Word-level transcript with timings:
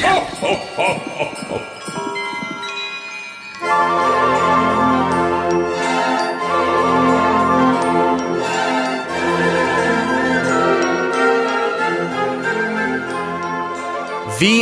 Vi 0.00 0.06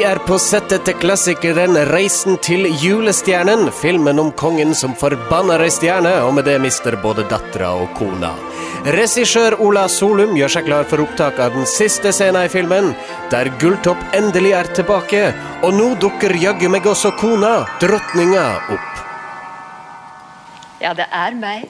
er 0.03 0.19
på 0.27 0.39
settet 0.43 0.83
til 0.85 0.95
klassikeren 0.99 1.77
'Reisen 1.77 2.39
til 2.43 2.67
julestjernen', 2.83 3.71
filmen 3.71 4.19
om 4.19 4.33
kongen 4.33 4.75
som 4.75 4.95
forbanner 4.99 5.63
ei 5.63 5.71
stjerne, 5.71 6.23
og 6.27 6.35
med 6.35 6.45
det 6.51 6.61
mister 6.61 6.99
både 7.03 7.23
dattera 7.31 7.71
og 7.79 7.95
kona. 7.95 8.35
Regissør 8.89 9.59
Ola 9.61 9.83
Solum 9.93 10.31
gjør 10.39 10.53
seg 10.55 10.65
klar 10.65 10.87
for 10.89 11.03
opptak 11.03 11.37
av 11.45 11.53
den 11.53 11.67
siste 11.69 12.09
scenen 12.15 12.47
i 12.47 12.49
filmen, 12.49 12.95
der 13.29 13.51
Gulltopp 13.61 14.01
endelig 14.17 14.55
er 14.57 14.71
tilbake, 14.79 15.27
og 15.61 15.75
nå 15.77 15.91
dukker 16.01 16.33
jaggu 16.41 16.71
meg 16.73 16.89
også 16.89 17.11
kona, 17.21 17.67
drottninga, 17.83 18.47
opp. 18.73 19.03
Ja, 20.81 20.95
det 20.97 21.05
er 21.13 21.37
meg. 21.37 21.67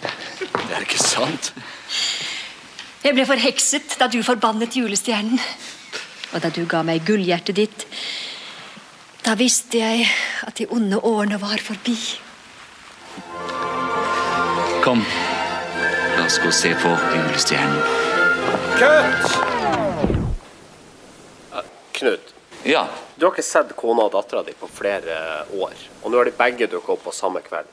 Det 0.00 0.72
er 0.78 0.86
ikke 0.86 1.02
sant. 1.02 1.50
Jeg 3.04 3.12
ble 3.12 3.28
forhekset 3.28 3.98
da 4.00 4.08
du 4.08 4.22
forbannet 4.24 4.78
julestjernen. 4.78 5.36
Og 6.32 6.40
da 6.40 6.48
du 6.48 6.62
ga 6.70 6.80
meg 6.86 7.04
gullhjertet 7.04 7.60
ditt, 7.60 7.84
da 9.26 9.36
visste 9.36 9.82
jeg 9.82 10.08
at 10.48 10.56
de 10.56 10.70
onde 10.72 10.96
årene 11.04 11.36
var 11.44 11.60
forbi. 11.60 11.98
Kom, 14.84 15.04
la 16.24 16.28
oss 16.28 16.38
gå 16.40 16.48
og 16.48 16.54
se 16.56 16.70
på 16.80 16.90
julestjernen. 17.12 17.80
Kutt! 18.80 19.34
Knut, 21.94 22.30
Ja, 22.64 22.86
du 23.16 23.26
har 23.26 23.34
ikke 23.34 23.44
sett 23.44 23.74
kona 23.76 24.06
og 24.06 24.14
dattera 24.14 24.40
di 24.46 24.54
på 24.56 24.64
flere 24.72 25.18
år, 25.52 25.74
og 26.00 26.06
nå 26.10 26.16
har 26.16 26.24
de 26.30 26.32
begge 26.38 26.68
dukka 26.72 26.94
opp 26.94 27.02
på 27.04 27.12
samme 27.12 27.42
kveld. 27.44 27.68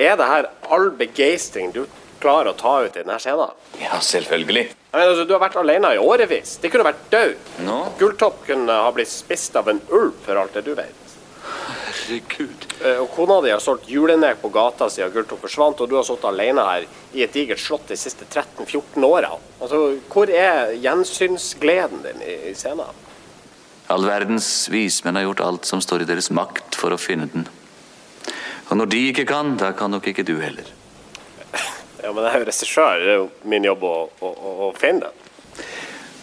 Er 0.00 0.16
det 0.16 0.28
her 0.30 0.48
all 0.72 0.88
begeistring 0.96 1.74
du 1.76 1.82
klarer 2.24 2.54
å 2.54 2.56
ta 2.56 2.78
ut 2.86 2.96
i 2.96 3.02
denne 3.02 3.18
scenen? 3.20 3.52
ja, 3.82 4.00
selvfølgelig. 4.00 4.64
Jeg 4.70 4.96
mener, 4.96 5.10
altså, 5.12 5.26
Du 5.28 5.34
har 5.36 5.44
vært 5.44 5.60
alene 5.60 5.92
i 5.92 6.00
årevis. 6.00 6.56
De 6.62 6.72
kunne 6.72 6.88
vært 6.88 7.04
døde. 7.12 7.36
No. 7.68 7.82
Gulltopp 8.00 8.46
kunne 8.48 8.80
ha 8.80 8.88
blitt 8.96 9.12
spist 9.12 9.60
av 9.60 9.68
en 9.68 9.82
ulv, 9.92 10.16
for 10.24 10.40
alt 10.40 10.56
det 10.56 10.64
du 10.64 10.72
vet. 10.74 11.09
Herregud. 11.70 12.66
Eh, 12.84 12.98
Og 13.02 13.10
kona 13.14 13.40
di 13.44 13.50
har 13.52 13.60
solgt 13.62 13.88
julenek 13.90 14.40
på 14.42 14.50
gata 14.54 14.88
siden 14.90 15.12
Gulltopp 15.14 15.42
forsvant, 15.44 15.80
og 15.80 15.88
du 15.90 15.96
har 15.98 16.06
sittet 16.06 16.26
alene 16.30 16.64
her 16.66 16.86
i 17.14 17.22
et 17.24 17.32
digert 17.34 17.60
slott 17.62 17.86
de 17.90 17.96
siste 17.98 18.26
13-14 18.28 19.04
åra. 19.06 19.30
Altså, 19.60 19.80
hvor 20.12 20.30
er 20.32 20.74
gjensynsgleden 20.82 22.02
din 22.06 22.22
i, 22.26 22.34
i 22.50 22.54
scenen? 22.58 22.90
All 23.90 24.04
verdens 24.06 24.68
vismenn 24.70 25.18
har 25.18 25.24
gjort 25.26 25.40
alt 25.46 25.66
som 25.66 25.80
står 25.82 26.04
i 26.04 26.10
deres 26.10 26.30
makt 26.30 26.76
for 26.78 26.94
å 26.94 26.98
finne 27.00 27.26
den. 27.32 27.48
Og 28.70 28.76
når 28.78 28.90
de 28.92 29.00
ikke 29.10 29.24
kan, 29.26 29.56
da 29.58 29.72
kan 29.74 29.90
nok 29.90 30.06
ikke 30.12 30.26
du 30.26 30.36
heller. 30.42 30.68
Ja, 32.00 32.14
men 32.16 32.24
jeg 32.24 32.32
er 32.32 32.40
jo 32.40 32.46
regissør. 32.48 33.02
Det 33.02 33.10
er 33.12 33.18
jo 33.18 33.26
min 33.52 33.66
jobb 33.66 33.82
å, 33.84 33.96
å, 34.24 34.28
å, 34.30 34.52
å 34.64 34.68
finne 34.78 35.10
den. 35.10 35.66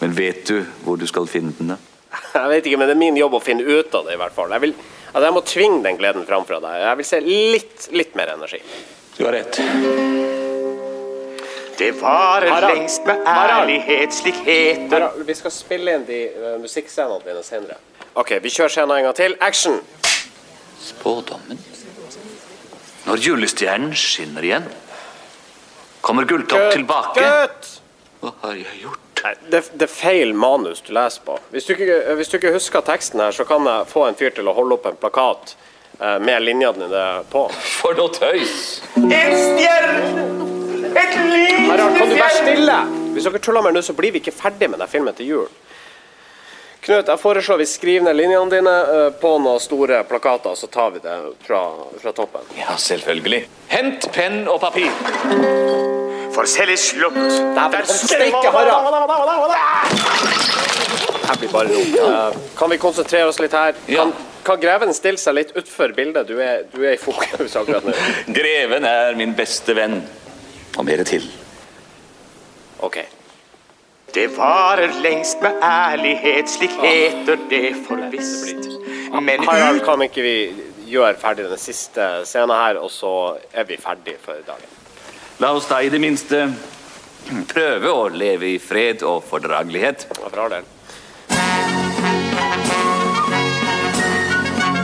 Men 0.00 0.14
vet 0.16 0.40
du 0.48 0.64
hvor 0.82 0.98
du 0.98 1.04
skal 1.06 1.28
finne 1.30 1.52
den? 1.54 1.70
da? 1.70 1.76
Jeg 2.34 2.50
vet 2.50 2.66
ikke, 2.66 2.80
men 2.80 2.88
det 2.90 2.96
er 2.96 2.98
min 3.04 3.18
jobb 3.20 3.36
å 3.38 3.40
finne 3.44 3.62
ut 3.62 3.94
av 3.94 4.08
det, 4.08 4.16
i 4.16 4.18
hvert 4.18 4.34
fall. 4.34 4.50
Jeg, 4.56 4.64
vil, 4.64 4.72
altså, 5.12 5.24
jeg 5.24 5.34
må 5.36 5.42
tvinge 5.46 5.82
den 5.84 5.98
gleden 6.00 6.26
fram 6.28 6.46
fra 6.48 6.60
deg. 6.64 6.80
Jeg 6.84 7.00
vil 7.00 7.08
se 7.10 7.20
litt, 7.24 7.88
litt 7.96 8.16
mer 8.18 8.34
energi. 8.36 8.60
Du 9.18 9.24
har 9.26 9.34
rett. 9.34 9.60
Det 11.78 11.92
varer 12.00 12.50
Harald. 12.50 12.74
lengst 12.74 13.04
med 13.06 13.26
ærlighet, 13.26 14.14
slik 14.14 14.38
heter 14.46 14.96
Harald, 14.96 15.22
vi 15.26 15.34
skal 15.38 15.52
spille 15.54 15.94
inn 15.94 16.06
de 16.08 16.24
uh, 16.34 16.56
musikkscenene 16.62 17.22
dine 17.22 17.42
senere. 17.46 17.78
OK, 18.18 18.34
vi 18.42 18.50
kjører 18.50 18.74
scenen 18.74 18.96
en 18.96 19.06
gang 19.06 19.16
til. 19.18 19.36
Action! 19.40 19.78
Spådommen? 20.82 21.60
Når 23.06 23.22
julestjernen 23.24 23.94
skinner 23.96 24.44
igjen, 24.44 24.66
kommer 26.02 26.26
Gulltopp 26.28 26.72
tilbake. 26.74 27.22
Kutt! 27.22 27.70
Hva 28.22 28.34
har 28.42 28.58
jeg 28.58 28.82
gjort? 28.82 29.07
Nei, 29.24 29.34
det, 29.50 29.62
det 29.74 29.88
er 29.88 29.92
feil 29.92 30.34
manus 30.34 30.82
du 30.86 30.92
leser 30.94 31.24
på. 31.26 31.38
Hvis 31.50 31.66
du, 31.66 31.74
ikke, 31.74 31.98
hvis 32.18 32.30
du 32.30 32.36
ikke 32.38 32.52
husker 32.54 32.84
teksten 32.86 33.22
her, 33.22 33.34
så 33.34 33.46
kan 33.48 33.66
jeg 33.66 33.88
få 33.90 34.06
en 34.08 34.18
fyr 34.18 34.34
til 34.36 34.48
å 34.48 34.54
holde 34.56 34.78
opp 34.78 34.86
en 34.90 34.98
plakat 35.00 35.54
eh, 35.98 36.18
med 36.22 36.44
linjene 36.46 36.86
dine 36.86 37.06
på. 37.32 37.48
For 37.80 37.98
noe 37.98 38.12
tøys! 38.14 38.58
En 38.96 39.38
stjerne! 39.42 40.26
Et 40.88 41.16
lite 41.28 41.64
Harald, 41.68 41.98
kan 41.98 42.08
du 42.08 42.14
være 42.16 42.36
stille? 42.36 42.76
Hvis 43.14 43.26
dere 43.28 43.40
tuller 43.44 43.64
mer 43.66 43.74
nå, 43.76 43.82
så 43.84 43.94
blir 43.98 44.14
vi 44.14 44.22
ikke 44.22 44.34
ferdig 44.34 44.70
med 44.72 44.80
den 44.80 44.90
filmen 44.90 45.16
til 45.18 45.34
jul. 45.34 45.48
Knut, 46.86 47.10
jeg 47.10 47.20
foreslår 47.20 47.58
vi 47.60 47.66
skriver 47.68 48.06
ned 48.06 48.16
linjene 48.16 48.54
dine 48.54 48.74
eh, 48.94 49.08
på 49.20 49.34
noen 49.42 49.60
store 49.60 50.04
plakater, 50.08 50.54
så 50.56 50.70
tar 50.72 50.94
vi 50.94 51.02
det 51.04 51.16
fra, 51.44 51.62
fra 52.00 52.14
toppen. 52.16 52.46
Ja, 52.56 52.78
selvfølgelig. 52.78 53.42
Hent 53.74 54.08
penn 54.14 54.44
og 54.48 54.62
papir. 54.62 54.94
For 56.38 56.46
selv 56.46 56.70
i 56.70 56.76
slutt 56.78 57.16
Der 57.56 57.80
stikker 57.90 58.52
Harald! 58.54 58.84
Her 61.28 61.36
blir 61.40 61.50
bare 61.50 61.72
rot. 61.72 61.96
Eh, 61.98 62.36
kan 62.58 62.70
vi 62.70 62.78
konsentrere 62.78 63.26
oss 63.26 63.40
litt 63.42 63.56
her? 63.58 63.74
Ja. 63.90 64.04
Kan, 64.04 64.12
kan 64.46 64.60
greven 64.62 64.94
stille 64.94 65.18
seg 65.18 65.34
litt 65.34 65.50
utfor 65.58 65.90
bildet? 65.96 66.30
Du 66.30 66.38
er, 66.38 66.62
du 66.70 66.78
er 66.84 66.94
i 66.94 67.00
fokus 67.02 67.58
akkurat 67.58 67.84
nå. 67.84 67.92
Greven 68.38 68.86
er 68.86 69.18
min 69.18 69.34
beste 69.36 69.74
venn. 69.76 69.98
Og 70.78 70.86
mer 70.86 71.02
til. 71.10 71.26
OK. 72.86 73.02
Det 74.14 74.30
varer 74.38 74.94
lengst 75.02 75.42
med 75.42 75.58
ærlighet, 75.58 76.48
slik 76.54 76.78
heter 76.80 77.42
det 77.50 77.74
for 77.82 78.08
visst. 78.14 78.70
Men 79.18 79.42
Harald, 79.42 79.82
kan 79.84 80.06
ikke 80.06 80.22
vi 80.22 80.36
gjøre 80.94 81.18
ferdig 81.18 81.50
den 81.50 81.60
siste 81.60 82.12
scenen 82.30 82.54
her, 82.56 82.78
og 82.78 82.94
så 82.94 83.14
er 83.52 83.66
vi 83.68 83.76
ferdig 83.82 84.16
for 84.22 84.38
dagen? 84.46 84.77
La 85.38 85.52
oss 85.52 85.68
da 85.70 85.78
i 85.82 85.90
det 85.90 86.00
minste 86.02 86.48
prøve 87.46 87.90
å 87.92 88.08
leve 88.10 88.48
i 88.50 88.58
fred 88.58 89.04
og 89.06 89.22
fordragelighet. 89.28 90.08
For 90.16 90.40
all 90.42 90.50
del. 90.50 90.64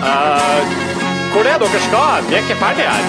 Eh, 0.04 0.76
hvor 1.32 1.48
er 1.50 1.58
dere 1.58 1.80
skal? 1.88 2.28
Vi 2.28 2.38
er 2.38 2.46
ikke 2.46 2.60
ferdige 2.60 2.92
her. 2.92 3.04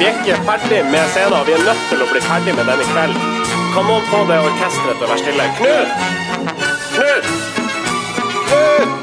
Vi 0.00 0.08
er 0.08 0.18
ikke 0.24 0.40
ferdig 0.48 0.80
med 0.90 1.14
scenen. 1.14 1.46
Vi 1.46 1.54
er 1.54 1.62
nødt 1.68 1.86
til 1.92 2.02
å 2.02 2.10
bli 2.10 2.24
ferdig 2.26 2.56
med 2.58 2.66
den 2.72 2.82
i 2.82 2.88
kveld. 2.90 3.22
Kan 3.76 3.86
noen 3.86 4.10
få 4.10 4.24
det 4.32 4.40
orkesteret 4.48 4.98
til 4.98 5.06
å 5.06 5.12
være 5.12 5.22
stille? 5.22 5.48
Knut! 5.60 5.88
Knut! 6.96 7.24
Knut! 8.50 9.01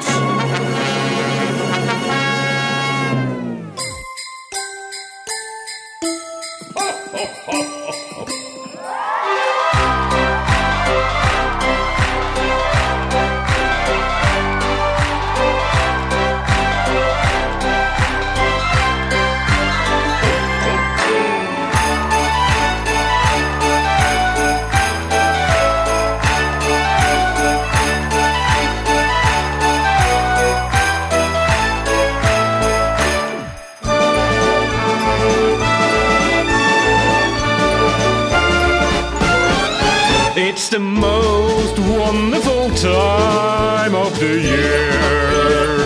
It's 40.70 40.78
the 40.78 40.86
most 40.86 41.80
wonderful 41.80 42.70
time 42.76 43.96
of 43.96 44.20
the 44.20 44.40
year. 44.40 45.78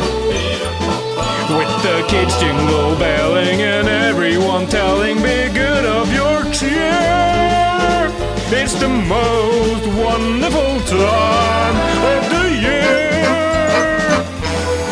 With 1.58 1.72
the 1.84 2.06
kids 2.10 2.38
jingle 2.38 2.94
belling 2.98 3.62
and 3.62 3.88
everyone 3.88 4.68
telling 4.68 5.16
be 5.24 5.48
good 5.54 5.86
of 5.86 6.12
your 6.12 6.44
cheer. 6.52 8.12
It's 8.52 8.74
the 8.74 8.90
most 8.90 9.88
wonderful 10.04 10.76
time 10.92 11.78
of 12.12 12.22
the 12.36 12.46
year. 12.68 14.12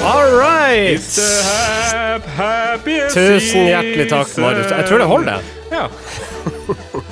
All 0.05 0.31
right! 0.39 0.93
It's 0.95 1.17
the 1.17 1.43
hap 1.43 2.23
happiest 2.23 3.13
Tusen 3.13 3.67
hjertelig 3.67 4.07
takk, 4.09 4.37
Marius. 4.37 4.71
Jeg 4.71 4.87
tror 4.87 4.97
det 4.97 5.07
holder. 5.07 5.39
Ja. 5.71 5.87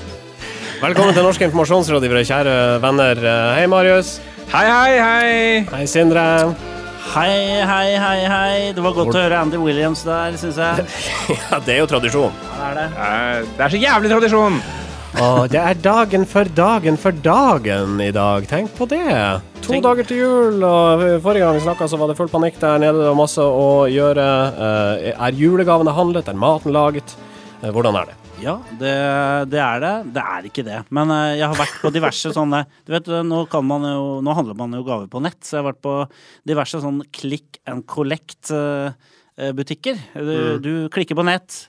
Velkommen 0.80 1.12
til 1.16 1.26
Norske 1.26 1.44
informasjonsrådgivere, 1.50 2.22
kjære 2.28 2.54
venner. 2.84 3.20
Hei, 3.58 3.66
Marius. 3.72 4.14
Hei, 4.52 4.66
hei, 4.70 4.92
hei. 5.04 5.32
Hei, 5.74 5.86
Sindre. 5.90 6.24
Hei, 7.10 7.34
hei, 7.68 7.88
hei, 8.00 8.20
hei. 8.30 8.60
Det 8.78 8.84
var 8.86 8.94
godt 8.96 9.12
å 9.18 9.24
høre 9.24 9.40
Andy 9.42 9.60
Williams 9.60 10.04
der, 10.08 10.38
syns 10.40 10.60
jeg. 10.62 10.86
Ja, 11.50 11.60
det 11.66 11.76
er 11.76 11.82
jo 11.82 11.88
tradisjon. 11.92 12.36
Ja, 12.54 12.70
Det 12.70 12.70
er 12.70 12.78
det. 12.80 12.86
Eh, 13.08 13.50
Det 13.58 13.66
er 13.68 13.74
så 13.76 13.82
jævlig 13.82 14.12
tradisjon. 14.14 14.60
Og 15.20 15.40
det 15.52 15.60
er 15.66 15.80
dagen 15.84 16.24
for 16.30 16.48
dagen 16.56 17.00
for 17.02 17.18
dagen 17.26 17.98
i 18.06 18.12
dag. 18.16 18.46
Tenk 18.48 18.72
på 18.78 18.88
det. 18.92 19.04
To 19.66 19.74
Tenk- 19.74 19.84
dager 19.88 20.08
til 20.08 20.22
jul, 20.22 20.64
og 20.64 21.04
forrige 21.26 21.44
gang 21.48 21.58
vi 21.58 21.66
snakka, 21.66 21.90
så 21.90 21.98
var 22.00 22.12
det 22.14 22.18
full 22.22 22.30
panikk 22.32 22.60
der 22.62 22.78
nede. 22.86 23.02
Det 23.02 23.10
var 23.10 23.18
masse 23.20 23.42
å 23.44 23.68
gjøre. 23.90 24.30
Eh, 24.70 25.12
Er 25.18 25.36
julegavene 25.44 25.92
handlet? 25.98 26.30
Er 26.32 26.40
maten 26.40 26.72
laget? 26.78 27.18
Eh, 27.64 27.68
Hvordan 27.74 27.98
er 28.00 28.14
det? 28.14 28.19
Ja, 28.40 28.54
det, 28.80 28.92
det 29.52 29.60
er 29.60 29.82
det. 29.84 29.92
Det 30.16 30.22
er 30.24 30.46
ikke 30.48 30.64
det. 30.64 30.78
Men 30.96 31.12
eh, 31.12 31.34
jeg 31.42 31.48
har 31.52 31.58
vært 31.60 31.80
på 31.82 31.90
diverse 31.92 32.30
sånne 32.36 32.62
Du 32.88 32.94
vet, 32.94 33.08
eh, 33.12 33.24
nå, 33.28 33.42
kan 33.52 33.66
man 33.68 33.84
jo, 33.84 34.04
nå 34.24 34.36
handler 34.38 34.56
man 34.60 34.76
jo 34.78 34.84
gaver 34.88 35.10
på 35.12 35.20
nett, 35.24 35.42
så 35.44 35.58
jeg 35.58 35.64
har 35.64 35.68
vært 35.74 35.82
på 35.84 35.96
diverse 36.48 36.80
sånn 36.84 37.02
click 37.16 37.60
and 37.68 37.84
collect-butikker. 37.90 40.00
Du, 40.16 40.34
du 40.64 40.72
klikker 40.94 41.20
på 41.20 41.26
nett. 41.28 41.66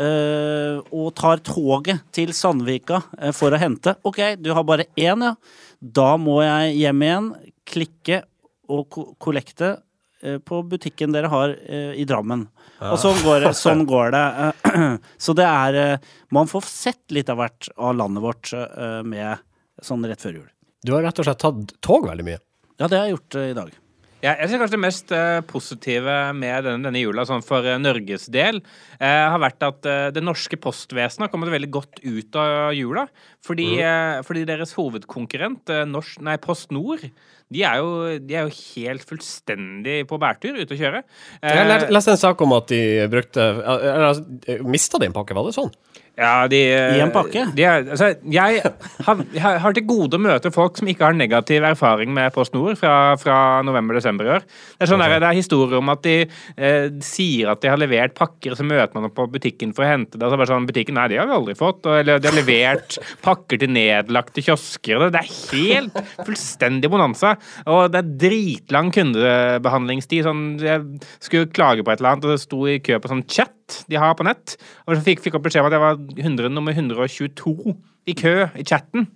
eh, 0.00 0.80
og 0.96 1.10
tar 1.18 1.40
toget 1.44 2.02
til 2.16 2.32
Sandvika 2.36 3.00
eh, 3.20 3.32
for 3.36 3.52
å 3.56 3.60
hente. 3.60 3.96
OK, 4.08 4.20
du 4.40 4.52
har 4.56 4.64
bare 4.68 4.88
én, 5.00 5.24
ja. 5.24 5.34
Da 5.80 6.10
må 6.20 6.40
jeg 6.44 6.76
hjem 6.82 7.04
igjen, 7.06 7.30
klikke 7.70 8.22
og 8.70 9.00
kollekte 9.22 9.78
eh, 10.22 10.36
på 10.44 10.60
butikken 10.68 11.12
dere 11.16 11.30
har 11.32 11.56
eh, 11.64 11.94
i 12.00 12.04
Drammen. 12.08 12.44
Og 12.80 12.96
sånn 13.02 13.18
går, 13.24 13.40
det- 13.44 13.52
sånn 13.58 13.82
går 13.92 14.14
det. 14.14 14.24
eh, 14.72 14.94
Så 15.18 15.34
det 15.36 15.44
er 15.46 15.74
eh, 15.80 15.98
Man 16.32 16.48
får 16.48 16.64
sett 16.68 17.02
litt 17.12 17.28
av 17.32 17.36
hvert 17.42 17.68
av 17.76 17.94
landet 17.98 18.22
vårt 18.24 18.52
eh, 18.56 19.02
med 19.04 19.38
sånn 19.82 20.04
rett 20.08 20.20
før 20.24 20.38
jul. 20.40 20.48
Du 20.84 20.94
har 20.96 21.02
rett 21.04 21.18
og 21.20 21.26
slett 21.28 21.38
tatt 21.42 21.74
tog 21.84 22.06
veldig 22.08 22.24
mye. 22.24 22.40
Ja, 22.80 22.88
det 22.88 22.96
har 22.96 23.04
jeg 23.10 23.16
gjort 23.18 23.36
i 23.42 23.52
dag. 23.58 23.72
Ja, 24.20 24.34
jeg 24.36 24.50
synes 24.50 24.60
kanskje 24.60 24.76
det 24.76 24.82
mest 24.84 25.12
uh, 25.16 25.40
positive 25.48 26.16
med 26.36 26.66
denne, 26.66 26.84
denne 26.84 27.00
jula 27.00 27.24
sånn 27.28 27.44
for 27.44 27.64
uh, 27.64 27.78
Norges 27.80 28.26
del 28.32 28.60
uh, 28.60 29.04
har 29.04 29.40
vært 29.40 29.64
at 29.64 29.88
det 30.14 30.22
norske 30.24 30.58
postvesenet 30.60 31.26
har 31.26 31.32
kommet 31.32 31.52
veldig 31.52 31.70
godt 31.72 32.02
ut 32.04 32.36
av 32.38 32.74
jula. 32.76 33.06
Fordi, 33.40 33.66
eh, 33.80 34.18
fordi 34.26 34.42
deres 34.44 34.74
hovedkonkurrent, 34.76 35.70
norsk, 35.88 36.18
nei, 36.26 36.34
Post 36.42 36.74
Nord, 36.76 37.06
de 37.50 37.62
er, 37.64 37.80
jo, 37.80 38.18
de 38.20 38.36
er 38.36 38.44
jo 38.46 38.58
helt 38.76 39.06
fullstendig 39.08 40.02
på 40.10 40.18
bærtur 40.20 40.58
ute 40.58 40.76
å 40.76 40.78
kjøre. 40.78 41.00
Jeg 41.40 41.88
leste 41.88 42.12
en 42.12 42.20
sak 42.20 42.44
om 42.44 42.52
at 42.58 42.68
de 42.70 43.08
brukte 43.10 43.46
altså, 43.64 44.60
mista 44.68 45.00
de 45.00 45.08
en 45.08 45.16
pakke, 45.16 45.34
var 45.34 45.48
det 45.48 45.56
sånn? 45.56 45.72
Ja, 46.20 46.44
de 46.52 46.58
I 46.60 47.00
en 47.00 47.12
pakke? 47.14 47.46
De 47.56 47.64
altså, 47.64 48.10
jeg, 48.28 48.60
har, 49.06 49.20
jeg 49.32 49.60
har 49.64 49.76
til 49.76 49.86
gode 49.88 50.18
å 50.18 50.20
møte 50.20 50.52
folk 50.52 50.76
som 50.76 50.90
ikke 50.90 51.06
har 51.08 51.16
negativ 51.16 51.64
erfaring 51.64 52.12
med 52.12 52.34
Post 52.34 52.52
Nord 52.52 52.76
fra, 52.76 53.14
fra 53.20 53.36
november-desember 53.64 54.28
i 54.28 54.34
år. 54.34 54.44
Det 54.44 54.84
er, 54.84 54.90
sånn 54.90 55.00
der, 55.00 55.16
det 55.22 55.30
er 55.30 55.38
historier 55.38 55.78
om 55.78 55.92
at 55.92 56.02
de 56.04 56.16
eh, 56.26 56.90
sier 57.04 57.52
at 57.52 57.62
de 57.62 57.70
har 57.72 57.80
levert 57.80 58.12
pakker, 58.18 58.52
så 58.58 58.66
møter 58.66 58.92
man 58.98 59.08
opp 59.08 59.16
på 59.16 59.26
butikken 59.32 59.72
for 59.76 59.86
å 59.86 59.88
hente 59.94 60.18
det. 60.18 60.26
Og 60.26 60.28
så 60.28 60.34
er 60.34 60.36
det 60.36 60.42
bare 60.42 60.52
sånn, 60.52 60.68
butikken, 60.68 60.98
nei, 61.00 61.06
det 61.12 61.22
har 61.22 61.30
vi 61.30 61.36
aldri 61.38 61.56
fått. 61.56 61.88
Og, 61.88 61.96
eller 62.02 62.20
de 62.20 62.28
har 62.28 62.36
levert 62.36 62.98
pakker 63.26 63.62
til 63.62 63.72
nedlagte 63.72 64.44
kiosker. 64.44 65.00
og 65.00 65.16
Det 65.16 65.22
er 65.22 65.32
helt 65.54 65.96
fullstendig 66.26 66.92
bonanza. 66.92 67.32
Og 67.64 67.86
det 67.94 68.02
er 68.02 68.12
dritlang 68.26 68.92
kundebehandlingstid. 68.92 70.28
Sånn, 70.28 70.44
jeg 70.60 70.84
skulle 71.16 71.48
klage 71.48 71.86
på 71.86 71.94
et 71.94 72.04
eller 72.04 72.12
annet, 72.12 72.28
og 72.28 72.36
det 72.36 72.44
sto 72.44 72.60
i 72.68 72.76
kø 72.84 73.00
på 73.00 73.14
sånn 73.14 73.24
chat 73.24 73.56
de 73.90 73.98
har 74.00 74.16
på 74.18 74.26
nett. 74.26 74.56
Og 74.86 74.96
så 74.96 75.04
fikk, 75.06 75.22
fikk 75.24 75.38
opp 75.38 75.46
beskjed 75.46 75.64
om 75.64 75.70
at 75.70 75.76
jeg 75.76 75.84
var 75.84 75.98
100, 76.26 76.52
nummer 76.54 76.76
122 76.76 77.74
i 78.10 78.16
kø 78.18 78.34
i 78.58 78.66
chatten. 78.66 79.08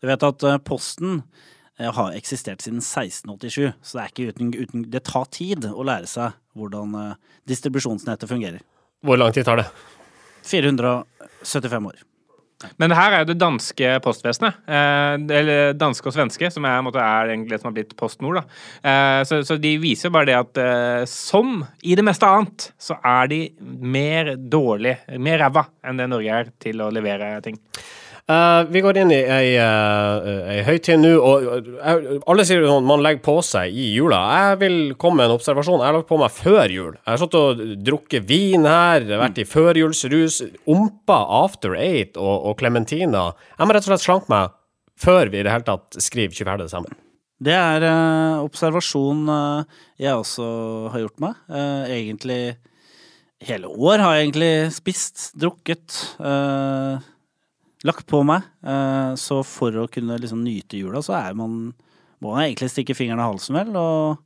Du 0.00 0.08
vet 0.10 0.28
at 0.28 0.46
eh, 0.48 0.60
Posten 0.64 1.22
eh, 1.78 1.88
har 1.88 2.16
eksistert 2.18 2.64
siden 2.64 2.82
1687, 2.82 3.72
så 3.82 3.98
det 3.98 4.04
er 4.04 4.12
ikke 4.12 4.28
uten, 4.32 4.52
uten 4.56 4.86
Det 4.92 5.04
tar 5.08 5.28
tid 5.34 5.68
å 5.70 5.86
lære 5.86 6.10
seg 6.10 6.38
hvordan 6.58 6.96
eh, 7.00 7.18
distribusjonsnettet 7.50 8.30
fungerer. 8.30 8.62
Hvor 9.02 9.18
lang 9.18 9.34
tid 9.34 9.48
tar 9.48 9.62
det? 9.62 9.68
475 10.46 11.90
år. 11.90 12.02
Men 12.80 12.94
her 12.96 13.14
er 13.14 13.24
jo 13.24 13.30
det 13.32 13.38
danske 13.40 13.94
postvesenet, 14.04 14.58
eh, 14.66 15.14
eller 15.38 15.76
danske 15.78 16.08
og 16.08 16.16
svenske, 16.16 16.50
som 16.52 16.66
er, 16.68 16.90
er 16.92 17.32
egentlig 17.32 17.56
det 17.56 17.62
som 17.62 17.70
har 17.70 17.76
blitt 17.78 17.96
Post 17.98 18.22
Nord. 18.24 18.42
Eh, 18.82 19.22
så, 19.28 19.42
så 19.46 19.58
de 19.60 19.74
viser 19.82 20.08
jo 20.08 20.14
bare 20.16 20.30
det 20.30 20.38
at 20.38 20.62
eh, 20.62 21.02
som 21.10 21.60
i 21.82 21.96
det 21.98 22.06
meste 22.06 22.28
annet, 22.28 22.70
så 22.80 22.98
er 22.98 23.32
de 23.32 23.42
mer 23.62 24.34
dårlig, 24.36 24.98
mer 25.22 25.42
ræva 25.42 25.66
enn 25.86 26.00
det 26.00 26.10
Norge 26.12 26.38
er 26.42 26.54
til 26.62 26.82
å 26.84 26.92
levere 26.94 27.34
ting. 27.44 27.58
Eh, 28.30 28.64
vi 28.70 28.80
går 28.80 29.00
inn 29.02 29.10
i 29.10 29.18
ei, 29.18 29.56
uh, 29.58 30.46
ei 30.52 30.60
høytid 30.62 31.00
nå, 31.02 31.10
og 31.18 31.66
uh, 31.74 32.20
alle 32.30 32.44
sier 32.46 32.62
at 32.62 32.70
sånn 32.70 32.86
man 32.86 33.02
legger 33.02 33.22
på 33.24 33.34
seg 33.44 33.74
i 33.74 33.88
jula. 33.96 34.20
Jeg 34.36 34.60
vil 34.60 34.76
komme 35.00 35.20
med 35.20 35.30
en 35.30 35.36
observasjon. 35.36 35.82
Jeg 35.82 35.90
har 35.90 35.98
lagt 35.98 36.10
på 36.10 36.20
meg 36.20 36.34
før 36.36 36.62
jul. 36.70 36.94
Jeg 37.00 37.10
har 37.10 37.20
stått 37.20 37.38
og 37.40 37.62
drukket 37.82 38.28
vin 38.30 38.68
her, 38.68 39.08
vært 39.10 39.42
i 39.42 39.48
førjulsrus, 39.48 40.38
ompa 40.70 41.18
After 41.42 41.74
Eight 41.74 42.20
og, 42.20 42.54
Clementina. 42.62 43.32
Jeg 43.58 43.66
må 43.66 43.74
rett 43.74 43.88
og 43.88 43.92
slett 43.92 44.06
slanke 44.06 44.32
meg 44.32 44.54
før 45.02 45.32
vi 45.32 45.40
i 45.40 45.46
det 45.46 45.50
hele 45.50 45.66
tatt 45.66 45.98
skriver 45.98 46.38
24. 46.38 46.58
desember. 46.62 46.98
Det 47.42 47.58
er 47.58 47.82
uh, 47.82 48.44
observasjon 48.44 49.26
uh, 49.26 49.80
jeg 49.98 50.14
også 50.14 50.44
har 50.94 51.02
gjort 51.02 51.24
meg. 51.24 51.40
Uh, 51.50 51.90
egentlig 51.90 52.42
hele 53.46 53.66
år 53.66 54.02
har 54.02 54.14
jeg 54.14 54.28
egentlig 54.28 54.52
spist, 54.74 55.24
drukket, 55.38 55.96
eh, 56.22 57.00
lagt 57.88 58.06
på 58.10 58.22
meg. 58.26 58.46
Eh, 58.64 59.12
så 59.20 59.40
for 59.46 59.82
å 59.82 59.88
kunne 59.90 60.20
liksom 60.20 60.42
nyte 60.44 60.80
jula, 60.80 61.02
så 61.04 61.16
er 61.18 61.38
man 61.38 61.72
må 62.22 62.36
man 62.36 62.44
egentlig 62.44 62.70
stikke 62.70 62.94
fingeren 62.94 63.18
i 63.18 63.26
halsen, 63.26 63.58
vel, 63.58 63.74
og 63.74 64.20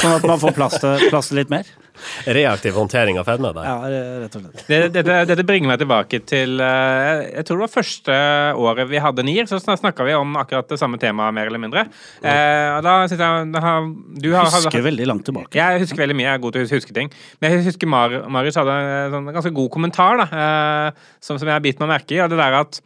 Sånn 0.00 0.14
at 0.16 0.24
man 0.24 0.38
får 0.40 0.54
plass 0.56 0.78
til, 0.80 1.08
plass 1.10 1.30
til 1.30 1.40
litt 1.40 1.50
mer. 1.52 1.66
Reaktiv 2.38 2.76
håndtering 2.76 3.18
av 3.20 3.28
fedme 3.28 3.52
der. 3.56 3.66
Ja, 3.68 4.02
rett 4.24 4.36
og 4.38 4.44
slett. 4.44 4.64
Det, 4.68 4.80
dette, 4.94 5.18
dette 5.30 5.44
bringer 5.46 5.72
meg 5.72 5.80
tilbake 5.82 6.22
til 6.28 6.60
eh, 6.64 7.24
Jeg 7.28 7.46
tror 7.48 7.60
det 7.60 7.66
var 7.66 7.72
første 7.74 8.18
året 8.60 8.90
vi 8.90 9.02
hadde 9.02 9.24
NIR, 9.26 9.48
så 9.50 9.60
snakka 9.60 10.06
vi 10.06 10.16
om 10.18 10.38
akkurat 10.40 10.70
det 10.70 10.80
samme 10.80 11.00
temaet, 11.02 11.36
mer 11.36 11.50
eller 11.50 11.62
mindre. 11.62 11.86
Eh, 12.22 12.68
og 12.76 12.84
da 12.86 12.96
synes 13.10 13.20
jeg 13.20 13.50
da 13.54 13.64
har, 13.64 13.90
du 14.16 14.30
har, 14.34 14.48
har, 14.48 14.66
Husker 14.66 14.86
veldig 14.86 15.10
langt 15.10 15.26
tilbake. 15.28 15.58
Jeg 15.58 15.84
husker 15.84 16.04
veldig 16.04 16.18
mye, 16.18 16.28
jeg 16.28 16.38
er 16.38 16.44
god 16.46 16.56
til 16.56 16.66
å 16.66 16.80
huske 16.80 16.96
ting. 16.96 17.12
Men 17.40 17.56
jeg 17.56 17.68
husker 17.70 17.90
Mar 17.90 18.16
Marius 18.32 18.58
hadde 18.60 18.74
en 18.80 19.14
sånn 19.16 19.30
ganske 19.34 19.54
god 19.56 19.70
kommentar 19.74 20.20
da, 20.22 20.28
eh, 20.30 21.14
som, 21.20 21.38
som 21.40 21.46
jeg 21.48 21.56
har 21.56 21.64
bitt 21.64 21.82
meg 21.82 21.94
merke 21.96 22.16
i. 22.16 22.22
Og 22.24 22.32
det 22.32 22.40
der 22.40 22.60
at 22.62 22.82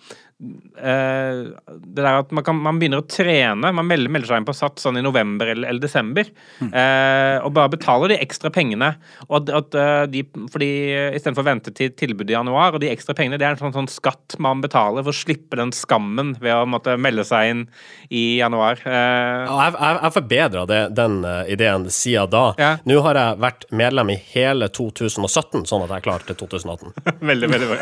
eh, 0.79 1.41
det 1.75 2.02
der 2.02 2.20
at 2.20 2.32
man, 2.35 2.44
kan, 2.46 2.58
man 2.61 2.79
begynner 2.81 3.02
å 3.02 3.06
trene 3.08 3.70
Man 3.75 3.88
melder, 3.88 4.12
melder 4.12 4.31
seg 4.31 4.43
inn 4.43 4.49
på 4.49 4.55
Sats 4.56 4.85
sånn 4.85 4.99
i 5.00 5.05
november 5.05 5.50
eller, 5.52 5.69
eller 5.70 5.82
desember, 5.82 6.29
eh, 6.64 7.37
og 7.41 7.55
bare 7.56 7.73
betaler 7.73 8.12
de 8.12 8.19
ekstra 8.23 8.50
pengene. 8.55 8.93
Og 9.29 9.37
at, 9.41 9.52
at 9.61 9.79
eh, 9.81 10.02
de, 10.12 10.25
fordi 10.52 10.70
Istedenfor 11.14 11.44
å 11.44 11.49
vente 11.49 11.73
til 11.75 11.93
tilbudet 11.96 12.35
i 12.35 12.37
januar, 12.37 12.75
og 12.75 12.82
de 12.82 12.91
ekstra 12.93 13.17
pengene 13.17 13.38
det 13.41 13.46
er 13.49 13.56
en 13.56 13.62
sånn, 13.62 13.75
sånn 13.76 13.91
skatt 13.91 14.37
man 14.43 14.62
betaler 14.64 15.05
for 15.05 15.14
å 15.14 15.17
slippe 15.17 15.58
den 15.61 15.73
skammen 15.75 16.35
ved 16.43 16.55
å 16.56 16.69
måtte 16.69 16.96
melde 17.00 17.25
seg 17.26 17.52
inn 17.52 17.64
i 18.11 18.25
januar. 18.41 18.81
Ja, 18.85 19.58
Jeg, 19.64 19.75
jeg, 19.79 19.99
jeg 20.02 20.14
forbedra 20.19 20.64
den 20.94 21.19
ideen 21.50 21.88
siden 21.93 22.31
da. 22.32 22.44
Ja. 22.61 22.73
Nå 22.87 23.00
har 23.05 23.19
jeg 23.19 23.41
vært 23.43 23.67
medlem 23.74 24.13
i 24.15 24.19
hele 24.32 24.69
2017, 24.72 25.65
sånn 25.69 25.84
at 25.84 25.93
jeg 25.93 26.03
er 26.03 26.05
klar 26.05 26.24
til 26.27 26.39
2018. 26.41 26.94
Veldig, 27.31 27.48
veldig 27.51 27.69
bra. 27.70 27.79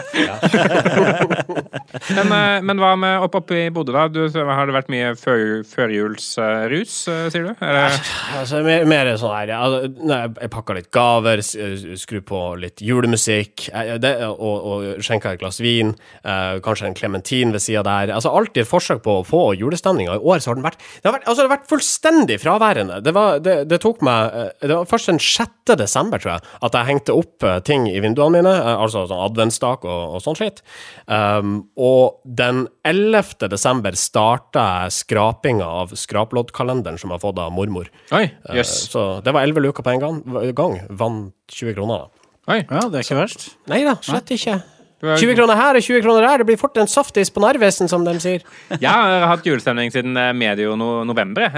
men, 2.19 2.33
men 2.61 2.81
hva 2.83 2.93
med 3.01 3.23
opp 3.25 3.35
oppe 3.41 3.57
i 3.57 3.71
Bodø, 3.73 3.93
da? 3.95 4.05
Du, 4.13 4.21
har 4.29 4.69
det 4.69 4.75
vært 4.77 4.91
mye 4.93 5.13
før, 5.19 5.63
førjulsrus, 5.69 6.97
eh, 7.09 7.27
sier 7.33 7.47
du? 7.49 7.53
Eller? 7.65 7.97
Altså, 8.39 8.61
mer, 8.67 8.85
mer 8.91 9.11
sånn 9.21 9.33
her 9.35 9.53
altså, 9.57 9.91
nei, 10.09 10.21
Jeg 10.43 10.53
pakka 10.53 10.77
litt 10.77 10.91
gaver, 10.95 11.43
eh, 11.43 11.97
skru 12.01 12.21
på 12.27 12.43
litt 12.61 12.83
julemusikk, 12.85 13.69
eh, 13.73 13.95
det, 14.03 14.13
og, 14.29 14.67
og 14.73 15.03
skjenka 15.05 15.33
et 15.35 15.41
glass 15.43 15.61
vin. 15.63 15.95
eh, 16.25 16.59
kanskje 16.65 16.87
en 16.91 16.95
klementin 16.99 17.53
ved 17.55 17.63
sida 17.65 17.83
der. 17.87 18.13
Altså 18.15 18.33
Alltid 18.33 18.63
et 18.65 18.69
forsøk 18.71 19.03
på 19.05 19.19
å 19.21 19.27
få 19.27 19.43
julestemninga. 19.59 20.17
I 20.19 20.25
år 20.33 20.41
så 20.43 20.51
har 20.53 20.59
den 20.59 20.65
vært 20.67 20.79
Det 20.79 21.09
har 21.09 21.17
vært, 21.19 21.27
altså, 21.29 21.43
det 21.43 21.49
har 21.49 21.57
vært 21.57 21.71
fullstendig 21.71 22.39
fraværende. 22.43 23.01
Det, 23.05 23.15
var, 23.17 23.39
det, 23.45 23.57
det 23.71 23.81
tok 23.83 24.03
meg 24.07 24.33
eh, 24.35 24.51
Det 24.67 24.75
var 24.77 24.89
først 24.91 25.13
den 25.13 25.21
6. 25.23 25.77
desember, 25.79 26.19
tror 26.23 26.35
jeg, 26.37 26.47
at 26.69 26.77
jeg 26.79 26.89
hengte 26.91 27.17
opp 27.17 27.47
eh, 27.47 27.61
ting 27.67 27.87
i 27.91 28.01
vinduene 28.03 28.41
mine. 28.41 28.55
eh, 28.57 28.81
Altså 28.83 29.05
sånn 29.11 29.25
adventstak 29.27 29.85
og, 29.87 30.17
og 30.17 30.23
sånn 30.25 30.39
skitt. 30.39 30.63
Um, 31.07 31.69
og 31.79 32.19
den 32.33 32.65
11. 32.89 33.49
desember 33.53 33.97
starta 33.99 34.65
jeg 34.85 34.95
skrapinga 35.03 35.67
av 35.67 35.93
skraploddkalenderen 35.99 37.01
som 37.01 37.11
jeg 37.11 37.19
har 37.19 37.25
fått 37.25 37.41
av 37.43 37.53
mormor. 37.53 37.91
Oi, 38.15 38.25
yes. 38.55 38.73
Så 38.93 39.21
det 39.25 39.35
var 39.37 39.45
11 39.45 39.67
luker 39.67 39.85
på 39.85 39.93
en 39.93 40.03
gang. 40.03 40.21
gang. 40.57 40.79
Vant 40.89 41.35
20 41.53 41.77
kroner. 41.77 42.09
Oi. 42.51 42.63
Ja, 42.65 42.87
det 42.91 43.03
er 43.03 43.05
ikke 43.05 43.21
verst. 43.21 43.51
Nei 43.71 43.83
da, 43.87 43.95
slett 44.03 44.33
ikke. 44.35 44.57
Var- 45.03 45.19
20 45.19 45.35
kroner 45.35 45.59
her 45.59 45.77
og 45.77 45.83
20 45.83 46.03
kroner 46.03 46.23
der. 46.27 46.39
Det 46.39 46.47
blir 46.47 46.59
fort 46.61 46.77
en 46.79 46.87
softis 46.87 47.31
på 47.31 47.43
Narvesen, 47.43 47.89
som 47.89 48.05
de 48.05 48.15
sier. 48.23 48.43
Jeg 48.81 48.89
har 48.91 49.27
hatt 49.27 49.47
julestemning 49.47 49.91
siden 49.93 50.17
eh, 50.17 50.33
medio 50.33 50.77
no 50.77 51.05
november. 51.05 51.51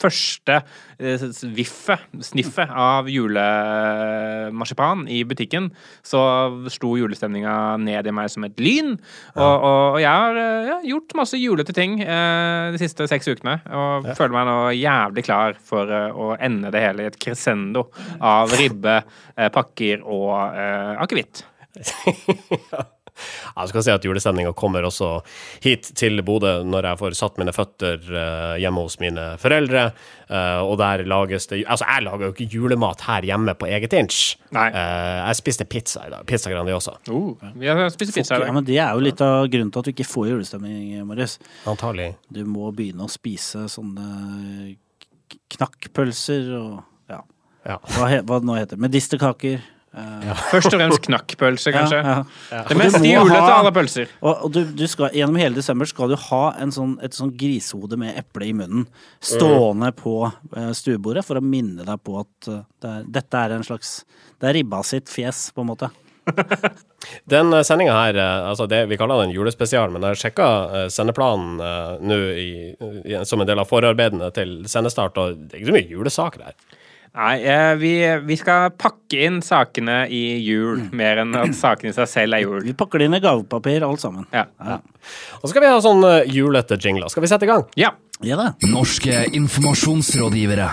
første 0.00 0.62
eh, 0.98 1.26
viffet, 1.54 2.00
sniffet 2.20 2.70
av 2.70 3.08
julemarsipan 3.08 5.06
i 5.08 5.22
butikken, 5.24 5.70
så 6.02 6.22
slo 6.72 6.96
julestemninga 6.96 7.76
ned 7.78 8.06
i 8.06 8.14
meg 8.14 8.30
som 8.32 8.44
et 8.44 8.58
lyn. 8.60 8.96
Og, 9.36 9.56
og, 9.62 10.00
jeg 10.00 10.10
har 10.10 10.36
eh, 10.40 10.70
ja, 10.70 10.80
gjort 10.94 11.16
masse 11.18 11.36
julete 11.38 11.72
ting 11.76 11.98
de 12.02 12.78
siste 12.80 13.06
seks 13.10 13.28
ukene, 13.28 13.58
og 13.68 14.08
føler 14.16 14.34
meg 14.34 14.48
nå 14.48 14.58
jævlig 14.76 15.24
klar 15.26 15.56
for 15.62 15.88
å 15.88 16.32
ende 16.40 16.72
det 16.72 16.82
hele 16.82 17.04
i 17.04 17.10
et 17.10 17.18
crescendo 17.20 17.88
av 18.20 18.52
ribbe, 18.56 19.02
pakker 19.52 20.02
og 20.06 20.56
eh, 20.56 21.02
akevitt. 21.76 22.98
Jeg 23.12 23.68
skal 23.68 23.82
si 23.84 23.90
at 23.92 24.04
julestemninga 24.06 24.54
kommer 24.56 24.86
også 24.88 25.08
hit 25.62 25.90
til 26.00 26.22
Bodø 26.24 26.62
når 26.64 26.86
jeg 26.88 26.98
får 27.02 27.16
satt 27.18 27.36
mine 27.38 27.52
føtter 27.52 28.00
eh, 28.08 28.54
hjemme 28.62 28.80
hos 28.86 28.96
mine 29.02 29.26
foreldre. 29.38 29.82
eh, 30.32 30.60
og 30.64 30.78
der 30.80 31.02
lages 31.04 31.44
det 31.50 31.58
Altså, 31.68 31.84
jeg 31.90 32.06
lager 32.06 32.24
jo 32.24 32.32
ikke 32.32 32.46
julemat 32.54 33.04
her 33.04 33.26
hjemme 33.28 33.52
på 33.60 33.68
eget 33.68 33.92
inch. 33.98 34.38
Nei. 34.56 34.64
Eh, 34.72 35.18
jeg 35.28 35.36
spiste 35.42 35.66
pizza 35.68 36.06
i 36.08 36.10
dag. 36.14 36.24
Pizza 36.26 36.50
Grandiosa. 36.54 36.94
Uh, 37.10 37.36
jeg 37.60 37.76
har 37.76 37.92
pizza 38.00 38.38
i 38.40 38.46
Ja, 38.46 38.52
men 38.56 38.64
Det 38.64 38.78
er 38.80 38.96
jo 38.96 39.04
litt 39.04 39.20
av 39.20 39.44
grunnen 39.52 39.70
til 39.76 39.84
at 39.84 39.84
du 39.84 39.92
ikke 39.92 40.08
får 40.08 40.30
julestemning, 40.32 40.96
Marius. 41.06 41.36
Antagelig. 41.68 42.14
Du 42.32 42.40
må 42.48 42.72
begynne 42.72 43.04
å 43.04 43.12
spise 43.12 43.66
sånne 43.68 44.72
knakkpølser 45.52 46.48
og 46.56 46.80
ja, 47.12 47.20
Ja. 47.68 47.76
hva, 47.92 48.08
he, 48.10 48.22
hva 48.24 48.40
det 48.40 48.48
nå 48.48 48.56
heter. 48.56 48.80
Medisterkaker. 48.80 49.60
Eh, 49.92 50.28
Først 50.48 50.72
og 50.72 50.78
fremst 50.80 51.02
knakkpølse, 51.04 51.72
kanskje. 51.74 51.98
Ja, 52.00 52.14
ja. 52.48 52.60
Det 52.68 52.76
mest 52.80 52.96
julete 53.04 53.40
av 53.42 53.58
alle 53.58 53.72
pølser. 53.76 54.12
Og, 54.22 54.46
og 54.46 54.54
du, 54.54 54.62
du 54.72 54.84
skal, 54.88 55.12
gjennom 55.16 55.36
hele 55.40 55.58
desember 55.58 55.88
skal 55.88 56.12
du 56.12 56.16
ha 56.30 56.42
en 56.62 56.72
sånn, 56.72 56.94
et 57.04 57.16
sånn 57.16 57.34
grisehode 57.36 57.98
med 58.00 58.16
eple 58.16 58.48
i 58.48 58.54
munnen 58.56 58.86
stående 59.20 59.92
på 59.96 60.14
uh, 60.30 60.70
stuebordet 60.76 61.26
for 61.28 61.36
å 61.36 61.44
minne 61.44 61.84
deg 61.84 62.04
på 62.08 62.16
at 62.22 62.48
uh, 62.48 62.62
det 62.80 62.94
er, 62.94 63.10
dette 63.20 63.42
er 63.44 63.56
en 63.58 63.66
slags 63.66 63.98
Det 64.40 64.48
er 64.48 64.56
ribba 64.56 64.80
sitt 64.86 65.12
fjes, 65.12 65.50
på 65.52 65.62
en 65.62 65.70
måte. 65.74 65.92
Den 67.28 67.52
sendinga 67.66 67.92
her, 67.98 68.16
altså 68.48 68.68
det, 68.70 68.84
vi 68.86 68.96
kaller 68.96 69.24
den 69.24 69.32
julespesial, 69.34 69.90
men 69.90 70.04
jeg 70.06 70.20
sjekka 70.20 70.46
sendeplanen 70.94 71.58
nå 72.06 72.18
som 73.26 73.42
en 73.42 73.48
del 73.48 73.58
av 73.58 73.66
forarbeidene 73.66 74.28
til 74.36 74.60
sendestart, 74.70 75.18
og 75.18 75.40
det 75.48 75.56
er 75.56 75.64
ikke 75.64 75.72
så 75.72 75.74
mye 75.74 75.90
julesaker 75.90 76.44
her. 76.46 76.71
Nei, 77.14 77.34
eh, 77.44 77.74
vi, 77.76 77.90
vi 78.24 78.36
skal 78.40 78.70
pakke 78.80 79.18
inn 79.26 79.42
sakene 79.44 80.06
i 80.08 80.38
jul, 80.40 80.78
Mm. 80.80 80.92
mer 80.96 81.18
enn 81.20 81.34
at 81.36 81.52
sakene 81.58 81.90
i 81.92 81.96
seg 81.96 82.08
selv 82.08 82.38
er 82.38 82.40
jul. 82.46 82.62
Vi 82.64 82.72
pakker 82.72 82.98
det 83.02 83.10
inn 83.10 83.14
i 83.18 83.20
gavepapir, 83.20 83.84
alt 83.84 84.00
sammen. 84.00 84.24
Ja. 84.32 84.46
Ja, 84.58 84.78
Og 85.42 85.44
så 85.44 85.50
skal 85.52 85.60
vi 85.66 85.68
ha 85.68 85.76
sånn 85.84 86.00
uh, 86.04 86.22
julete 86.24 86.78
jingler. 86.80 87.10
Skal 87.12 87.22
vi 87.26 87.28
sette 87.28 87.44
i 87.44 87.50
gang? 87.52 87.66
ja. 87.76 87.90
ja. 88.24 88.52
Norske 88.70 89.26
informasjonsrådgivere. 89.36 90.70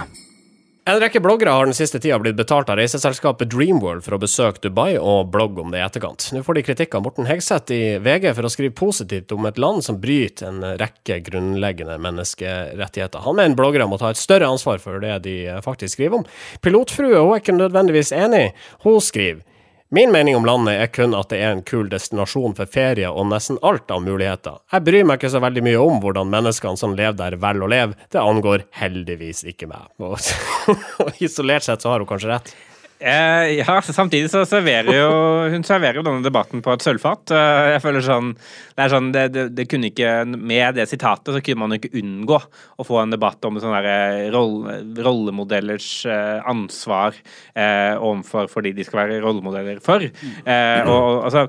En 0.89 0.98
rekke 0.98 1.19
bloggere 1.22 1.51
har 1.53 1.67
den 1.67 1.75
siste 1.77 2.00
tida 2.01 2.17
blitt 2.17 2.38
betalt 2.39 2.69
av 2.74 2.79
reiseselskapet 2.79 3.51
Dreamworld 3.51 4.01
for 4.01 4.15
å 4.15 4.17
besøke 4.24 4.63
Dubai 4.63 4.96
og 4.98 5.27
blogge 5.29 5.62
om 5.62 5.69
det 5.69 5.77
i 5.77 5.84
etterkant. 5.86 6.31
Nå 6.34 6.41
får 6.41 6.58
de 6.58 6.63
kritikk 6.65 6.96
av 6.98 7.03
Morten 7.05 7.27
Hegseth 7.29 7.69
i 7.75 8.00
VG 8.01 8.25
for 8.34 8.48
å 8.48 8.50
skrive 8.50 8.74
positivt 8.79 9.29
om 9.36 9.46
et 9.46 9.60
land 9.62 9.86
som 9.86 10.00
bryter 10.01 10.48
en 10.50 10.65
rekke 10.81 11.19
grunnleggende 11.27 12.00
menneskerettigheter. 12.01 13.22
Han 13.27 13.38
mener 13.38 13.60
bloggere 13.60 13.86
må 13.91 14.00
ta 14.01 14.10
et 14.10 14.17
større 14.17 14.50
ansvar 14.50 14.81
for 14.81 14.98
det 15.03 15.19
de 15.27 15.36
faktisk 15.62 16.00
skriver 16.00 16.24
om. 16.24 16.25
Pilotfrue 16.65 17.22
er 17.22 17.38
ikke 17.38 17.60
nødvendigvis 17.60 18.10
enig. 18.24 18.48
Hun 18.81 18.98
skriver 18.98 19.46
Min 19.91 20.12
mening 20.12 20.36
om 20.36 20.46
landet 20.46 20.75
er 20.77 20.89
kun 20.93 21.15
at 21.17 21.31
det 21.34 21.39
er 21.41 21.55
en 21.55 21.63
kul 21.65 21.88
destinasjon 21.89 22.53
for 22.53 22.69
ferie 22.69 23.10
og 23.10 23.25
nesten 23.31 23.58
alt 23.65 23.89
av 23.89 24.03
muligheter. 24.05 24.60
Jeg 24.69 24.86
bryr 24.86 25.08
meg 25.10 25.17
ikke 25.17 25.31
så 25.34 25.41
veldig 25.41 25.63
mye 25.65 25.79
om 25.81 25.98
hvordan 26.03 26.29
menneskene 26.29 26.77
som 26.77 26.93
lever 26.93 27.17
der, 27.17 27.38
velger 27.41 27.65
å 27.65 27.69
leve. 27.74 27.98
Det 28.13 28.22
angår 28.22 28.67
heldigvis 28.77 29.41
ikke 29.50 29.65
meg. 29.72 29.89
Og, 30.05 31.10
isolert 31.17 31.65
sett 31.65 31.81
så 31.81 31.89
har 31.89 32.05
hun 32.05 32.12
kanskje 32.12 32.29
rett. 32.36 32.53
Eh, 33.00 33.53
ja, 33.62 33.77
samtidig 33.79 34.27
så 34.27 34.41
serverer 34.44 34.91
jo 34.91 35.12
hun 35.53 35.63
serverer 35.63 36.01
jo 36.01 36.03
denne 36.03 36.20
debatten 36.25 36.60
på 36.65 36.74
et 36.75 36.84
sølvfat. 36.84 37.32
Eh, 37.32 37.68
jeg 37.77 37.82
føler 37.86 38.03
sånn 38.03 38.34
Det 38.36 38.84
er 38.84 38.91
sånn, 38.91 39.08
det, 39.15 39.24
det, 39.32 39.46
det 39.56 39.65
kunne 39.72 39.88
ikke 39.88 40.10
Med 40.36 40.75
det 40.75 40.84
sitatet 40.91 41.32
så 41.38 41.39
kunne 41.46 41.62
man 41.63 41.77
ikke 41.77 41.94
unngå 41.96 42.41
å 42.44 42.84
få 42.88 43.00
en 43.00 43.15
debatt 43.15 43.48
om 43.48 43.56
sånne 43.63 43.79
der 43.86 44.27
rolle, 44.36 44.75
rollemodellers 45.00 45.88
eh, 46.12 46.44
ansvar 46.51 47.15
eh, 47.56 47.96
overfor 47.96 48.51
for 48.51 48.68
de 48.68 48.84
skal 48.84 49.06
være 49.06 49.22
rollemodeller 49.24 49.79
for. 49.84 50.03
Eh, 50.03 50.84
og, 50.84 50.96
og, 51.00 51.24
altså, 51.29 51.46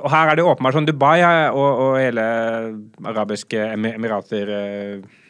og 0.00 0.08
her 0.12 0.32
er 0.32 0.40
det 0.40 0.48
åpenbart 0.48 0.78
sånn 0.80 0.88
Dubai 0.88 1.18
og, 1.52 1.64
og 1.84 1.98
hele 2.00 2.24
arabiske 3.12 3.60
Emi- 3.76 3.92
emirater 3.98 4.54
eh, 4.56 5.20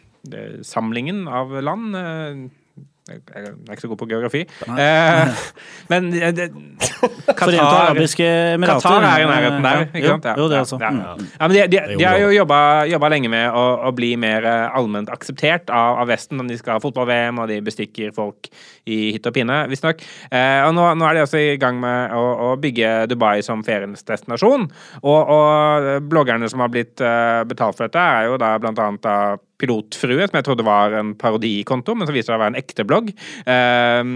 av 1.35 1.59
land 1.67 1.99
jeg 3.05 3.21
er 3.37 3.73
ikke 3.75 3.83
så 3.85 3.89
god 3.91 3.99
på 4.01 4.07
geografi. 4.09 4.41
Eh, 4.65 5.43
men 5.93 6.07
eh, 6.17 6.31
det, 6.33 6.47
Qatar. 7.37 7.97
Qatar 8.01 9.05
er 9.05 9.25
i 9.25 9.27
nærheten 9.29 9.67
der, 9.67 9.83
ikke 9.93 10.09
sant? 10.15 10.25
Ja, 10.31 10.35
Jo, 10.41 10.47
det 10.49 10.61
også. 10.63 10.79
ja, 10.81 10.91
Mm. 10.95 11.01
ja. 11.03 11.15
Ja, 11.41 11.49
men 11.49 11.57
de, 11.57 11.67
de, 11.69 11.99
de 11.99 12.05
har 12.05 12.19
jo 12.23 12.31
jobba, 12.33 13.09
lenge 13.13 13.29
med 13.29 13.53
å, 13.53 13.65
å 13.89 13.93
bli 13.97 14.15
mer 14.17 14.47
eh, 14.49 14.77
allment 14.79 15.13
akseptert 15.13 15.69
av, 15.69 16.01
av 16.01 16.09
Vesten. 16.09 16.41
De 16.49 16.57
skal 16.57 16.79
ha 16.79 16.83
fotball-VM, 16.85 17.43
og 17.45 17.49
de 17.53 17.61
bestikker 17.67 18.15
folk 18.17 18.49
i 18.89 19.13
hytt 19.15 19.29
og 19.29 19.37
pinne, 19.37 19.61
visstnok. 19.69 20.01
Eh, 20.31 20.65
og 20.65 20.73
nå, 20.77 20.89
nå 20.97 21.09
er 21.11 21.19
de 21.21 21.27
også 21.29 21.43
i 21.45 21.57
gang 21.61 21.77
med 21.85 22.15
å, 22.17 22.25
å 22.49 22.53
bygge 22.61 22.95
Dubai 23.13 23.43
som 23.45 23.61
feriens 23.67 24.01
destinasjon. 24.09 24.71
Og, 25.05 25.35
og 25.37 26.09
bloggerne 26.09 26.49
som 26.49 26.65
har 26.65 26.73
blitt 26.73 27.05
eh, 27.05 27.43
betalt 27.53 27.77
for 27.77 27.85
dette, 27.89 28.01
er 28.01 28.31
jo 28.33 28.41
da 28.41 28.55
blant 28.63 28.81
annet 28.81 29.05
da 29.05 29.19
Pilotfrue, 29.65 30.29
som 30.29 30.39
jeg 30.39 30.47
trodde 30.47 30.69
var 30.69 30.95
en 31.01 31.15
parodikonto, 31.19 31.97
men 31.97 32.09
så 32.09 32.15
viser 32.15 32.33
seg 32.33 32.39
å 32.39 32.45
være 32.45 32.55
en 32.55 32.61
ekte 32.61 32.87
blogg. 32.89 33.11
Eh, 33.49 34.15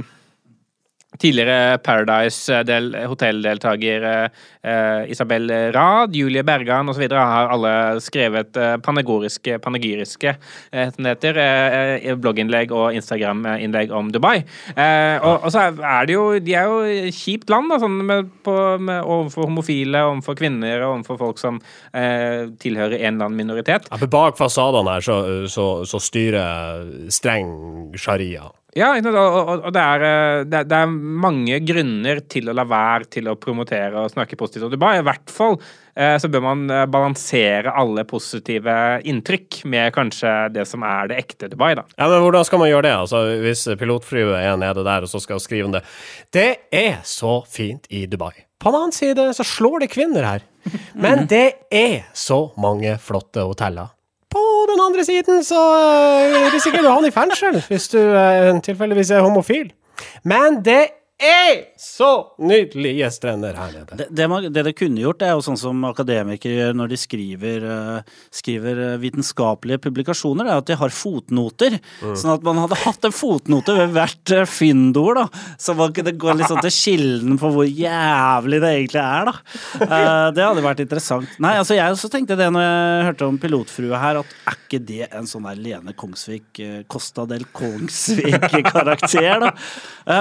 Tidligere 1.18 1.78
Paradise 1.82 2.62
del, 2.66 2.92
hotelldeltaker 3.10 4.06
eh, 4.08 5.10
Isabel 5.10 5.50
Rad, 5.74 6.14
Julie 6.16 6.44
Bergan 6.46 6.88
osv. 6.88 7.04
har 7.10 7.52
alle 7.54 7.72
skrevet 8.04 8.56
eh, 8.56 8.76
panegoriske, 8.84 9.58
panegyriske 9.64 10.34
eh, 10.34 10.92
som 10.92 11.04
det 11.04 11.16
heter, 11.16 11.40
eh, 11.42 12.08
blogginnlegg 12.18 12.72
og 12.74 12.94
Instagram-innlegg 12.98 13.92
om 13.94 14.12
Dubai. 14.14 14.36
Eh, 14.74 15.16
og, 15.18 15.46
og 15.46 15.54
så 15.54 15.68
er 15.72 16.08
det 16.08 16.14
jo 16.14 16.26
De 16.42 16.54
er 16.54 16.68
jo 16.68 17.10
kjipt 17.14 17.50
land 17.52 17.72
da, 17.72 17.80
sånn 17.82 17.98
med, 18.08 18.30
på, 18.46 18.54
med, 18.78 19.02
overfor 19.02 19.48
homofile, 19.48 20.04
overfor 20.12 20.38
kvinner 20.38 20.84
og 20.84 20.98
overfor 20.98 21.20
folk 21.24 21.42
som 21.42 21.60
eh, 21.92 22.46
tilhører 22.62 22.98
en 22.98 23.18
eller 23.18 23.28
annen 23.28 23.42
minoritet. 23.42 23.88
Ja, 23.90 24.00
bak 24.08 24.38
fasadene 24.38 24.96
her 24.96 25.04
så, 25.04 25.18
så, 25.50 25.68
så 25.88 26.00
styrer 26.02 26.86
streng 27.12 27.50
sharia. 27.98 28.48
Ja, 28.78 28.92
og, 28.94 29.68
det, 29.74 29.82
er, 29.82 30.04
eh, 30.06 30.44
det, 30.46 30.62
er, 30.62 30.86
mange 30.88 31.58
grunner 31.66 32.20
til 32.30 32.50
å 32.50 32.54
la 32.56 32.64
være 32.68 33.08
til 33.18 33.30
å 33.30 33.36
promotere 33.40 34.04
og 34.04 34.12
snakke 34.12 34.38
positivt 34.38 34.68
om 34.68 34.72
Dubai. 34.72 35.00
I 35.00 35.06
hvert 35.06 35.32
fall 35.34 35.56
eh, 35.58 36.14
så 36.20 36.30
bør 36.30 36.44
man 36.44 36.64
eh, 36.70 36.84
balansere 36.90 37.74
alle 37.74 38.04
positive 38.08 38.76
inntrykk 39.08 39.62
med 39.72 39.90
kanskje 39.96 40.34
det 40.54 40.68
som 40.70 40.86
er 40.86 41.10
det 41.10 41.18
ekte 41.24 41.50
Dubai, 41.50 41.72
da. 41.80 41.86
Ja, 41.96 42.06
men 42.06 42.22
hvordan 42.22 42.46
skal 42.46 42.62
man 42.62 42.70
gjøre 42.70 42.86
det? 42.86 42.94
Altså, 43.02 43.24
hvis 43.42 43.66
pilotfrue 43.80 44.38
er 44.38 44.60
nede 44.60 44.86
der 44.86 45.06
og 45.06 45.10
så 45.10 45.22
skal 45.24 45.42
skrive 45.42 45.70
om 45.70 45.74
det. 45.74 45.82
Det 46.34 46.48
er 46.70 47.02
så 47.08 47.40
fint 47.50 47.90
i 47.90 48.06
Dubai. 48.06 48.34
På 48.58 48.70
den 48.70 48.80
annen 48.84 48.94
side 48.94 49.28
så 49.34 49.46
slår 49.46 49.84
det 49.84 49.92
kvinner 49.94 50.26
her. 50.26 50.48
Men 50.94 51.26
det 51.34 51.46
er 51.74 52.08
så 52.14 52.48
mange 52.60 52.96
flotte 53.02 53.46
hoteller. 53.46 53.94
Andre 54.98 55.04
siden 55.06 55.44
så 55.44 55.58
eh, 55.78 56.46
risikerer 56.50 56.82
du 56.82 56.88
å 56.90 56.96
havne 56.96 57.12
i 57.12 57.14
fengsel 57.14 57.60
hvis 57.68 57.84
du 57.92 58.00
eh, 58.02 58.48
tilfeldigvis 58.66 59.12
er 59.14 59.22
homofil. 59.22 59.68
Men 60.26 60.56
det 60.66 60.80
er 61.18 61.64
så 61.78 62.30
nydelige 62.38 63.08
strender 63.10 63.56
her 63.58 63.72
nede. 63.74 63.96
Det, 63.98 64.06
det, 64.14 64.26
man, 64.30 64.44
det 64.54 64.62
det 64.68 64.74
kunne 64.78 65.02
gjort, 65.02 65.18
det 65.18 65.26
er 65.26 65.34
jo 65.34 65.42
sånn 65.42 65.58
som 65.58 65.86
akademikere 65.88 66.54
gjør 66.54 66.76
når 66.78 66.92
de 66.92 66.98
skriver, 67.00 67.64
eh, 67.66 68.12
skriver 68.38 68.82
eh, 68.84 68.98
vitenskapelige 69.02 69.82
publikasjoner, 69.82 70.46
det 70.46 70.52
er 70.54 70.62
at 70.62 70.68
de 70.70 70.76
har 70.78 70.94
fotnoter. 70.94 71.78
Sånn 72.14 72.36
at 72.36 72.46
man 72.46 72.60
hadde 72.62 72.78
hatt 72.84 73.08
en 73.08 73.14
fotnote 73.14 73.74
ved 73.80 73.96
hvert 73.96 74.34
uh, 74.36 74.44
fyndord, 74.46 75.18
da. 75.18 75.42
Så 75.58 75.74
man 75.78 75.94
kunne 75.96 76.14
gå 76.14 76.36
litt 76.38 76.52
sånn 76.52 76.62
til 76.62 76.76
kilden 76.76 77.40
på 77.42 77.50
hvor 77.56 77.66
jævlig 77.66 78.62
det 78.62 78.72
egentlig 78.76 79.02
er, 79.02 79.32
da. 79.32 79.34
Det 80.38 80.44
hadde 80.44 80.64
vært 80.64 80.84
interessant. 80.84 81.34
Nei, 81.42 81.56
altså 81.58 81.74
jeg 81.74 81.96
også 81.96 82.10
tenkte 82.12 82.38
det 82.38 82.46
når 82.54 82.62
jeg 82.62 83.08
hørte 83.08 83.26
om 83.26 83.40
pilotfrue 83.42 83.98
her, 83.98 84.20
at 84.22 84.38
er 84.46 84.58
ikke 84.68 84.82
det 84.86 85.10
en 85.16 85.26
sånn 85.26 85.48
der 85.48 85.58
Lene 85.58 85.94
Kongsvik, 85.98 86.62
Costa 86.90 87.26
del 87.26 87.46
Kongsvik-karakter, 87.56 89.42
da? 89.42 89.52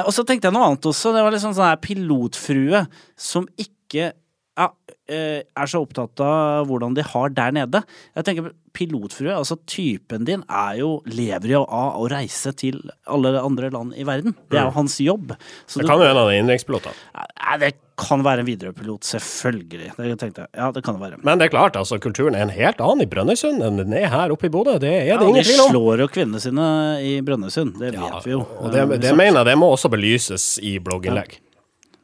Og 0.08 0.14
så 0.16 0.24
tenkte 0.28 0.50
jeg 0.50 0.56
noe 0.56 0.72
annet 0.72 0.87
også. 0.90 1.14
Det 1.16 1.24
var 1.26 1.36
liksom 1.36 1.56
sånn 1.58 1.70
her 1.72 1.82
pilotfrue 1.84 2.86
som 3.20 3.48
ikke 3.60 4.12
ja, 4.58 4.70
eh, 5.08 5.42
er 5.56 5.68
så 5.70 5.84
opptatt 5.86 6.20
av 6.26 6.68
hvordan 6.68 6.96
de 6.98 7.04
har 7.06 7.30
der 7.30 7.52
nede. 7.54 7.84
Jeg 8.18 8.26
tenker 8.26 8.52
Pilotfrue, 8.78 9.34
altså 9.34 9.56
typen 9.70 10.26
din, 10.26 10.44
er 10.50 10.78
jo, 10.82 11.02
lever 11.10 11.50
jo 11.56 11.64
av 11.66 11.96
å 12.02 12.08
reise 12.12 12.52
til 12.58 12.80
alle 13.10 13.32
andre 13.42 13.70
land 13.74 13.94
i 13.98 14.04
verden. 14.06 14.36
Det 14.52 14.60
er 14.60 14.68
jo 14.68 14.76
hans 14.76 14.98
jobb. 15.02 15.34
Så 15.66 15.80
Det 15.82 15.88
kan 15.90 15.98
jo 16.02 16.06
en 16.10 16.18
av 16.22 16.30
de 16.30 16.36
innenrikspilotene. 16.38 16.94
Nei, 17.18 17.58
det 17.64 17.72
kan 17.98 18.22
være 18.22 18.44
en 18.44 18.46
Widerøe-pilot, 18.46 19.02
selvfølgelig. 19.10 19.88
Det 19.98 20.18
tenkte 20.22 20.44
jeg. 20.46 20.50
Ja, 20.60 20.68
det 20.76 20.84
kan 20.86 21.00
det 21.00 21.02
være. 21.08 21.18
Men 21.26 21.40
det 21.42 21.48
er 21.48 21.54
klart, 21.56 21.74
altså, 21.80 21.98
kulturen 22.04 22.36
er 22.38 22.46
en 22.46 22.54
helt 22.54 22.78
annen 22.86 23.02
i 23.02 23.10
Brønnøysund 23.10 23.64
enn 23.66 23.82
den 23.82 23.94
er 23.98 24.12
her 24.14 24.30
oppe 24.36 24.46
i 24.46 24.54
Bodø. 24.54 24.78
Det 24.84 24.92
er 24.94 25.06
Ja, 25.08 25.18
det 25.18 25.26
de 25.26 25.32
ingen 25.34 25.48
tvil 25.48 25.64
om. 25.66 25.72
slår 25.74 26.04
jo 26.06 26.08
kvinnene 26.14 26.42
sine 26.44 26.68
i 27.02 27.16
Brønnøysund, 27.26 27.80
det 27.82 27.94
Ja, 27.96 28.12
vet 28.18 28.26
vi 28.30 28.32
jo. 28.36 28.42
og 28.60 28.72
det, 28.74 28.84
Eh, 28.86 28.98
det 29.08 29.16
mener 29.18 29.42
jeg 29.42 29.46
det 29.54 29.58
må 29.58 29.72
også 29.74 29.90
belyses 29.90 30.60
i 30.62 30.78
blogginnlegg. 30.78 31.40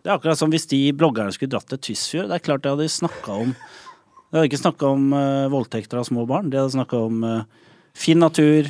Det 0.03 0.11
er 0.11 0.17
akkurat 0.17 0.39
som 0.39 0.51
hvis 0.51 0.67
de 0.67 0.81
bloggerne 0.99 1.31
skulle 1.31 1.53
dratt 1.53 1.69
til 1.71 1.79
Tysfjord. 1.87 2.27
Det 2.27 2.35
er 2.35 2.43
klart 2.43 2.65
de 2.65 2.73
hadde 2.73 2.89
snakka 2.91 3.37
om 3.45 3.53
De 3.55 4.35
hadde 4.35 4.49
ikke 4.49 4.63
snakka 4.63 4.89
om 4.97 5.13
uh, 5.15 5.47
voldtekter 5.53 6.01
av 6.01 6.07
små 6.09 6.25
barn. 6.27 6.49
De 6.51 6.59
hadde 6.59 6.73
snakka 6.75 6.99
om 7.07 7.23
uh, 7.23 7.69
fin 7.95 8.19
natur, 8.19 8.67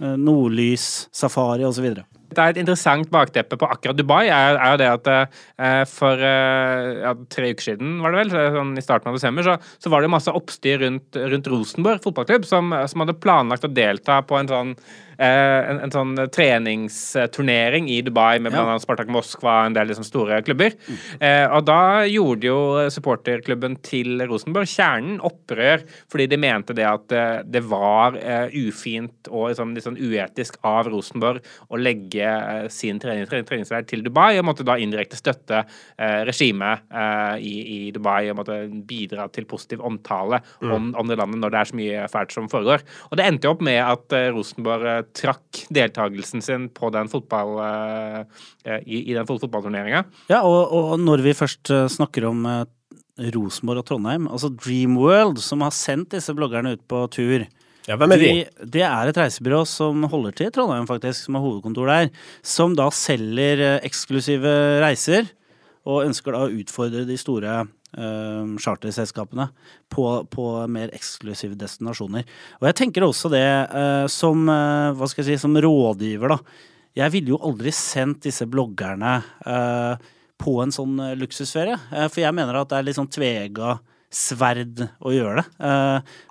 uh, 0.00 0.16
nordlys, 0.18 1.06
safari 1.14 1.66
osv. 1.68 1.86
Det 2.26 2.42
er 2.42 2.50
et 2.50 2.58
interessant 2.58 3.06
bakteppe 3.12 3.58
på 3.60 3.68
akkurat 3.70 3.96
Dubai, 3.96 4.24
er, 4.26 4.58
er 4.58 4.72
jo 4.74 4.80
det 4.80 4.88
at 4.90 5.10
eh, 5.12 5.84
for 5.86 6.18
eh, 6.26 6.88
ja, 7.04 7.12
tre 7.30 7.52
uker 7.54 7.68
siden, 7.68 7.92
var 8.02 8.12
det 8.12 8.24
vel, 8.24 8.32
sånn 8.56 8.72
i 8.74 8.82
starten 8.82 9.12
av 9.12 9.18
desember, 9.18 9.46
så, 9.46 9.54
så 9.78 9.92
var 9.92 10.02
det 10.02 10.10
masse 10.10 10.34
oppstyr 10.34 10.82
rundt, 10.82 11.16
rundt 11.16 11.50
Rosenborg 11.52 12.02
fotballklubb, 12.04 12.48
som, 12.48 12.74
som 12.90 13.04
hadde 13.04 13.14
planlagt 13.22 13.68
å 13.68 13.70
delta 13.70 14.18
på 14.26 14.40
en 14.40 14.50
sånn 14.50 14.74
en, 15.22 15.80
en 15.86 15.92
sånn 15.92 16.14
treningsturnering 16.32 17.88
i 17.92 18.00
Dubai 18.04 18.38
med 18.40 18.52
blant 18.52 18.68
annet 18.68 18.84
Spartak 18.84 19.10
Moskva 19.12 19.62
og 19.62 19.70
en 19.70 19.76
del 19.76 19.90
liksom 19.90 20.06
store 20.06 20.40
klubber. 20.46 20.76
Eh, 21.20 21.44
og 21.46 21.66
da 21.68 22.04
gjorde 22.08 22.48
jo 22.48 22.58
supporterklubben 22.92 23.78
til 23.86 24.22
Rosenborg, 24.28 24.68
kjernen, 24.70 25.18
opprør 25.26 25.84
fordi 26.12 26.28
de 26.32 26.40
mente 26.40 26.76
det 26.76 26.86
at 26.88 27.14
eh, 27.16 27.40
det 27.46 27.62
var 27.68 28.18
eh, 28.20 28.52
ufint 28.66 29.30
og 29.30 29.50
liksom, 29.50 29.74
litt 29.76 29.86
sånn 29.86 29.98
uetisk 30.00 30.58
av 30.66 30.90
Rosenborg 30.92 31.44
å 31.72 31.80
legge 31.80 32.26
eh, 32.26 32.66
sin 32.72 33.00
trening, 33.02 33.26
trening, 33.30 33.48
treningsleir 33.48 33.86
til 33.88 34.04
Dubai, 34.06 34.36
og 34.38 34.46
måtte 34.48 34.66
da 34.66 34.78
indirekte 34.80 35.18
støtte 35.18 35.62
eh, 35.62 36.20
regimet 36.28 36.86
eh, 36.92 37.36
i, 37.40 37.54
i 37.76 37.80
Dubai 37.94 38.28
og 38.30 38.40
måtte 38.42 38.60
bidra 38.86 39.28
til 39.32 39.48
positiv 39.48 39.84
omtale 39.86 40.42
om, 40.62 40.92
om 40.96 41.08
det 41.08 41.18
landet 41.18 41.40
når 41.42 41.52
det 41.52 41.60
er 41.60 41.70
så 41.70 41.78
mye 41.78 42.06
fælt 42.12 42.34
som 42.34 42.48
foregår. 42.50 42.84
Og 43.10 43.18
det 43.18 43.26
endte 43.26 43.48
jo 43.48 43.54
opp 43.56 43.64
med 43.66 43.80
at 43.82 44.16
eh, 44.16 44.28
Rosenborg 44.34 44.90
eh, 44.90 45.02
trakk 45.14 45.64
deltakelsen 45.74 46.42
sin 46.42 46.68
på 46.74 46.90
den 46.94 47.10
fotball, 47.12 47.52
eh, 47.62 48.22
eh, 48.64 48.80
i, 48.86 49.02
i 49.10 49.14
den 49.14 49.26
fot- 49.28 49.42
fotballturneringa. 49.44 50.04
Ja, 50.32 50.40
og, 50.42 50.72
og 50.74 50.96
når 51.02 51.22
vi 51.26 51.36
først 51.38 51.70
eh, 51.74 51.86
snakker 51.92 52.26
om 52.30 52.42
Rosenborg 53.32 53.80
og 53.80 53.86
Trondheim, 53.88 54.26
altså 54.28 54.50
Dreamworld, 54.52 55.38
som 55.40 55.62
har 55.64 55.72
sendt 55.72 56.10
disse 56.16 56.34
bloggerne 56.36 56.74
ut 56.76 56.82
på 56.90 57.04
tur 57.14 57.46
Ja, 57.86 57.94
hvem 57.96 58.12
er 58.16 58.20
de? 58.20 58.30
Det 58.66 58.82
er 58.82 59.08
et 59.08 59.16
reisebyrå 59.22 59.62
som 59.70 60.02
holder 60.10 60.34
til 60.36 60.48
i 60.50 60.52
Trondheim, 60.52 60.88
faktisk, 60.90 61.28
som 61.28 61.38
har 61.38 61.44
hovedkontor 61.46 61.86
der. 61.86 62.08
Som 62.42 62.74
da 62.76 62.88
selger 62.90 63.78
eksklusive 63.86 64.52
reiser, 64.82 65.28
og 65.86 66.02
ønsker 66.08 66.34
da 66.34 66.40
å 66.44 66.50
utfordre 66.50 67.04
de 67.06 67.14
store 67.20 67.60
eh, 67.96 68.54
charterselskapene 68.62 69.48
på, 69.92 70.06
på 70.30 70.46
mer 70.72 70.92
eksklusive 70.96 71.58
destinasjoner. 71.58 72.26
Og 72.60 72.68
jeg 72.70 72.78
tenker 72.82 73.06
også 73.06 73.30
det 73.32 73.46
uh, 73.72 74.06
som, 74.12 74.46
uh, 74.50 74.94
hva 74.96 75.08
skal 75.10 75.24
jeg 75.24 75.36
si, 75.36 75.42
som 75.46 75.56
rådgiver, 75.56 76.36
da. 76.36 76.38
Jeg 76.96 77.12
ville 77.12 77.34
jo 77.34 77.42
aldri 77.44 77.72
sendt 77.76 78.24
disse 78.24 78.46
bloggerne 78.48 79.18
uh, 79.44 79.98
på 80.40 80.54
en 80.62 80.72
sånn 80.72 80.96
luksusferie. 81.16 81.76
For 82.08 82.22
jeg 82.22 82.36
mener 82.36 82.56
at 82.60 82.72
det 82.72 82.78
er 82.78 82.86
litt 82.88 82.96
sånn 82.98 83.12
tvega 83.12 83.78
sverd 84.12 84.82
å 85.04 85.12
gjøre 85.12 85.42
det. 85.42 85.66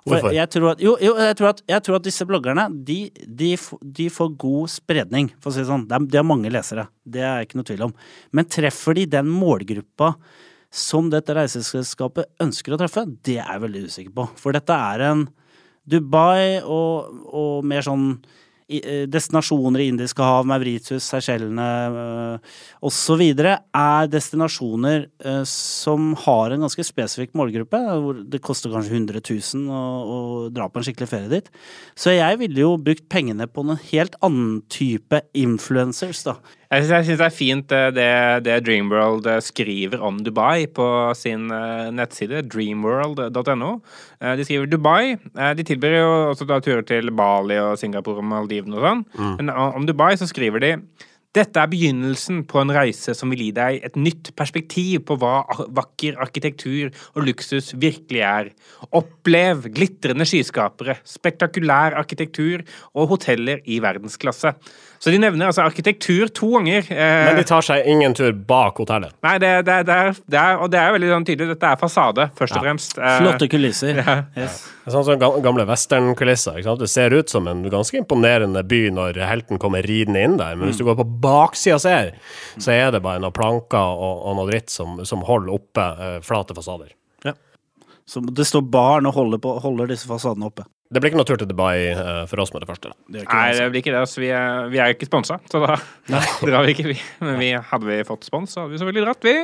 Hvorfor? 0.06 0.32
Jeg 0.34 0.50
tror 0.54 0.68
at, 0.72 0.82
jo, 0.82 0.94
jo 1.02 1.12
jeg, 1.20 1.36
tror 1.38 1.48
at, 1.50 1.62
jeg 1.70 1.84
tror 1.86 1.98
at 1.98 2.06
disse 2.06 2.26
bloggerne 2.26 2.64
de, 2.86 2.96
de, 3.26 3.50
de 3.98 4.06
får 4.10 4.32
god 4.42 4.72
spredning, 4.72 5.30
for 5.42 5.50
å 5.50 5.54
si 5.54 5.62
det 5.62 5.68
sånn. 5.68 5.86
De, 5.90 6.16
har 6.16 6.26
mange 6.26 6.50
lesere, 6.50 6.86
det 7.02 7.22
er 7.26 7.46
ikke 7.46 7.60
noe 7.60 7.68
tvil 7.68 7.84
om. 7.88 7.94
Men 8.34 8.48
treffer 8.50 8.96
de 8.98 9.06
den 9.18 9.30
målgruppa 9.30 10.14
som 10.72 11.10
dette 11.12 11.34
reiseselskapet 11.36 12.32
ønsker 12.42 12.74
å 12.74 12.80
treffe, 12.80 13.06
det 13.24 13.38
er 13.40 13.54
jeg 13.54 13.64
veldig 13.66 13.84
usikker 13.88 14.16
på. 14.16 14.30
For 14.40 14.56
dette 14.56 14.76
er 14.76 15.06
en 15.10 15.26
Dubai 15.86 16.58
og, 16.62 17.22
og 17.30 17.66
mer 17.66 17.84
sånn 17.86 18.08
eh, 18.66 19.04
destinasjoner 19.06 19.84
i 19.84 19.88
Indiske 19.92 20.24
hav, 20.26 20.46
Mauritius, 20.50 21.06
Seychellene 21.06 21.66
øh, 22.02 22.56
osv. 22.90 23.22
er 23.22 24.10
destinasjoner 24.10 25.06
eh, 25.22 25.44
som 25.46 26.10
har 26.24 26.54
en 26.56 26.66
ganske 26.66 26.86
spesifikk 26.88 27.36
målgruppe. 27.38 27.78
hvor 28.02 28.18
Det 28.26 28.42
koster 28.42 28.74
kanskje 28.74 28.98
100 28.98 29.22
000 29.22 29.70
å, 29.70 29.86
å 29.86 30.20
dra 30.50 30.66
på 30.66 30.82
en 30.82 30.88
skikkelig 30.88 31.10
ferie 31.12 31.32
dit. 31.36 31.50
Så 31.94 32.16
jeg 32.16 32.42
ville 32.42 32.66
jo 32.66 32.74
brukt 32.82 33.06
pengene 33.12 33.46
på 33.46 33.62
en 33.62 33.78
helt 33.92 34.18
annen 34.26 34.60
type 34.66 35.22
influencers, 35.38 36.26
da. 36.26 36.40
Jeg 36.66 36.86
syns, 36.88 37.10
det 37.20 37.22
er 37.22 37.34
fint 37.34 37.72
eh, 37.74 37.88
det, 37.94 38.10
det 38.46 38.56
Dreamworld 38.66 39.26
eh, 39.30 39.38
skriver 39.44 40.02
om 40.02 40.18
Dubai 40.26 40.66
på 40.66 40.86
sin 41.14 41.46
eh, 41.54 41.92
nettside, 41.94 42.42
dreamworld.no. 42.50 43.70
De 44.18 44.46
skriver 44.46 44.66
Dubai. 44.70 45.16
De 45.54 45.66
tilbyr 45.66 45.98
jo 46.00 46.08
også 46.32 46.46
da 46.48 46.58
turer 46.64 46.82
til 46.86 47.12
Bali 47.14 47.58
og 47.62 47.76
Singapore 47.78 48.22
og 48.22 48.26
Maldivene 48.32 48.80
og 48.80 48.86
sånn. 48.86 49.04
Men 49.38 49.52
om 49.52 49.76
om 49.76 49.84
Dubai 49.86 50.14
så 50.18 50.26
skriver 50.26 50.62
de 50.62 50.70
dette 51.36 51.60
er 51.60 51.68
begynnelsen 51.70 52.42
på 52.48 52.58
en 52.62 52.72
reise 52.74 53.12
som 53.16 53.30
vil 53.32 53.42
gi 53.46 53.50
deg 53.56 53.82
et 53.84 53.96
nytt 54.00 54.30
perspektiv 54.38 55.02
på 55.08 55.16
hva 55.20 55.42
vakker 55.76 56.16
arkitektur 56.24 56.88
og 57.14 57.26
luksus 57.28 57.74
virkelig 57.76 58.22
er. 58.26 58.50
Opplev 58.96 59.66
glitrende 59.76 60.24
skyskapere, 60.28 60.96
spektakulær 61.06 61.96
arkitektur 62.00 62.64
og 62.96 63.10
hoteller 63.12 63.60
i 63.68 63.78
verdensklasse. 63.84 64.54
Så 64.98 65.12
de 65.12 65.18
nevner 65.20 65.50
altså 65.50 65.66
arkitektur 65.66 66.30
to 66.32 66.54
ganger. 66.56 66.86
eh, 66.90 67.26
Men 67.28 67.36
de 67.36 67.44
tar 67.44 67.62
seg 67.66 67.84
ingen 67.92 68.14
tur 68.16 68.32
bak 68.32 68.78
hotellet. 68.80 69.12
Nei, 69.26 69.36
det, 69.42 69.52
det, 69.68 69.82
det, 69.90 69.98
er, 70.06 70.16
det 70.26 70.40
er, 70.40 70.56
og 70.64 70.70
det 70.72 70.80
er 70.80 70.94
veldig 70.96 71.12
sånn 71.12 71.28
tydelig. 71.28 71.50
Dette 71.52 71.72
er 71.74 71.80
fasade, 71.82 72.30
først 72.38 72.56
og 72.56 72.64
fremst. 72.64 72.96
Eh, 72.98 73.20
Flotte 73.20 73.50
kulisser. 73.52 74.00
Ja. 74.06 74.22
Yes. 74.38 74.62
Det 74.86 74.92
Sånn 74.94 75.02
som 75.02 75.42
gamle 75.42 75.64
westernkulisser. 75.66 76.60
Det 76.62 76.86
ser 76.86 77.10
ut 77.10 77.30
som 77.30 77.48
en 77.50 77.64
ganske 77.66 77.98
imponerende 77.98 78.60
by 78.62 78.84
når 78.94 79.16
helten 79.26 79.58
kommer 79.58 79.82
ridende 79.82 80.22
inn 80.22 80.36
der, 80.38 80.54
men 80.54 80.70
hvis 80.70 80.78
du 80.78 80.84
går 80.86 81.00
på 81.00 81.08
baksida 81.24 81.74
og 81.74 81.82
ser, 81.82 82.12
så 82.54 82.70
er 82.70 82.92
det 82.94 83.02
bare 83.02 83.18
noen 83.18 83.34
planker 83.34 83.82
og, 83.98 84.20
og 84.30 84.38
noe 84.38 84.46
dritt 84.52 84.70
som, 84.70 85.00
som 85.02 85.26
holder 85.26 85.56
oppe 85.58 85.88
eh, 86.06 86.20
flate 86.22 86.54
fasader. 86.54 86.94
Så 88.06 88.22
det 88.22 88.46
står 88.46 88.62
barn 88.70 89.08
og 89.10 89.16
holder, 89.16 89.42
på, 89.42 89.56
holder 89.64 89.90
disse 89.90 90.06
fasadene 90.06 90.46
oppe. 90.46 90.62
Det 90.86 91.00
blir 91.02 91.10
ikke 91.10 91.18
noe 91.18 91.26
tur 91.26 91.38
til 91.40 91.48
Dubai 91.50 91.88
uh, 91.98 92.22
for 92.30 92.38
oss 92.44 92.52
med 92.54 92.62
det 92.62 92.68
første. 92.68 92.92
da. 92.92 92.96
Det 93.10 93.24
Nei, 93.26 93.46
det, 93.50 93.58
det 93.58 93.70
blir 93.72 93.82
ikke 93.82 93.92
det. 93.94 94.02
Altså, 94.04 94.20
vi, 94.22 94.28
er, 94.30 94.68
vi 94.70 94.78
er 94.78 94.92
jo 94.92 94.96
ikke 94.96 95.08
sponsa, 95.08 95.38
så 95.50 95.62
da 95.64 95.78
drar 96.46 96.66
vi 96.66 96.76
ikke, 96.76 96.86
vi. 96.92 96.96
Men 97.24 97.40
vi, 97.42 97.50
hadde 97.70 97.90
vi 97.90 97.98
fått 98.06 98.28
spons, 98.28 98.54
så 98.54 98.62
hadde 98.62 98.76
vi 98.76 98.82
selvfølgelig 98.82 99.06
dratt, 99.08 99.26
vi. 99.26 99.34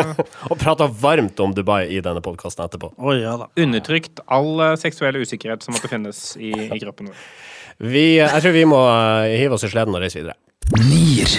Og 0.50 0.50
Og 0.52 0.60
prata 0.60 0.90
varmt 1.00 1.40
om 1.40 1.54
Dubai 1.56 1.86
i 1.88 2.02
denne 2.04 2.20
podkasten 2.24 2.66
etterpå. 2.66 2.92
Oh, 3.00 3.14
ja 3.16 3.38
da. 3.40 3.48
undertrykt 3.64 4.20
all 4.28 4.52
uh, 4.60 4.74
seksuell 4.80 5.16
usikkerhet 5.22 5.64
som 5.64 5.76
måtte 5.76 5.88
finnes 5.90 6.34
i, 6.36 6.52
i 6.68 6.80
kroppen 6.82 7.08
vår. 7.12 7.24
Vi, 7.80 8.04
eh, 8.20 8.28
jeg 8.28 8.44
tror 8.44 8.52
vi 8.52 8.66
må 8.68 8.80
uh, 8.84 9.24
hive 9.24 9.56
oss 9.56 9.64
i 9.64 9.72
sleden 9.72 9.96
og 9.96 10.04
reise 10.04 10.20
videre. 10.20 10.36
Nier. 10.84 11.30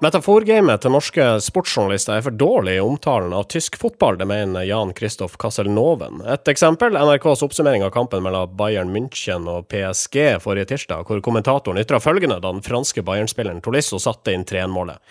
Metaforgamet 0.00 0.80
til 0.80 0.94
norske 0.94 1.24
sportsjournalister 1.44 2.14
er 2.16 2.22
for 2.24 2.32
dårlig 2.32 2.78
i 2.78 2.80
omtalen 2.80 3.34
av 3.36 3.42
tysk 3.52 3.74
fotball, 3.76 4.16
det 4.16 4.24
mener 4.30 4.64
Jan 4.64 4.94
Christoph 4.96 5.36
Kasselnoven. 5.36 6.22
Et 6.24 6.48
eksempel, 6.48 6.96
NRKs 6.96 7.42
oppsummering 7.44 7.84
av 7.84 7.92
kampen 7.92 8.24
mellom 8.24 8.54
Bayern 8.56 8.88
München 8.94 9.44
og 9.52 9.68
PSG 9.68 10.40
forrige 10.40 10.70
tirsdag, 10.70 11.04
hvor 11.04 11.20
kommentatoren 11.20 11.82
ytra 11.82 12.00
følgende 12.00 12.38
da 12.40 12.48
den 12.48 12.64
franske 12.64 13.04
Bayern-spilleren 13.04 13.60
Tolisso 13.60 14.00
satte 14.00 14.32
inn 14.32 14.46
3-1-målet. 14.48 15.04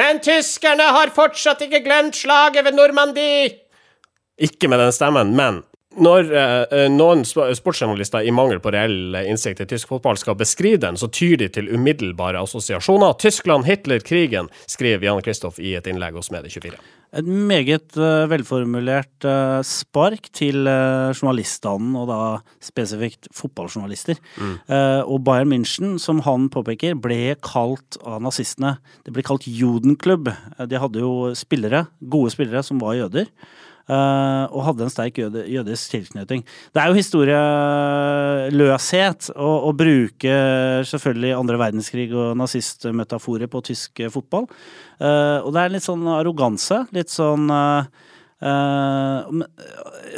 Men 0.00 0.22
tyskerne 0.24 0.86
har 0.96 1.12
fortsatt 1.12 1.66
ikke 1.66 1.82
glemt 1.84 2.16
slaget 2.16 2.64
ved 2.64 2.80
Normandie! 2.80 3.52
Ikke 4.40 4.72
med 4.72 4.80
den 4.80 4.96
stemmen, 4.96 5.36
men 5.36 5.60
når 6.00 6.30
eh, 6.32 6.86
noen 6.92 7.24
sportsjournalister 7.26 8.24
i 8.24 8.32
mangel 8.34 8.60
på 8.62 8.72
reell 8.74 9.16
eh, 9.18 9.28
innsikt 9.30 9.62
i 9.64 9.68
tysk 9.68 9.92
fotball 9.92 10.18
skal 10.20 10.38
beskrive 10.40 10.80
den, 10.86 10.98
så 11.00 11.10
tyr 11.12 11.36
de 11.42 11.50
til 11.52 11.68
umiddelbare 11.72 12.40
assosiasjoner. 12.40 13.16
Tyskland, 13.20 13.66
Hitler, 13.68 14.02
krigen, 14.04 14.50
skriver 14.70 15.08
Jan 15.08 15.22
Kristoff 15.24 15.60
i 15.60 15.74
et 15.78 15.88
innlegg 15.90 16.16
hos 16.18 16.32
Medie24. 16.32 16.80
Et 17.12 17.26
meget 17.28 17.92
uh, 18.00 18.24
velformulert 18.30 19.26
uh, 19.28 19.60
spark 19.68 20.30
til 20.32 20.64
uh, 20.64 21.12
journaliststanden, 21.12 21.92
og 22.00 22.06
da 22.08 22.20
spesifikt 22.64 23.28
fotballjournalister. 23.36 24.16
Eh, 24.40 25.02
og 25.04 25.20
Bayern 25.26 25.50
München, 25.52 25.98
som 26.00 26.22
han 26.26 26.48
påpeker, 26.52 26.96
ble 27.02 27.34
kalt 27.44 27.98
av 28.06 28.22
nazistene 28.24 28.76
Det 29.04 29.12
ble 29.14 29.24
kalt 29.26 29.46
Judenklubb. 29.46 30.30
Eh, 30.32 30.66
De 30.70 30.80
hadde 30.80 31.02
jo 31.02 31.32
spillere, 31.38 31.86
gode 32.00 32.32
spillere, 32.34 32.62
som 32.64 32.80
var 32.82 32.96
jøder. 32.96 33.28
Eh, 33.88 34.44
og 34.50 34.64
hadde 34.68 34.84
en 34.86 34.92
sterk 34.92 35.14
jøde, 35.22 35.40
jødisk 35.50 35.84
tilknytning. 35.94 36.40
Det 36.74 36.80
er 36.82 36.86
jo 36.90 37.00
historieløshet 37.00 39.20
å, 39.34 39.50
å 39.68 39.70
bruke 39.76 40.34
selvfølgelig 40.88 41.38
andre 41.38 41.56
verdenskrig 41.64 42.08
og 42.12 42.36
nazistmetaforer 42.40 43.48
på 43.52 43.58
tysk 43.72 43.90
eh, 44.00 44.12
fotball. 44.12 44.46
Eh, 45.00 45.38
og 45.42 45.50
det 45.54 45.60
er 45.62 45.70
litt 45.76 45.86
sånn 45.86 46.04
arroganse. 46.14 46.78
Litt 46.94 47.10
sånn 47.12 47.44
eh, 48.42 49.42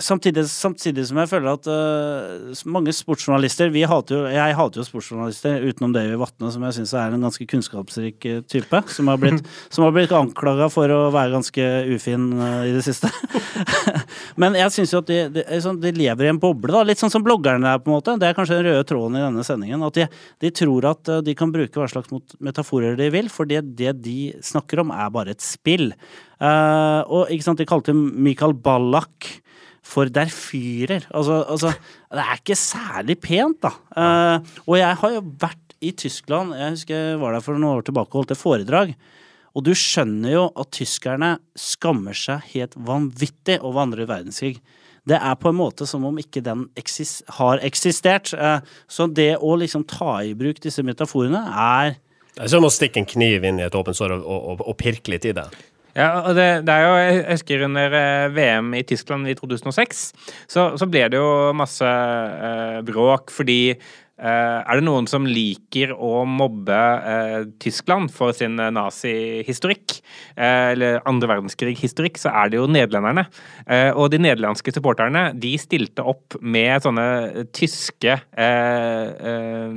samtidig, 0.03 0.47
samtidig 0.51 1.05
som 1.09 1.19
jeg 1.21 1.31
føler 1.31 1.51
at 1.53 1.69
uh, 1.69 2.63
mange 2.73 2.93
sportsjournalister 2.97 3.69
vi 3.75 3.85
hater 3.89 4.17
jo, 4.17 4.23
Jeg 4.33 4.57
hater 4.59 4.81
jo 4.81 4.87
sportsjournalister 4.87 5.67
utenom 5.69 5.95
Davy 5.95 6.17
Vatne, 6.21 6.51
som 6.55 6.65
jeg 6.67 6.77
syns 6.79 6.95
er 6.99 7.15
en 7.15 7.27
ganske 7.27 7.47
kunnskapsrik 7.51 8.27
type. 8.51 8.81
Som 8.95 9.13
har 9.13 9.21
blitt, 9.21 9.45
som 9.75 9.87
har 9.87 9.95
blitt 9.95 10.15
anklaga 10.17 10.71
for 10.73 10.91
å 10.91 11.01
være 11.15 11.35
ganske 11.37 11.69
ufin 11.95 12.27
uh, 12.41 12.65
i 12.67 12.75
det 12.75 12.85
siste. 12.87 13.13
Men 14.41 14.59
jeg 14.59 14.73
syns 14.75 14.97
jo 14.97 15.05
at 15.05 15.11
de, 15.13 15.21
de, 15.37 15.47
sånn, 15.63 15.81
de 15.83 15.95
lever 15.95 16.29
i 16.29 16.33
en 16.33 16.43
boble, 16.43 16.73
da. 16.75 16.85
Litt 16.89 17.03
sånn 17.03 17.13
som 17.13 17.25
bloggerne 17.25 17.77
er, 17.77 17.85
på 17.85 17.93
en 17.93 17.99
måte. 17.99 18.19
Det 18.21 18.31
er 18.31 18.37
kanskje 18.39 18.59
den 18.59 18.71
røde 18.71 18.89
tråden 18.89 19.21
i 19.21 19.25
denne 19.27 19.47
sendingen. 19.47 19.85
At 19.87 20.01
de, 20.01 20.09
de 20.43 20.55
tror 20.65 20.91
at 20.95 21.17
de 21.25 21.37
kan 21.39 21.53
bruke 21.55 21.81
hva 21.81 21.91
slags 21.91 22.11
metaforer 22.43 22.99
de 22.99 23.11
vil, 23.15 23.31
for 23.33 23.49
det, 23.49 23.63
det 23.79 23.99
de 24.05 24.19
snakker 24.45 24.83
om, 24.83 24.95
er 24.95 25.13
bare 25.15 25.37
et 25.37 25.45
spill. 25.45 25.93
Eh, 26.45 27.01
og 27.09 27.33
ikke 27.33 27.47
sant, 27.47 27.61
de 27.61 27.69
kalte 27.69 27.95
Michael 27.97 28.55
Ballack 28.61 29.31
for 29.85 30.09
der 30.11 30.31
fyrer. 30.33 31.05
Altså, 31.15 31.43
altså 31.45 31.73
Det 32.11 32.23
er 32.23 32.41
ikke 32.41 32.57
særlig 32.59 33.19
pent, 33.21 33.61
da. 33.65 33.73
Uh, 33.95 34.55
og 34.67 34.79
jeg 34.79 35.01
har 35.01 35.13
jo 35.17 35.25
vært 35.43 35.75
i 35.85 35.91
Tyskland, 35.93 36.55
jeg 36.57 36.77
husker 36.77 36.95
jeg 36.97 37.19
var 37.21 37.35
der 37.35 37.45
for 37.45 37.59
noen 37.59 37.77
år 37.77 37.85
tilbake 37.85 38.15
og 38.15 38.23
holdt 38.23 38.33
et 38.33 38.41
foredrag. 38.41 38.95
Og 39.55 39.67
du 39.67 39.75
skjønner 39.77 40.33
jo 40.33 40.47
at 40.59 40.71
tyskerne 40.75 41.35
skammer 41.59 42.17
seg 42.17 42.47
helt 42.55 42.73
vanvittig 42.75 43.59
over 43.61 43.85
andre 43.85 44.07
verdenskrig. 44.09 44.57
Det 45.05 45.19
er 45.19 45.37
på 45.37 45.51
en 45.51 45.59
måte 45.59 45.87
som 45.87 46.07
om 46.09 46.17
ikke 46.19 46.41
den 46.43 46.65
eksis 46.81 47.19
har 47.37 47.61
eksistert. 47.67 48.33
Uh, 48.33 48.65
Så 48.89 49.07
det 49.07 49.35
å 49.37 49.53
liksom 49.61 49.85
ta 49.85 50.23
i 50.25 50.33
bruk 50.39 50.63
disse 50.65 50.83
metaforene 50.83 51.45
er 51.51 52.01
Det 52.35 52.49
er 52.49 52.51
som 52.51 52.65
å 52.65 52.73
stikke 52.73 53.03
en 53.03 53.07
kniv 53.07 53.45
inn 53.45 53.61
i 53.61 53.69
et 53.69 53.75
åpent 53.75 53.95
sår 53.95 54.17
og, 54.17 54.25
og, 54.25 54.65
og 54.65 54.77
pirke 54.81 55.13
litt 55.13 55.29
i 55.29 55.37
det. 55.37 55.45
Ja, 55.95 56.25
og 56.27 56.35
det, 56.35 56.47
det 56.67 56.75
er 56.75 56.83
jo, 56.83 56.95
jeg 56.99 57.19
husker 57.29 57.65
under 57.69 57.93
eh, 57.95 58.33
VM 58.35 58.73
i 58.75 58.83
Tyskland 58.83 59.29
i 59.31 59.37
2006, 59.39 60.01
så, 60.51 60.73
så 60.75 60.89
ble 60.91 61.05
det 61.13 61.21
jo 61.21 61.53
masse 61.55 61.87
eh, 61.87 62.81
bråk 62.87 63.31
fordi 63.31 63.77
er 64.23 64.79
det 64.79 64.85
noen 64.87 65.09
som 65.11 65.25
liker 65.27 65.91
å 65.95 66.23
mobbe 66.29 66.75
eh, 66.75 67.47
Tyskland 67.63 68.13
for 68.15 68.35
sin 68.37 68.61
eh, 68.63 68.71
nazihistorikk, 68.75 69.97
eh, 70.37 70.71
eller 70.75 71.01
andre 71.11 71.33
verdenskrig-historikk, 71.33 72.21
så 72.23 72.31
er 72.31 72.53
det 72.53 72.61
jo 72.61 72.69
nederlenderne. 72.71 73.27
Eh, 73.67 73.91
og 73.91 74.13
de 74.13 74.21
nederlandske 74.23 74.71
supporterne 74.75 75.27
de 75.43 75.51
stilte 75.59 76.05
opp 76.07 76.39
med 76.41 76.85
sånne 76.85 77.47
tyske 77.57 78.15
eh, 78.15 79.09
eh, 79.33 79.75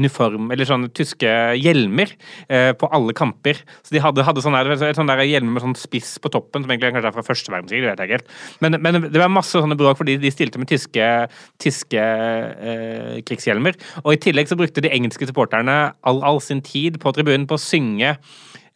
uniform, 0.00 0.48
eller 0.54 0.68
sånne 0.68 0.88
tyske 0.96 1.34
hjelmer 1.60 2.14
eh, 2.48 2.72
på 2.80 2.88
alle 2.96 3.16
kamper. 3.16 3.60
Så 3.84 3.92
de 3.92 4.02
hadde, 4.02 4.24
hadde 4.24 4.44
sånne, 4.44 4.78
sånne 4.96 5.18
hjelmer 5.28 5.58
med 5.58 5.66
sånn 5.66 5.76
spiss 5.78 6.16
på 6.22 6.32
toppen, 6.32 6.64
som 6.64 6.72
egentlig 6.72 6.94
kanskje 6.96 7.12
er 7.12 7.18
fra 7.18 7.26
første 7.28 7.52
verdenskrig, 7.52 7.84
det 7.84 7.92
vet 7.92 8.04
jeg 8.06 8.16
helt. 8.16 8.34
Men, 8.64 8.80
men 8.80 9.02
det 9.10 9.20
var 9.20 9.32
masse 9.32 9.52
sånne 9.52 9.76
bråk 9.76 10.00
fordi 10.00 10.16
de 10.22 10.32
stilte 10.32 10.60
med 10.60 10.72
tyske, 10.72 11.12
tyske 11.60 12.00
eh, 12.00 13.20
krigshjelmer. 13.66 14.04
Og 14.04 14.14
i 14.14 14.20
tillegg 14.20 14.48
så 14.48 14.56
brukte 14.56 14.80
de 14.80 14.92
engelske 14.92 15.26
supporterne 15.26 15.92
all, 16.02 16.22
all 16.22 16.40
sin 16.40 16.62
tid 16.62 16.98
på 17.00 17.12
tribunen 17.12 17.46
på 17.46 17.56
å 17.56 17.62
synge 17.62 18.16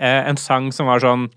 eh, 0.00 0.22
en 0.28 0.36
sang 0.36 0.72
som 0.72 0.86
var 0.86 1.00
sånn 1.00 1.30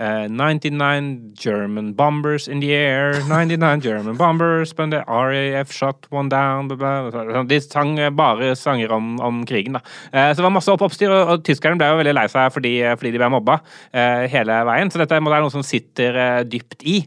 eh, 0.00 0.26
99 0.32 1.34
German 1.36 1.92
bombers 1.94 2.48
in 2.48 2.60
the 2.64 2.72
air, 2.74 3.20
99 3.28 3.82
German 3.84 4.16
bombers, 4.16 4.72
but 4.72 4.90
the 4.90 5.02
RAF 5.06 5.72
shot 5.72 6.06
one 6.10 6.28
down 6.32 6.68
blah, 6.68 7.10
blah, 7.10 7.24
blah. 7.24 7.42
De 7.44 7.60
sang 7.60 7.98
eh, 8.00 8.10
bare 8.10 8.54
sanger 8.56 8.92
om, 8.96 9.12
om 9.20 9.42
krigen, 9.46 9.76
da. 9.78 9.82
Eh, 10.12 10.30
så 10.32 10.40
det 10.40 10.46
var 10.48 10.54
masse 10.56 10.72
opp 10.72 10.84
oppstyr, 10.86 11.12
og, 11.12 11.34
og 11.34 11.44
tyskerne 11.46 11.78
ble 11.80 11.90
jo 11.92 12.00
veldig 12.00 12.16
lei 12.16 12.26
seg 12.32 12.50
fordi, 12.54 12.74
fordi 12.96 13.12
de 13.14 13.20
ble 13.22 13.30
mobba 13.36 13.58
eh, 13.92 14.24
hele 14.32 14.60
veien. 14.68 14.90
Så 14.92 15.00
dette 15.02 15.20
må 15.20 15.32
være 15.32 15.44
noe 15.46 15.54
som 15.54 15.64
sitter 15.66 16.16
eh, 16.16 16.40
dypt 16.48 16.84
i. 16.88 16.98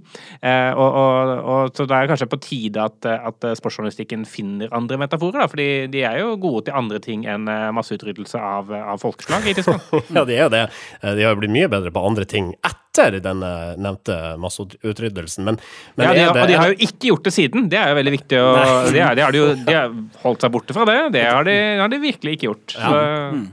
Eh, 0.44 0.72
og, 0.78 1.00
og, 1.02 1.34
og, 1.56 1.74
så 1.76 1.88
det 1.90 1.98
er 1.98 2.12
kanskje 2.14 2.30
på 2.32 2.42
tide 2.44 2.84
at, 2.86 3.10
at 3.10 3.50
sportsjournalistikken 3.60 4.28
finner 4.30 4.72
andre 4.76 5.00
metaforer, 5.02 5.42
da, 5.44 5.50
fordi 5.52 5.70
de 5.94 6.06
er 6.06 6.22
jo 6.22 6.36
gode 6.42 6.68
til 6.68 6.78
andre 6.78 7.02
ting 7.04 7.26
enn 7.30 7.50
eh, 7.52 7.70
masseutryddelse 7.76 8.40
av, 8.40 8.72
av 8.74 9.02
folkeslag 9.04 9.50
i 9.50 9.58
Tyskland. 9.58 9.82
Ja, 10.14 10.24
de 10.28 10.36
er 10.36 10.46
jo 10.46 10.52
det. 10.54 10.64
Eh, 11.02 11.14
De 11.18 11.26
har 11.26 11.34
jo 11.34 11.42
blitt 11.42 11.54
mye 11.56 11.70
bedre 11.72 11.92
på 11.94 12.04
andre 12.06 12.28
ting 12.30 12.54
etter 12.60 12.83
denne 12.96 13.50
nevnte 13.82 14.16
masseutryddelsen, 14.40 15.44
men, 15.44 15.58
men 15.98 16.08
ja, 16.08 16.14
de, 16.14 16.22
er 16.22 16.38
det, 16.38 16.44
og 16.46 16.48
de 16.48 16.58
har 16.62 16.72
jo 16.72 16.78
ikke 16.88 17.10
gjort 17.10 17.28
det 17.28 17.34
siden. 17.36 17.68
Det 17.74 17.80
er 17.82 17.92
jo 17.92 17.98
veldig 18.00 18.14
viktig. 18.14 18.40
å 18.40 18.54
de, 18.94 19.02
er, 19.02 19.18
de, 19.18 19.26
har 19.26 19.36
de, 19.36 19.42
jo, 19.42 19.50
de 19.68 19.76
har 19.76 19.92
holdt 20.24 20.46
seg 20.46 20.54
borte 20.56 20.78
fra 20.78 20.88
det. 20.88 20.98
Det 21.18 21.26
har 21.28 21.50
de, 21.50 21.58
har 21.82 21.92
de 21.92 22.02
virkelig 22.06 22.38
ikke 22.38 22.50
gjort. 22.52 22.78
Så, 22.78 22.94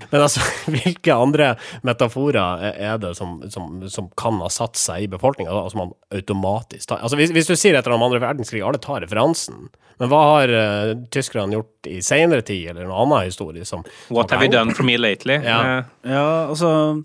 Men 0.07 0.20
altså, 0.20 0.46
hvilke 0.76 1.18
andre 1.26 1.50
metaforer 1.87 2.70
er 2.70 3.03
det 3.03 3.16
som, 3.18 3.40
som, 3.50 3.83
som 3.90 4.12
kan 4.20 4.38
ha 4.44 4.53
satt 4.53 4.79
seg 4.79 5.09
i 5.09 5.11
befolkninga, 5.11 5.66
som 5.72 5.87
man 5.87 5.94
automatisk 6.14 6.90
tar 6.90 7.00
Altså, 7.00 7.16
hvis, 7.18 7.33
hvis 7.35 7.48
du 7.48 7.57
sier 7.57 7.79
etter 7.79 7.94
om 7.94 8.03
andre 8.05 8.20
verdenskrig, 8.22 8.62
alle 8.66 8.79
tar 8.83 9.00
referansen, 9.03 9.70
men 10.00 10.09
hva 10.09 10.20
har 10.35 10.53
uh, 10.53 10.92
tyskerne 11.12 11.55
gjort 11.59 11.88
i 11.88 11.98
seinere 12.05 12.44
tid, 12.44 12.70
eller 12.72 12.87
noen 12.88 13.03
annen 13.05 13.29
historie 13.29 13.66
som 13.68 13.81
som 13.81 14.16
What 14.16 14.31
have 14.31 14.44
you 14.44 14.53
done 14.53 14.74
for 14.74 14.83
me 14.83 14.98
lately? 14.98 15.35
Ja. 15.44 15.85
Ja, 16.03 16.48
altså 16.48 17.05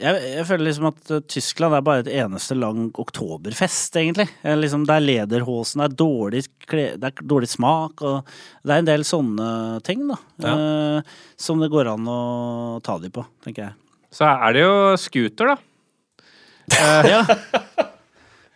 jeg, 0.00 0.22
jeg 0.36 0.46
føler 0.48 0.64
liksom 0.66 0.86
at 0.88 1.10
eh, 1.14 1.20
Tyskland 1.30 1.76
er 1.76 1.84
bare 1.84 2.02
et 2.04 2.10
eneste 2.22 2.56
lang 2.58 2.88
oktoberfest, 2.98 3.96
egentlig. 4.00 4.28
Eh, 4.42 4.56
Liksom, 4.58 4.86
det 4.88 4.96
er 4.96 5.04
lederhosen, 5.04 5.82
det 5.82 5.90
er 5.90 5.98
dårlig, 6.00 6.42
kle, 6.70 6.86
det 6.98 7.10
er 7.10 7.26
dårlig 7.34 7.50
smak, 7.52 8.02
og 8.06 8.32
det 8.64 8.72
er 8.76 8.82
en 8.82 8.88
del 8.88 9.04
sånne 9.06 9.48
ting, 9.86 10.06
da. 10.10 10.18
Eh, 10.52 11.14
som 11.36 11.60
det 11.62 11.70
går 11.72 11.92
an 11.92 12.08
å 12.10 12.20
ta 12.84 12.96
de 13.02 13.12
på, 13.14 13.24
tenker 13.44 13.68
jeg. 13.68 13.76
Så 14.12 14.26
er 14.28 14.56
det 14.56 14.64
jo 14.64 14.74
scooter, 15.00 15.54
da. 15.54 15.60
Ja. 17.12 17.24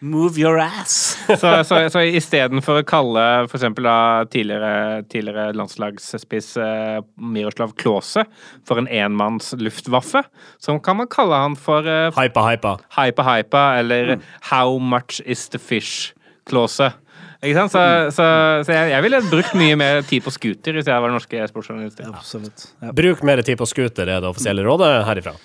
Move 0.00 0.38
your 0.38 0.58
ass. 0.60 1.16
Så, 1.40 1.64
så, 1.64 1.78
så 1.90 2.02
istedenfor 2.04 2.82
å 2.82 2.84
kalle 2.86 3.22
for 3.48 3.56
eksempel 3.56 3.86
tidligere, 4.30 5.02
tidligere 5.08 5.54
landslagsspiss 5.56 6.50
eh, 6.60 6.98
Miroslav 7.16 7.72
Klause 7.80 8.26
for 8.68 8.78
en 8.78 8.88
enmanns 8.92 9.54
luftwaffe, 9.58 10.22
så 10.62 10.76
kan 10.84 11.00
man 11.00 11.08
kalle 11.10 11.40
han 11.40 11.56
for 11.58 11.88
eh, 11.88 12.12
Hypa, 12.14 12.44
hypa. 12.50 12.76
Hypa 12.98 13.26
Hypa 13.26 13.64
eller 13.80 14.18
How 14.52 14.76
much 14.78 15.22
is 15.24 15.48
the 15.48 15.58
fish 15.58 16.12
Klause. 16.46 16.92
Ikke 17.40 17.56
sant? 17.56 17.72
Så, 17.72 17.82
så, 18.14 18.28
så 18.68 18.76
jeg, 18.76 18.92
jeg 18.92 19.06
ville 19.08 19.22
brukt 19.32 19.56
mye 19.58 19.80
mer 19.80 20.04
tid 20.06 20.24
på 20.24 20.32
scooter 20.34 20.76
hvis 20.76 20.92
jeg 20.92 21.02
var 21.02 21.12
norske 21.12 21.48
sportsjournalister. 21.50 22.12
Absolutt. 22.12 22.68
Ja. 22.84 22.94
Bruk 22.96 23.24
mer 23.26 23.42
tid 23.46 23.58
på 23.60 23.68
scooter, 23.68 24.06
er 24.06 24.20
det 24.20 24.30
offisielle 24.30 24.64
rådet 24.66 24.92
herifra. 25.08 25.36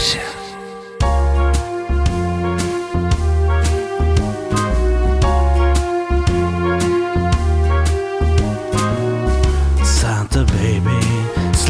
Santa 0.00 0.39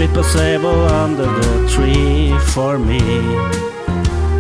slip 0.00 0.16
a 0.16 0.24
sable 0.24 0.80
under 1.04 1.26
the 1.26 1.68
tree 1.68 2.32
for 2.54 2.78
me. 2.78 3.00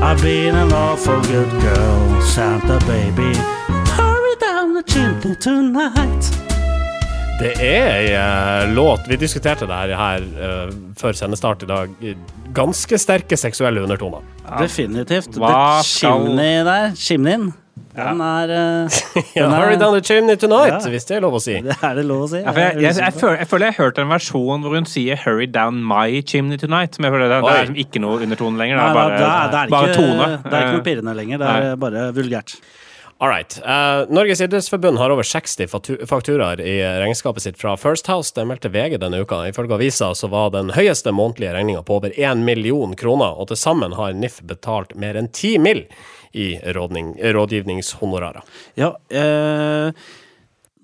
I've 0.00 0.22
been 0.22 0.54
an 0.54 0.72
awful 0.72 1.20
good 1.20 1.50
girl, 1.60 2.22
Santa 2.22 2.78
baby. 2.86 3.34
Hurry 3.92 4.36
down 4.40 4.72
the 4.72 4.82
chimney 4.92 5.34
tonight. 5.36 6.30
Det 7.40 7.52
er 7.60 7.60
ei 7.60 8.08
eh, 8.14 8.72
låt 8.72 9.04
Vi 9.08 9.16
diskuterte 9.20 9.66
det 9.68 9.76
her, 9.76 9.92
her 9.96 10.24
uh, 10.40 10.72
før 10.96 11.12
sendestart 11.12 11.62
i 11.62 11.68
dag. 11.68 11.92
Ganske 12.56 12.98
sterke 12.98 13.36
seksuelle 13.36 13.84
undertoner. 13.84 14.24
Definitivt. 14.62 15.36
Hva 15.36 15.52
Det 15.52 15.86
skal- 15.86 16.24
chimney 16.24 16.64
der, 16.64 16.94
chimneyen, 16.96 17.52
den 17.96 18.20
er, 18.20 18.50
eh, 18.54 18.98
den 19.34 19.52
Hurry 19.54 19.76
down 19.80 19.94
the 19.96 20.00
chimney 20.02 20.36
tonight, 20.36 20.72
Ja. 20.84 20.90
hvis 20.92 21.06
det 21.08 21.16
er 21.18 21.24
lov 21.24 21.34
å 21.38 21.40
si. 21.42 21.56
Det 21.64 21.76
er 21.82 21.94
det 21.98 22.04
lov 22.06 22.24
å 22.26 22.28
si. 22.32 22.40
Ja, 22.44 22.52
for 22.52 22.60
jeg, 22.60 22.80
jeg, 22.84 22.96
jeg, 23.00 23.14
føler, 23.20 23.38
jeg 23.42 23.48
føler 23.50 23.66
jeg 23.66 23.74
har 23.76 23.84
hørt 23.84 23.98
en 24.04 24.12
versjon 24.12 24.62
hvor 24.66 24.74
hun 24.78 24.86
sier 24.86 25.16
'hurry 25.24 25.46
down 25.50 25.82
my 25.84 26.20
chimney 26.22 26.56
tonight'. 26.56 26.98
Men 27.00 27.10
jeg 27.10 27.16
føler 27.18 27.28
Det, 27.28 27.40
det 27.44 27.54
er 27.56 27.64
liksom 27.64 27.80
ikke 27.86 28.00
noe 28.06 28.20
undertone 28.22 28.58
lenger. 28.62 28.76
Det 28.76 28.84
er 28.90 28.94
bare, 28.94 29.18
da, 29.18 29.32
da 29.50 29.62
er 29.64 29.66
det 29.66 29.70
bare 29.70 29.88
ikke, 29.90 29.96
tone. 30.00 30.28
Det 30.44 30.52
er 30.52 30.60
ikke 30.60 30.76
noe 30.76 30.84
Eh, 30.84 30.86
pirrende 30.90 31.14
lenger. 31.16 31.38
Det 31.38 31.48
er 31.48 31.76
bare 31.76 32.06
vulgært. 32.16 32.56
All 33.22 33.28
right. 33.28 33.52
Uh, 33.60 34.06
Norges 34.08 34.40
idrettsforbund 34.40 34.96
har 34.96 35.10
over 35.12 35.22
60 35.22 35.66
fatu- 35.68 35.98
fakturaer 36.08 36.58
i 36.64 36.78
regnskapet 37.02 37.42
sitt 37.44 37.58
fra 37.60 37.74
First 37.76 38.06
House. 38.08 38.32
Det 38.32 38.46
meldte 38.48 38.70
VG 38.72 38.96
denne 38.98 39.20
uka. 39.20 39.42
Ifølge 39.50 39.74
avisa 39.76 40.14
så 40.16 40.30
var 40.32 40.48
den 40.54 40.70
høyeste 40.72 41.12
månedlige 41.12 41.52
regninga 41.52 41.82
på 41.84 41.98
over 41.98 42.14
1 42.16 42.38
million 42.46 42.94
kroner, 42.96 43.36
og 43.36 43.48
til 43.52 43.56
sammen 43.60 43.92
har 43.92 44.14
NIF 44.16 44.40
betalt 44.48 44.96
mer 44.96 45.20
enn 45.20 45.28
10 45.28 45.58
mill. 45.60 45.82
I 46.36 46.54
rådning, 46.76 47.14
rådgivningshonorarer. 47.34 48.46
Ja, 48.78 48.94
eh, 49.10 49.92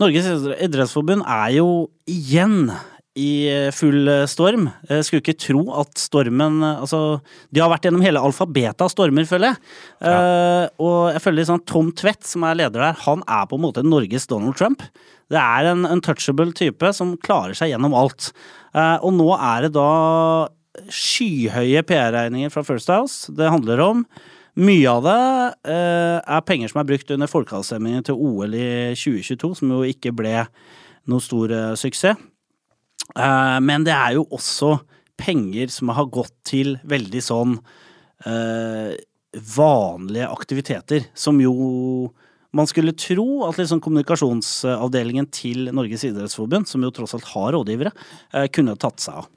Norges 0.00 0.28
idrettsforbund 0.60 1.24
er 1.24 1.56
jo 1.56 1.88
igjen 2.10 2.68
i 3.16 3.48
full 3.72 4.10
storm. 4.28 4.66
Jeg 4.90 5.06
skulle 5.06 5.22
ikke 5.22 5.38
tro 5.40 5.62
at 5.80 5.96
stormen 5.96 6.58
Altså, 6.60 7.22
de 7.48 7.62
har 7.62 7.70
vært 7.72 7.86
gjennom 7.88 8.04
hele 8.04 8.20
alfabetet 8.20 8.84
av 8.84 8.90
stormer, 8.92 9.24
føler 9.24 9.54
jeg. 9.54 9.62
Eh, 10.04 10.66
og 10.84 11.14
jeg 11.14 11.22
føler 11.24 11.40
liksom 11.40 11.62
Tom 11.64 11.88
Tvedt, 11.96 12.26
som 12.28 12.44
er 12.44 12.58
leder 12.60 12.82
der, 12.82 12.98
han 13.06 13.24
er 13.24 13.48
på 13.48 13.56
en 13.56 13.64
måte 13.64 13.86
Norges 13.86 14.28
Donald 14.28 14.58
Trump. 14.60 14.84
Det 15.32 15.40
er 15.40 15.72
en 15.72 15.86
untouchable 15.88 16.52
type 16.54 16.92
som 16.94 17.16
klarer 17.24 17.56
seg 17.56 17.72
gjennom 17.72 17.96
alt. 17.98 18.30
Uh, 18.76 18.98
og 19.00 19.16
nå 19.16 19.30
er 19.34 19.66
det 19.66 19.72
da 19.74 19.90
skyhøye 20.92 21.82
PR-regninger 21.88 22.52
fra 22.52 22.62
First 22.66 22.90
House 22.92 23.32
det 23.34 23.48
handler 23.50 23.80
om. 23.82 24.04
Mye 24.56 24.88
av 24.88 25.02
det 25.04 25.18
eh, 25.68 26.18
er 26.24 26.44
penger 26.48 26.70
som 26.72 26.80
er 26.80 26.88
brukt 26.88 27.10
under 27.12 27.28
folkeavstemningen 27.28 28.06
til 28.08 28.16
OL 28.16 28.54
i 28.56 28.68
2022, 28.96 29.50
som 29.58 29.74
jo 29.74 29.82
ikke 29.84 30.14
ble 30.16 30.46
noe 31.12 31.24
stor 31.24 31.52
eh, 31.52 31.74
suksess. 31.76 32.16
Eh, 33.12 33.58
men 33.60 33.84
det 33.84 33.92
er 33.92 34.16
jo 34.16 34.24
også 34.32 34.78
penger 35.20 35.68
som 35.72 35.92
har 35.96 36.08
gått 36.12 36.32
til 36.48 36.78
veldig 36.88 37.22
sånn 37.24 37.58
eh, 38.24 38.96
vanlige 39.56 40.32
aktiviteter, 40.32 41.10
som 41.12 41.36
jo 41.42 41.52
man 42.56 42.68
skulle 42.70 42.96
tro 42.96 43.44
at 43.44 43.58
liksom 43.60 43.82
kommunikasjonsavdelingen 43.84 45.28
til 45.34 45.68
Norges 45.76 46.06
idrettsforbund, 46.08 46.68
som 46.70 46.84
jo 46.84 46.92
tross 46.94 47.12
alt 47.16 47.28
har 47.34 47.52
rådgivere, 47.52 47.92
eh, 48.32 48.48
kunne 48.48 48.78
tatt 48.80 49.02
seg 49.04 49.20
av. 49.20 49.28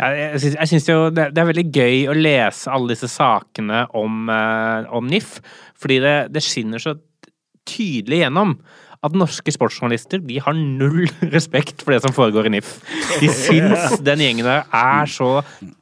Ja, 0.00 0.10
jeg 0.12 0.42
syns, 0.42 0.56
jeg 0.58 0.70
syns 0.72 0.88
jo 0.90 0.98
det, 1.14 1.30
det 1.32 1.42
er 1.42 1.48
veldig 1.48 1.66
gøy 1.72 2.04
å 2.12 2.16
lese 2.16 2.72
alle 2.72 2.92
disse 2.92 3.08
sakene 3.10 3.86
om, 3.98 4.28
eh, 4.32 4.90
om 4.92 5.08
NIF, 5.08 5.38
fordi 5.80 5.98
det, 6.04 6.16
det 6.34 6.44
skinner 6.44 6.82
så 6.82 6.96
tydelig 7.68 8.24
gjennom 8.24 8.56
at 9.02 9.16
norske 9.18 9.50
sportsjournalister 9.54 10.22
de 10.22 10.38
har 10.42 10.54
null 10.54 11.06
respekt 11.34 11.82
for 11.82 11.94
det 11.94 12.02
som 12.04 12.14
foregår 12.14 12.48
i 12.48 12.56
NIF. 12.56 12.76
De 13.22 13.30
syns 13.32 13.98
den 14.08 14.22
gjengen 14.22 14.48
der 14.48 14.66
er 14.68 15.10
så 15.10 15.34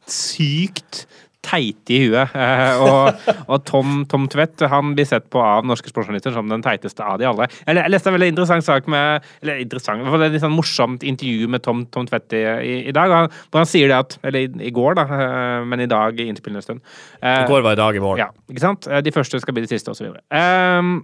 sykt 0.08 1.04
teite 1.44 1.94
i 1.94 2.00
huet. 2.04 2.34
Eh, 2.36 2.82
og, 2.84 3.28
og 3.50 3.62
Tom, 3.68 4.02
Tom 4.10 4.26
Tvedt 4.30 4.64
han 4.70 4.94
blir 4.96 5.08
sett 5.08 5.28
på 5.32 5.40
av 5.42 5.66
norske 5.68 5.90
sportsjournalister 5.90 6.34
som 6.34 6.50
den 6.50 6.64
teiteste 6.64 7.04
av 7.04 7.20
de 7.20 7.28
alle. 7.28 7.48
Jeg, 7.64 7.92
leste 7.92 8.10
en 8.10 8.16
veldig 8.18 8.30
interessant 8.34 8.66
sak 8.66 8.88
med 8.90 9.24
Eller 9.42 9.62
interessant, 9.64 10.04
det 10.04 10.18
er 10.18 10.26
et 10.28 10.36
litt 10.36 10.44
sånn 10.44 10.56
morsomt 10.56 11.06
intervju 11.06 11.48
med 11.52 11.64
Tom, 11.64 11.86
Tom 11.94 12.08
Tvedt 12.08 12.36
i, 12.36 12.42
i, 12.44 12.74
i 12.90 12.96
dag. 12.96 13.14
Han, 13.14 13.30
hvor 13.48 13.64
han 13.64 13.70
sier 13.70 13.90
det 13.90 14.00
at 14.00 14.18
Eller 14.26 14.48
i, 14.48 14.50
i 14.68 14.74
går, 14.74 14.98
da, 15.00 15.06
eh, 15.16 15.68
men 15.70 15.84
i 15.84 15.88
dag 15.90 16.20
i 16.20 16.28
innspillende 16.30 16.64
stund. 16.64 16.84
Eh, 17.20 17.44
I 17.44 17.48
går 17.48 17.64
var 17.66 17.78
i 17.78 17.80
dag 17.80 17.96
i 17.96 18.04
morgen. 18.04 18.26
ja, 18.26 18.52
ikke 18.52 18.66
sant? 18.66 18.90
De 18.90 19.14
første 19.14 19.40
skal 19.40 19.56
bli 19.56 19.64
de 19.64 19.72
siste, 19.72 19.92
osv. 19.92 20.12
Um, 20.28 21.00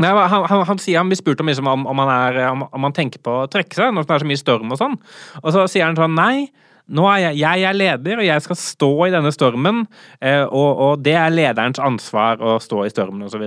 Nei, 0.00 0.10
han, 0.16 0.46
han, 0.48 0.62
han 0.64 0.80
sier 0.80 1.00
han 1.00 1.10
blir 1.10 1.18
spurt 1.20 1.42
om, 1.42 1.50
liksom, 1.50 1.68
om, 1.68 1.84
om, 1.90 2.00
han 2.00 2.10
er, 2.14 2.40
om, 2.48 2.64
om 2.64 2.86
han 2.88 2.96
tenker 2.96 3.20
på 3.24 3.42
å 3.42 3.48
trekke 3.52 3.76
seg 3.76 3.92
når 3.92 4.08
det 4.08 4.14
er 4.16 4.22
så 4.22 4.28
mye 4.30 4.40
storm 4.40 4.72
og 4.72 4.80
sånn. 4.80 4.96
Og 5.42 5.50
så 5.52 5.66
sier 5.68 5.84
han 5.84 5.98
sånn 5.98 6.16
nei. 6.16 6.48
Nå 6.90 7.06
er 7.12 7.22
jeg, 7.28 7.40
jeg 7.44 7.64
er 7.68 7.76
leder, 7.76 8.20
og 8.20 8.26
jeg 8.26 8.44
skal 8.44 8.58
stå 8.58 8.90
i 9.06 9.14
denne 9.14 9.32
stormen. 9.34 9.84
Eh, 10.18 10.42
og, 10.44 10.70
og 10.86 11.02
det 11.06 11.16
er 11.18 11.34
lederens 11.34 11.80
ansvar 11.82 12.42
å 12.42 12.58
stå 12.62 12.84
i 12.86 12.92
stormen, 12.92 13.26
osv. 13.28 13.44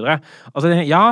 Og 0.53 0.63
så 0.63 0.73
ja, 0.87 1.03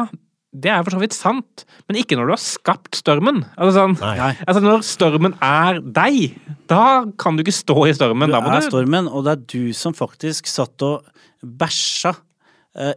det 0.51 0.71
er 0.71 0.81
for 0.83 0.95
så 0.95 0.99
vidt 0.99 1.15
sant, 1.15 1.63
men 1.87 2.01
ikke 2.01 2.17
når 2.19 2.27
du 2.27 2.33
har 2.33 2.43
skapt 2.43 2.97
stormen. 2.99 3.43
Altså, 3.55 3.71
sånn, 3.77 3.95
altså 4.01 4.63
Når 4.63 4.81
stormen 4.83 5.37
er 5.43 5.79
deg, 5.79 6.35
da 6.71 7.05
kan 7.21 7.37
du 7.37 7.45
ikke 7.45 7.55
stå 7.55 7.77
i 7.87 7.93
stormen. 7.95 8.27
Du 8.31 8.35
da 8.35 8.41
må 8.43 8.51
er 8.51 8.59
du 8.59 8.67
stormen, 8.67 9.07
og 9.07 9.27
det 9.27 9.37
er 9.37 9.45
du 9.53 9.71
som 9.77 9.95
faktisk 9.95 10.51
satt 10.51 10.83
og 10.87 11.07
bæsja 11.41 12.17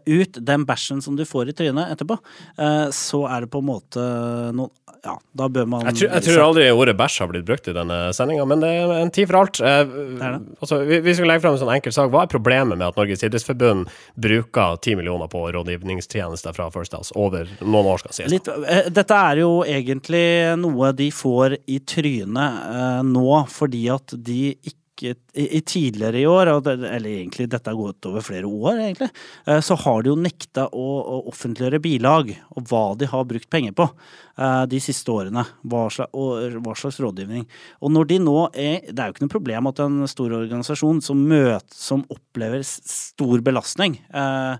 ut 0.07 0.39
den 0.47 0.65
bæsjen 0.67 1.03
som 1.03 1.17
du 1.19 1.25
får 1.27 1.51
i 1.51 1.55
trynet 1.57 1.95
etterpå. 1.95 2.19
Eh, 2.59 2.89
så 2.95 3.25
er 3.27 3.45
det 3.45 3.51
på 3.53 3.63
en 3.63 3.71
måte 3.73 4.09
noe 4.55 4.71
Ja, 5.05 5.19
da 5.37 5.51
bør 5.53 5.67
man 5.69 5.83
Jeg 5.91 5.99
tror, 5.99 6.13
jeg 6.15 6.25
tror 6.25 6.43
aldri 6.47 6.69
ordet 6.73 6.95
bæsj 6.97 7.19
har 7.21 7.29
blitt 7.29 7.45
brukt 7.45 7.67
i 7.69 7.75
denne 7.77 7.99
sendinga, 8.17 8.47
men 8.49 8.63
det 8.63 8.71
er 8.73 8.93
en 8.97 9.13
tid 9.13 9.29
for 9.29 9.43
alt. 9.43 9.61
Eh, 9.61 10.37
altså, 10.65 10.79
vi, 10.89 11.13
skal 11.13 11.29
legge 11.29 11.45
frem 11.45 11.57
en 11.59 11.61
sånn 11.61 11.73
enkel 11.75 11.93
sak. 11.93 12.09
Hva 12.15 12.23
er 12.25 12.33
problemet 12.33 12.79
med 12.79 12.87
at 12.87 13.01
Norges 13.01 13.25
idrettsforbund 13.27 13.91
bruker 14.15 14.79
10 14.79 15.01
millioner 15.01 15.29
på 15.33 15.43
rådgivningstjenester 15.53 16.57
fra 16.57 16.71
First 16.73 16.97
House 16.97 17.13
over 17.19 17.51
noen 17.61 17.91
år, 17.93 18.01
skal 18.05 18.17
sies? 18.17 18.33
Litt, 18.33 18.49
eh, 18.49 18.89
dette 18.95 19.19
er 19.33 19.43
jo 19.43 19.51
egentlig 19.69 20.25
noe 20.63 20.95
de 20.97 21.11
får 21.13 21.59
i 21.69 21.83
trynet 21.85 22.65
eh, 22.71 23.03
nå, 23.11 23.29
fordi 23.53 23.85
at 23.93 24.17
de 24.17 24.41
ikke 24.55 24.84
i, 25.03 25.15
i 25.33 25.61
tidligere 25.61 26.21
i 26.21 26.27
år, 26.27 26.53
det, 26.65 26.75
eller 26.89 27.11
egentlig 27.11 27.49
dette 27.51 27.71
har 27.71 27.79
gått 27.79 28.07
over 28.07 28.25
flere 28.25 28.47
år, 28.47 28.79
egentlig, 28.85 29.09
eh, 29.47 29.61
så 29.65 29.77
har 29.83 30.03
de 30.03 30.13
jo 30.13 30.19
nekta 30.21 30.69
å, 30.71 30.87
å 31.01 31.19
offentliggjøre 31.33 31.83
bilag 31.83 32.33
og 32.55 32.71
hva 32.71 32.85
de 33.01 33.09
har 33.11 33.27
brukt 33.29 33.51
penger 33.51 33.75
på 33.77 33.89
eh, 33.89 34.63
de 34.71 34.81
siste 34.83 35.11
årene. 35.13 35.47
Hva 35.67 35.85
slags, 35.93 36.15
og 36.15 36.59
hva 36.65 36.77
slags 36.79 37.01
rådgivning. 37.03 37.47
Og 37.83 37.95
når 37.95 38.11
de 38.13 38.21
nå 38.23 38.39
er 38.53 38.85
Det 38.85 38.99
er 38.99 39.09
jo 39.09 39.15
ikke 39.15 39.27
noe 39.27 39.35
problem 39.35 39.71
at 39.71 39.81
en 39.83 40.03
stor 40.11 40.35
organisasjon 40.39 41.03
som 41.05 41.21
møter, 41.29 41.75
som 41.75 42.05
opplever 42.13 42.63
stor 42.65 43.43
belastning 43.45 43.99
eh, 44.15 44.57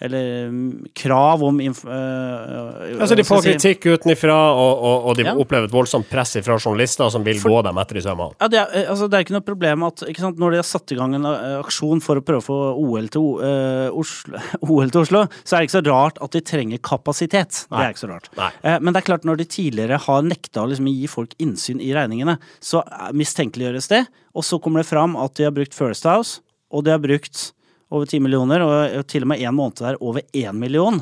eller 0.00 0.48
mm, 0.52 0.86
krav 0.94 1.42
om 1.42 1.56
øh, 1.60 3.00
Altså, 3.02 3.16
de 3.18 3.24
får 3.26 3.42
kritikk 3.42 3.82
si? 3.88 3.94
utenfra, 3.96 4.36
og, 4.54 4.82
og, 4.86 5.06
og 5.10 5.16
de 5.18 5.24
Ja. 5.26 5.34
opplever 5.34 5.66
et 5.66 5.74
voldsomt 5.74 6.06
press 6.10 6.36
fra 6.44 6.54
journalister 6.58 7.10
som 7.10 7.24
vil 7.26 7.40
gå 7.42 7.56
dem 7.66 7.80
etter 7.82 7.98
i 7.98 8.02
sømmene. 8.04 8.36
Ja, 8.40 8.48
det, 8.52 8.60
er, 8.60 8.76
eh, 8.84 8.90
altså, 8.92 9.08
det 9.10 9.18
er 9.18 9.26
ikke 9.26 9.34
noe 9.34 9.46
problem 9.48 9.82
at 9.88 10.04
sant, 10.18 10.38
når 10.38 10.54
de 10.54 10.60
har 10.62 10.68
satt 10.68 10.94
i 10.94 10.98
gang 11.00 11.16
en 11.18 11.26
aksjon 11.58 12.00
for 12.04 12.20
å 12.20 12.24
prøve 12.24 12.44
å 12.44 12.46
få 12.46 12.58
OL 12.78 13.10
til, 13.14 13.26
eh, 13.42 13.88
Oslo, 13.90 14.38
OL 14.70 14.94
til 14.94 15.02
Oslo, 15.02 15.24
så 15.42 15.56
er 15.58 15.64
det 15.64 15.70
ikke 15.70 15.76
så 15.80 15.84
rart 15.90 16.22
at 16.22 16.38
de 16.38 16.44
trenger 16.54 16.78
kapasitet. 16.78 17.64
Det 17.66 17.82
er 17.82 17.90
ikke 17.96 18.04
så 18.06 18.12
rart. 18.14 18.30
Nei. 18.38 18.50
Eh, 18.62 18.78
men 18.78 18.94
det 18.94 19.02
er 19.02 19.08
klart, 19.10 19.26
når 19.28 19.42
de 19.42 19.48
tidligere 19.58 19.98
har 20.06 20.22
nekta 20.22 20.62
å 20.62 20.70
liksom, 20.70 20.86
gi 20.94 21.10
folk 21.10 21.34
innsyn 21.42 21.82
i 21.82 21.90
regningene, 21.96 22.38
så 22.62 22.84
mistenkeliggjøres 23.18 23.90
det. 23.90 24.04
Og 24.38 24.46
så 24.46 24.60
kommer 24.62 24.84
det 24.84 24.90
fram 24.94 25.16
at 25.18 25.34
de 25.38 25.48
har 25.48 25.54
brukt 25.56 25.74
First 25.74 26.06
House, 26.06 26.38
og 26.70 26.84
de 26.86 26.92
har 26.94 27.02
brukt 27.02 27.48
over 27.94 28.06
10 28.06 28.22
millioner, 28.24 28.64
og 28.64 29.04
til 29.08 29.24
og 29.24 29.32
med 29.32 29.42
en 29.42 29.56
måned 29.56 29.82
der 29.82 30.00
over 30.04 30.24
1 30.32 30.56
million 30.56 31.00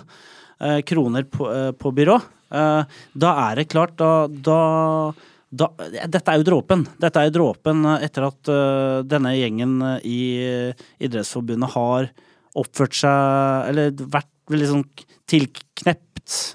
eh, 0.61 0.81
kroner 0.87 1.27
på, 1.31 1.49
eh, 1.53 1.71
på 1.77 1.93
byrå. 1.95 2.19
Eh, 2.55 2.99
da 3.13 3.33
er 3.49 3.61
det 3.61 3.71
klart, 3.73 3.97
da, 3.99 4.27
da 4.29 4.61
da, 5.57 5.69
dette 6.11 6.33
er 6.33 6.41
jo 6.41 6.45
dråpen. 6.49 6.83
Dette 7.01 7.21
er 7.23 7.29
jo 7.29 7.37
dråpen 7.39 7.85
etter 7.95 8.27
at 8.27 8.49
denne 9.09 9.31
gjengen 9.39 9.79
i 10.05 10.19
Idrettsforbundet 10.99 11.71
har 11.73 12.09
oppført 12.59 12.97
seg 12.99 13.71
Eller 13.71 13.95
vært 13.95 14.29
veldig 14.53 14.73
sånn 14.73 14.85
tilknept 15.31 16.03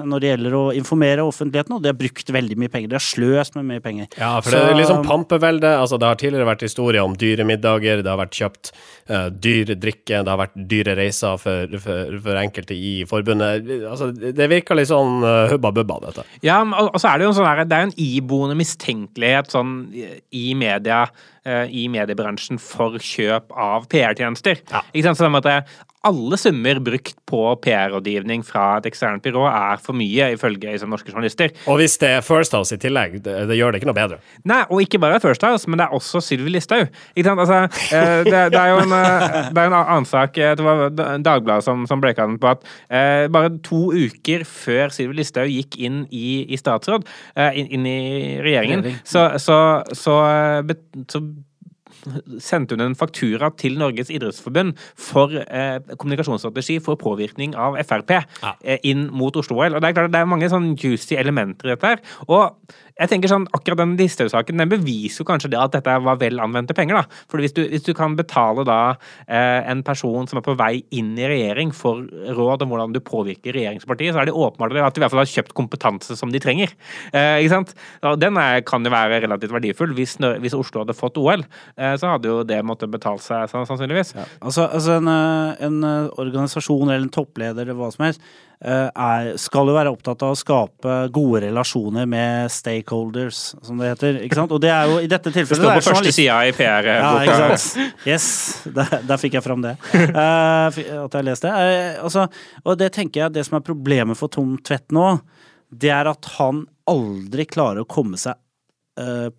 når 0.04 0.20
det 0.20 0.30
gjelder 0.32 0.56
å 0.58 0.62
informere 0.76 1.24
offentligheten, 1.24 1.78
og 1.78 1.84
de 1.84 1.92
har 1.92 1.96
brukt 1.96 2.28
veldig 2.36 2.58
mye 2.60 2.72
penger. 2.72 2.92
De 2.92 2.98
har 2.98 3.04
sløst 3.06 3.56
med 3.56 3.70
mye 3.70 3.84
penger. 3.84 4.10
Ja, 4.20 4.34
for 4.44 4.52
det 4.52 4.62
er 4.68 4.76
liksom 4.76 5.06
pampevelde. 5.08 5.72
Altså, 5.80 6.00
det 6.02 6.10
har 6.10 6.20
tidligere 6.20 6.50
vært 6.50 6.66
historier 6.66 7.06
om 7.06 7.16
dyre 7.20 7.46
middager, 7.48 8.04
det 8.04 8.12
har 8.12 8.20
vært 8.20 8.36
kjøpt 8.36 8.74
uh, 8.74 9.30
dyr 9.32 9.72
drikke, 9.72 10.20
det 10.20 10.34
har 10.34 10.42
vært 10.42 10.58
dyre 10.74 10.98
reiser 11.00 11.40
for, 11.40 11.78
for, 11.86 12.18
for 12.26 12.42
enkelte 12.42 12.76
i 12.76 12.94
forbundet. 13.08 13.72
Altså, 13.94 14.12
det 14.12 14.50
virker 14.52 14.80
litt 14.80 14.92
sånn 14.92 15.24
uh, 15.24 15.48
hubba 15.54 15.72
bubba, 15.80 16.02
dette. 16.10 16.28
Ja, 16.44 16.60
og 16.66 16.92
og 16.92 17.00
så 17.00 17.14
er 17.14 17.20
det 17.20 17.28
jo 17.28 17.32
en 17.32 17.38
sånn 17.38 17.48
der, 17.48 17.64
det 17.70 17.78
er 17.78 17.88
en 17.88 18.00
iboende 18.02 18.58
mistenkelighet 18.60 19.54
sånn 19.54 19.76
i 19.96 20.52
media, 20.58 21.06
eh, 21.48 21.72
i 21.72 21.86
mediebransjen 21.92 22.60
for 22.60 22.98
kjøp 23.00 23.54
av 23.56 23.88
PR-tjenester. 23.92 24.60
Ikke 24.92 25.06
sant? 25.06 25.20
Så 25.20 25.26
det 25.26 25.32
med 25.32 25.48
at 25.48 25.72
alle 26.08 26.38
summer 26.40 26.80
brukt 26.82 27.18
på 27.30 27.42
PR-rådgivning 27.62 28.42
fra 28.46 28.78
et 28.80 28.88
eksternt 28.90 29.22
byrå 29.26 29.44
er 29.50 29.82
for 29.84 29.98
mye, 29.98 30.32
ifølge 30.36 30.72
liksom, 30.74 30.90
norske 30.94 31.12
journalister. 31.14 31.54
Og 31.70 31.78
hvis 31.82 31.98
det 32.02 32.10
er 32.18 32.24
First 32.26 32.56
House 32.58 32.74
i 32.74 32.82
tillegg, 32.82 33.20
det, 33.26 33.36
det 33.50 33.58
gjør 33.60 33.74
det 33.76 33.82
ikke 33.82 33.90
noe 33.92 33.98
bedre. 34.00 34.18
Nei, 34.50 34.62
og 34.70 34.82
ikke 34.82 35.02
bare 35.02 35.20
First 35.24 35.46
House, 35.46 35.70
men 35.70 35.82
det 35.82 35.86
er 35.86 35.98
også 35.98 36.24
Sylvi 36.26 36.56
Listhaug. 36.56 36.90
Altså, 37.22 37.60
eh, 37.94 38.24
det, 38.26 38.42
det 38.54 38.62
er 38.62 38.72
jo 38.74 38.80
en, 38.86 38.96
eh, 38.98 39.28
det 39.54 39.62
er 39.62 39.70
en 39.70 39.78
annen 39.78 40.08
sak 40.10 40.38
eh, 40.42 40.56
Det 40.58 40.66
var 40.66 40.90
Dagbladet 41.22 41.66
som, 41.66 41.86
som 41.90 42.02
breaka 42.02 42.26
den 42.28 42.40
på 42.42 42.50
at 42.56 42.66
eh, 42.90 43.28
bare 43.32 43.54
to 43.66 43.92
uker 43.94 44.46
før 44.48 44.94
Sylvi 44.96 45.22
Listhaug 45.22 45.54
gikk 45.54 45.78
inn 45.82 46.04
i, 46.10 46.42
i 46.50 46.60
statsråd, 46.60 47.06
eh, 47.38 47.62
inn, 47.62 47.70
inn 47.78 47.88
i 47.88 48.00
regjeringen, 48.42 48.86
Regjering. 48.86 49.00
så, 49.06 49.30
så, 49.42 49.58
så, 49.96 50.18
så 51.12 51.24
sendte 52.42 52.78
hun 52.78 52.86
en 52.86 52.98
faktura 52.98 53.52
til 53.60 53.78
Norges 53.80 54.12
idrettsforbund 54.14 54.76
for 55.00 55.34
eh, 55.42 55.80
kommunikasjonsstrategi 55.96 56.80
for 56.84 57.00
påvirkning 57.02 57.56
av 57.60 57.80
Frp 57.88 58.16
eh, 58.18 58.78
inn 58.88 59.08
mot 59.14 59.36
Oslo-OL. 59.38 59.76
Og 59.76 59.82
Det 59.84 59.92
er 59.92 59.98
klart 59.98 60.14
det 60.14 60.22
er 60.22 60.32
mange 60.32 60.50
sånn 60.52 60.74
juicy 60.76 61.18
elementer 61.20 61.70
i 61.70 61.76
dette 61.76 61.94
her. 61.94 62.04
Og 62.28 62.76
jeg 63.02 63.10
tenker 63.10 63.32
sånn, 63.32 63.48
akkurat 63.56 63.80
den 63.80 63.96
Listhaug-saken 63.98 64.62
den 64.62 64.70
beviser 64.72 65.24
jo 65.24 65.28
kanskje 65.30 65.52
det 65.54 65.60
at 65.60 65.74
dette 65.74 65.96
var 66.06 66.20
vel 66.22 66.42
anvendte 66.44 66.76
penger. 66.78 67.02
da. 67.02 67.22
For 67.32 67.42
hvis 67.42 67.56
du, 67.58 67.64
hvis 67.72 67.86
du 67.88 67.94
kan 67.98 68.16
betale 68.20 68.66
da 68.68 68.80
eh, 69.26 69.62
en 69.72 69.82
person 69.86 70.28
som 70.30 70.42
er 70.42 70.46
på 70.46 70.58
vei 70.60 70.84
inn 70.94 71.14
i 71.18 71.30
regjering 71.30 71.74
for 71.76 72.04
råd 72.38 72.66
om 72.66 72.74
hvordan 72.74 72.96
du 72.96 73.02
påvirker 73.04 73.56
regjeringspartiet, 73.58 74.14
så 74.14 74.22
er 74.22 74.30
det 74.30 74.36
åpenbart 74.38 74.78
at 74.78 74.96
de 74.96 75.02
i 75.02 75.06
hvert 75.06 75.16
fall 75.16 75.24
har 75.24 75.32
kjøpt 75.32 75.56
kompetanse 75.58 76.18
som 76.20 76.34
de 76.34 76.42
trenger. 76.44 76.76
Eh, 77.10 77.42
ikke 77.42 77.56
sant? 77.56 77.74
Og 78.06 78.20
den 78.22 78.38
er, 78.42 78.62
kan 78.68 78.86
jo 78.86 78.94
være 78.94 79.24
relativt 79.26 79.56
verdifull. 79.56 79.96
Hvis, 79.98 80.18
hvis 80.44 80.58
Oslo 80.58 80.84
hadde 80.84 80.98
fått 80.98 81.20
OL, 81.22 81.46
eh, 81.78 81.91
så 82.00 82.14
hadde 82.14 82.30
jo 82.32 82.44
det 82.48 82.62
måttet 82.66 82.92
betalt 82.94 83.24
seg 83.26 83.50
sannsynligvis. 83.52 84.14
sannsynligvis. 84.14 84.38
Altså, 84.40 84.68
altså 84.68 84.96
en, 85.00 85.10
eh, 85.12 85.66
en 85.68 85.84
eh, 85.84 86.08
organisasjon 86.22 86.88
eller 86.90 87.06
en 87.06 87.14
toppleder 87.14 87.66
eller 87.66 87.78
hva 87.78 87.90
som 87.94 88.06
helst 88.06 88.22
eh, 88.62 88.88
er, 88.88 89.32
skal 89.42 89.72
jo 89.72 89.76
være 89.76 89.92
opptatt 89.94 90.24
av 90.26 90.36
å 90.36 90.40
skape 90.40 90.98
gode 91.16 91.44
relasjoner 91.48 92.08
med 92.10 92.52
stakeholders, 92.54 93.42
som 93.66 93.82
det 93.82 93.92
heter. 93.94 94.22
Ikke 94.28 94.40
sant? 94.40 94.54
Og 94.56 94.62
det 94.64 94.72
er 94.74 94.92
jo 94.92 95.00
i 95.02 95.10
dette 95.12 95.30
Det 95.32 95.40
tilfellet 95.42 95.64
står 95.64 95.74
på 95.74 95.82
første 95.82 95.96
journalist- 95.98 96.20
sida 96.22 96.40
i 96.46 96.56
PR-boka. 96.56 97.24
ikke 97.26 97.40
sant. 97.58 97.96
Yes, 98.08 98.28
der, 98.66 98.98
der 99.10 99.22
fikk 99.22 99.40
jeg 99.40 99.46
fram 99.46 99.66
det. 99.66 99.76
Uh, 99.94 100.68
at 101.06 101.18
jeg 101.18 101.28
leste. 101.28 101.52
Uh, 101.52 102.04
altså, 102.06 102.28
og 102.64 102.78
det 102.80 102.92
tenker 102.96 103.26
jeg, 103.26 103.36
det 103.38 103.46
som 103.48 103.60
er 103.60 103.66
problemet 103.66 104.20
for 104.20 104.32
Tom 104.32 104.56
Tvedt 104.62 104.94
nå, 104.96 105.16
det 105.72 105.92
er 105.94 106.10
at 106.12 106.28
han 106.38 106.66
aldri 106.90 107.46
klarer 107.50 107.84
å 107.84 107.90
komme 107.90 108.20
seg 108.20 108.36
eh, 108.36 108.40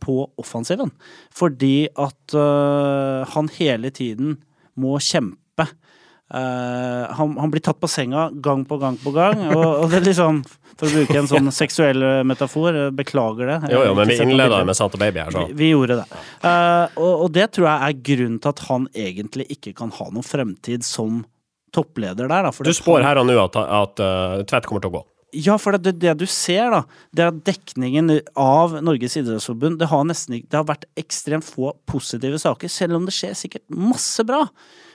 på 0.02 0.14
offensiven. 0.40 0.90
Fordi 1.34 1.84
at 2.00 2.34
eh, 2.34 3.32
han 3.34 3.50
hele 3.58 3.90
tiden 3.94 4.38
må 4.80 4.96
kjempe. 5.02 5.66
Eh, 6.34 7.14
han, 7.14 7.34
han 7.38 7.50
blir 7.52 7.60
tatt 7.60 7.80
på 7.80 7.88
senga 7.90 8.30
gang 8.32 8.64
på 8.64 8.78
gang 8.80 8.96
på 8.96 9.12
gang, 9.12 9.42
og, 9.50 9.66
og 9.82 9.90
det 9.92 9.98
er 9.98 10.06
liksom 10.06 10.38
For 10.80 10.88
å 10.88 10.92
bruke 10.94 11.18
en 11.20 11.28
sånn 11.32 11.52
seksuell 11.52 12.00
eh, 12.06 12.22
metafor, 12.24 12.78
eh, 12.86 12.92
beklager 12.96 13.50
det. 13.50 13.58
Jo, 13.74 13.82
jo, 13.90 13.92
men 13.98 14.08
vi 14.08 14.16
innleda 14.24 14.62
med 14.64 14.78
Santa 14.78 15.00
Baby 15.00 15.20
her, 15.20 15.34
så. 15.34 15.44
Vi, 15.50 15.58
vi 15.60 15.68
gjorde 15.74 15.98
det. 16.00 16.22
Uh, 16.40 16.86
og, 16.96 17.12
og 17.26 17.28
det 17.36 17.50
tror 17.52 17.68
jeg 17.68 17.90
er 17.90 18.00
grunnen 18.08 18.40
til 18.40 18.52
at 18.54 18.64
han 18.70 18.88
egentlig 18.96 19.46
ikke 19.52 19.74
kan 19.82 19.92
ha 19.98 20.08
noen 20.08 20.24
fremtid 20.24 20.88
som 20.88 21.20
toppleder 21.76 22.24
der. 22.24 22.48
Da, 22.48 22.54
for 22.56 22.64
Du 22.64 22.72
spår 22.76 23.04
her 23.04 23.20
og 23.20 23.28
nå 23.28 23.36
at, 23.42 23.60
at 23.60 24.00
uh, 24.00 24.40
Tvedt 24.48 24.70
kommer 24.70 24.84
til 24.84 24.94
å 24.94 24.96
gå. 24.96 25.04
Ja, 25.32 25.56
for 25.56 25.78
det, 25.80 25.94
det 26.02 26.12
du 26.20 26.26
ser, 26.28 26.68
da, 26.74 26.82
det 27.16 27.24
er 27.24 27.30
at 27.32 27.42
dekningen 27.46 28.10
av 28.36 28.74
Norges 28.84 29.16
idrettsforbund 29.16 29.78
Det 29.80 29.88
har 29.88 30.04
nesten 30.04 30.36
Det 30.42 30.58
har 30.58 30.66
vært 30.68 30.84
ekstremt 31.00 31.46
få 31.46 31.72
positive 31.88 32.40
saker, 32.42 32.68
selv 32.68 32.98
om 32.98 33.06
det 33.08 33.14
skjer 33.16 33.32
sikkert 33.38 33.64
masse 33.72 34.24
bra. 34.28 34.44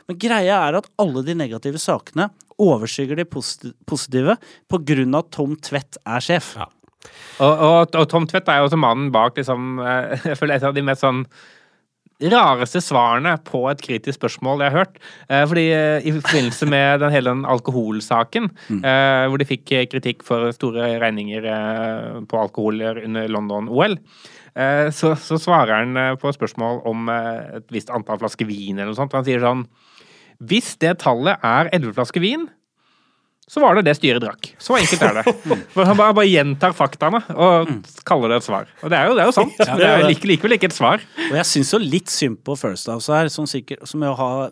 Men 0.08 0.20
greia 0.22 0.60
er 0.68 0.78
at 0.80 0.90
alle 1.02 1.26
de 1.26 1.36
negative 1.38 1.82
sakene 1.82 2.30
overskygger 2.62 3.20
de 3.20 3.26
positive 3.28 4.38
av 4.72 5.20
at 5.20 5.34
Tom 5.34 5.58
Tvedt 5.62 6.00
er 6.06 6.24
sjef. 6.24 6.54
Ja. 6.58 6.70
Og, 7.42 7.52
og, 7.54 7.98
og 7.98 8.08
Tom 8.12 8.26
Tvedt 8.30 8.50
er 8.50 8.62
jo 8.62 8.70
også 8.70 8.80
mannen 8.82 9.12
bak 9.14 9.38
liksom, 9.38 9.78
eh, 9.82 10.18
jeg 10.32 10.40
føler 10.40 10.58
et 10.58 10.68
av 10.70 10.76
de 10.78 10.86
mest 10.86 11.06
sånn 11.06 11.26
rareste 12.18 12.82
svarene 12.82 13.36
på 13.46 13.62
et 13.70 13.82
kritisk 13.84 14.18
spørsmål 14.18 14.64
jeg 14.64 14.74
har 14.74 14.86
hørt. 14.86 14.98
Eh, 15.30 15.44
fordi 15.50 15.66
eh, 15.74 16.08
i 16.08 16.14
forbindelse 16.16 16.70
med 16.70 17.04
den 17.04 17.14
hele 17.14 17.34
den 17.34 17.46
alkoholsaken, 17.46 18.50
eh, 18.80 19.28
hvor 19.30 19.38
de 19.38 19.50
fikk 19.50 19.66
kritikk 19.94 20.26
for 20.26 20.50
store 20.56 20.96
regninger 21.04 21.46
på 22.30 22.42
alkohol 22.42 22.82
under 22.82 23.30
London-OL, 23.30 24.00
eh, 24.56 24.90
så, 24.90 25.14
så 25.14 25.38
svarer 25.42 25.84
han 25.84 26.18
på 26.18 26.30
et 26.30 26.40
spørsmål 26.40 26.82
om 26.90 27.10
et 27.14 27.70
visst 27.74 27.94
antall 27.94 28.22
flasker 28.24 28.50
vin 28.50 28.80
eller 28.80 28.94
noe 28.94 29.00
sånt. 29.00 29.14
Han 29.18 29.28
sier 29.28 29.44
sånn 29.44 29.68
Hvis 30.38 30.76
det 30.82 31.00
tallet 31.04 31.42
er 31.46 31.70
11 31.74 31.94
flasker 31.98 32.24
vin, 32.24 32.50
så 33.48 33.62
var 33.64 33.78
det 33.78 33.86
det 33.88 33.94
styret 33.96 34.20
drakk. 34.24 34.50
Så 34.60 34.76
enkelt 34.76 35.04
er 35.08 35.22
det. 35.22 35.34
For 35.76 35.88
Han 35.88 35.96
bare, 36.00 36.16
bare 36.18 36.28
gjentar 36.28 36.74
faktaene 36.76 37.22
og 37.32 37.70
kaller 38.08 38.34
det 38.34 38.42
et 38.42 38.48
svar. 38.50 38.68
Og 38.84 38.92
det 38.92 39.00
er 39.00 39.08
jo, 39.08 39.14
det 39.16 39.24
er 39.24 39.30
jo 39.30 39.36
sant. 39.38 39.54
det 39.62 39.78
det 39.80 39.88
er 39.88 40.02
jo 40.02 40.10
like, 40.10 40.28
likevel 40.34 40.58
ikke 40.58 40.68
et 40.72 40.76
svar. 40.76 41.06
Og 41.30 41.38
jeg 41.40 41.48
syns 41.48 41.72
jo 41.72 41.80
litt 41.80 42.12
synd 42.12 42.42
på 42.44 42.58
First 42.60 42.92
House 42.92 43.14
her, 43.14 43.32
som, 43.32 43.48
sikkert, 43.48 43.88
som 43.88 44.04
jo 44.04 44.12
har 44.20 44.52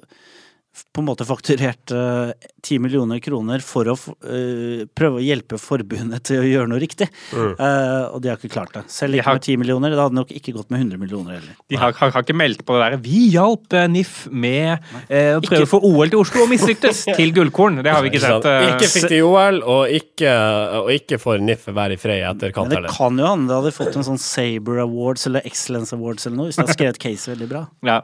på 0.93 1.01
en 1.01 1.07
måte 1.07 1.25
fakturert 1.27 1.91
ti 2.65 2.77
millioner 2.81 3.19
kroner 3.23 3.61
for 3.63 3.87
å 3.91 3.93
eh, 4.25 4.85
prøve 4.97 5.19
å 5.19 5.23
hjelpe 5.23 5.59
forbundet 5.61 6.23
til 6.27 6.41
å 6.41 6.47
gjøre 6.47 6.67
noe 6.71 6.79
riktig. 6.81 7.07
Eh, 7.35 8.03
og 8.09 8.17
de 8.23 8.31
har 8.31 8.39
ikke 8.39 8.51
klart 8.51 8.73
det. 8.73 8.83
Selv 8.91 9.13
De 9.15 9.19
ikke 9.21 9.25
har- 9.29 9.37
med 9.39 9.45
ti 9.45 9.55
millioner. 9.61 9.89
Det 9.95 9.99
hadde 10.01 10.17
nok 10.17 10.31
ikke 10.35 10.53
gått 10.55 10.69
med 10.73 10.81
100 10.83 10.97
millioner 10.99 11.37
heller. 11.37 11.55
De 11.69 11.75
har, 11.79 11.93
har, 11.93 12.11
har 12.15 12.23
ikke 12.25 12.35
meldt 12.35 12.65
på 12.65 12.75
det 12.75 12.91
der 12.91 12.97
'Vi 13.05 13.21
hjalp 13.35 13.73
eh, 13.73 13.87
NIF 13.87 14.27
med 14.31 14.79
eh, 15.09 15.37
å 15.37 15.41
prøve 15.41 15.61
Ikke- 15.61 15.69
å 15.69 15.73
få 15.75 15.81
OL 15.83 16.09
til 16.09 16.19
Oslo 16.19 16.43
og 16.43 16.49
mislyktes' 16.49 17.05
til 17.19 17.31
gullkorn. 17.31 17.81
Det 17.83 17.91
har 17.93 18.01
vi 18.03 18.09
ikke 18.09 18.23
sett. 18.25 18.45
eh, 18.45 18.75
ikke 18.75 18.91
fikk 18.95 19.09
de 19.09 19.21
OL, 19.23 19.61
og 19.63 19.87
ikke, 19.89 20.33
og 20.81 20.89
ikke 20.91 21.19
får 21.21 21.39
NIF 21.41 21.65
være 21.71 21.93
i 21.93 22.01
fred 22.01 22.19
i 22.19 22.27
etterkant 22.33 22.69
Men 22.73 22.83
det 22.83 22.91
kan 22.91 23.17
jo 23.17 23.25
hende 23.31 23.47
det 23.47 23.55
hadde 23.61 23.75
fått 23.77 23.95
en 23.95 24.03
sånn 24.03 24.19
Saber 24.19 24.79
Awards 24.83 25.27
eller 25.27 25.41
Excellence 25.45 25.93
Awards 25.95 26.25
eller 26.25 26.37
noe, 26.37 26.45
hvis 26.49 26.55
de 26.57 26.63
hadde 26.65 26.75
skrevet 26.75 26.99
case 26.99 27.31
veldig 27.31 27.47
bra. 27.49 27.67
ja. 27.85 28.01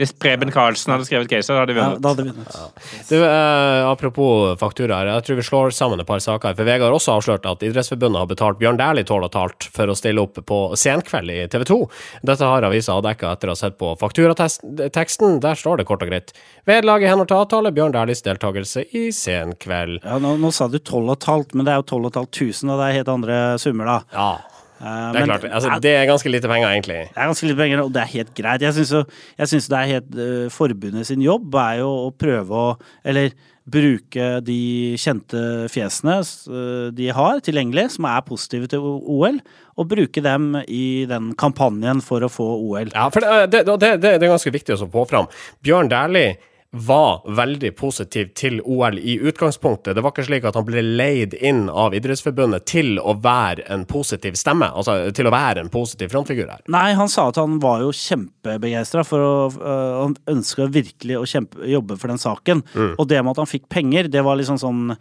Hvis 0.00 0.10
Preben 0.18 0.50
Karlsen 0.50 0.90
hadde 0.90 1.06
skrevet 1.06 1.30
case, 1.30 1.54
hadde 1.54 1.74
vi 1.74 1.78
vunnet. 1.78 2.00
Ja, 2.00 2.02
da 2.02 2.12
hadde 2.12 2.24
vi 2.26 2.32
vunnet. 2.34 3.08
Du, 3.08 3.16
eh, 3.22 3.86
apropos 3.86 4.58
fakturaer, 4.58 5.10
jeg 5.12 5.26
tror 5.26 5.38
vi 5.38 5.46
slår 5.46 5.74
sammen 5.76 6.00
et 6.02 6.08
par 6.08 6.18
saker. 6.18 6.48
her, 6.48 6.54
For 6.54 6.64
Vegard 6.64 6.90
har 6.90 6.96
også 6.98 7.14
avslørt 7.14 7.46
at 7.46 7.62
Idrettsforbundet 7.62 8.18
har 8.18 8.26
betalt 8.26 8.58
Bjørn 8.58 8.80
Dæhlie 8.80 9.06
tål 9.06 9.28
og 9.28 9.32
talt 9.32 9.68
for 9.70 9.86
å 9.86 9.94
stille 9.94 10.20
opp 10.20 10.34
på 10.34 10.58
Senkveld 10.74 11.30
i 11.30 11.46
TV 11.46 11.64
2. 11.64 11.78
Dette 12.24 12.44
har 12.50 12.66
avisa 12.66 12.96
avdekka 12.98 13.32
etter 13.36 13.52
å 13.52 13.54
ha 13.54 13.60
sett 13.60 13.78
på 13.78 13.94
fakturateksten. 14.00 15.40
Der 15.40 15.54
står 15.54 15.78
det 15.78 15.86
kort 15.86 16.02
og 16.02 16.10
greit. 16.10 16.32
Vedlag 16.66 17.04
i 17.04 17.10
henhold 17.10 17.28
til 17.30 17.38
avtale, 17.38 17.70
Bjørn 17.74 17.94
Dæhlies 17.94 18.24
deltakelse 18.26 18.86
i 18.94 19.10
Senkveld. 19.14 20.02
Ja, 20.02 20.18
nå, 20.18 20.34
nå 20.42 20.50
sa 20.52 20.66
du 20.68 20.80
12 20.80 21.14
500, 21.22 21.54
men 21.54 21.66
det 21.68 21.74
er 21.74 21.82
jo 21.82 21.88
12 21.94 22.10
500, 22.10 22.72
og 22.74 22.82
det 22.82 22.88
er 22.88 22.98
helt 22.98 23.14
andre 23.14 23.38
summer, 23.62 23.84
da. 23.86 24.00
Ja, 24.14 24.53
det 24.80 25.20
er 25.20 25.28
klart. 25.28 25.46
Altså, 25.48 25.78
det 25.80 25.94
er 25.94 26.08
ganske 26.10 26.30
lite 26.30 26.50
penger, 26.50 26.68
egentlig. 26.68 27.00
Det 27.08 27.16
er 27.22 27.30
ganske 27.30 27.48
lite 27.48 27.60
penger, 27.60 27.82
og 27.84 27.92
det 27.94 28.02
er 28.02 28.12
helt 28.16 28.34
greit. 28.36 28.64
Jeg 28.66 28.74
syns, 28.74 29.68
det 29.70 29.78
er 29.78 29.90
helt 29.94 30.16
uh, 30.18 30.46
Forbundet 30.52 31.08
sin 31.08 31.22
jobb 31.24 31.54
er 31.62 31.80
jo 31.84 31.90
å 32.08 32.14
prøve 32.18 32.62
å 32.64 32.76
Eller 33.06 33.32
bruke 33.64 34.24
de 34.44 34.94
kjente 35.00 35.40
fjesene 35.72 36.18
eh, 36.20 36.88
de 36.92 37.06
har 37.16 37.38
tilgjengelig, 37.44 37.86
som 37.94 38.08
er 38.10 38.24
positive 38.26 38.68
til 38.68 38.84
OL, 38.84 39.38
og 39.80 39.88
bruke 39.88 40.20
dem 40.24 40.50
i 40.68 41.06
den 41.08 41.30
kampanjen 41.40 42.02
for 42.04 42.24
å 42.24 42.28
få 42.28 42.44
OL. 42.58 42.92
Ja, 42.92 43.08
for 43.14 43.24
det, 43.24 43.46
det, 43.54 43.62
det, 43.70 43.94
det, 44.02 44.12
det 44.20 44.28
er 44.28 44.34
ganske 44.34 44.52
viktig 44.52 44.76
å 44.76 44.90
få 44.92 45.06
fram. 45.08 45.30
Bjørn 45.64 45.88
Dæhlie 45.92 46.36
var 46.74 47.22
veldig 47.38 47.70
positiv 47.78 48.32
til 48.34 48.58
OL 48.66 48.98
i 48.98 49.14
utgangspunktet. 49.22 49.94
Det 49.94 50.02
var 50.02 50.10
ikke 50.14 50.26
slik 50.26 50.46
at 50.48 50.56
han 50.58 50.66
ble 50.66 50.82
leid 50.82 51.36
inn 51.38 51.68
av 51.70 51.94
Idrettsforbundet 51.94 52.66
til 52.66 52.98
å 52.98 53.14
være 53.22 53.68
en 53.70 53.84
positiv 53.86 54.34
stemme, 54.38 54.66
altså 54.74 54.96
til 55.14 55.30
å 55.30 55.34
være 55.34 55.62
en 55.62 55.70
positiv 55.72 56.10
frontfigur 56.10 56.50
her. 56.50 56.64
Nei, 56.74 56.88
han 56.98 57.10
sa 57.12 57.28
at 57.30 57.38
han 57.38 57.60
var 57.62 57.84
jo 57.84 57.92
kjempebegeistra 57.94 59.04
for 59.06 59.22
å 59.22 59.34
øh, 59.54 59.82
Han 60.04 60.16
ønska 60.30 60.66
virkelig 60.74 61.20
å 61.20 61.26
kjempe, 61.28 61.62
jobbe 61.70 61.96
for 62.00 62.10
den 62.10 62.20
saken. 62.20 62.64
Og 62.98 63.06
det 63.08 63.22
med 63.22 63.34
at 63.34 63.44
han 63.44 63.50
fikk 63.50 63.68
penger, 63.72 64.10
det 64.10 64.24
var 64.26 64.40
liksom 64.40 64.58
sånn 64.60 64.96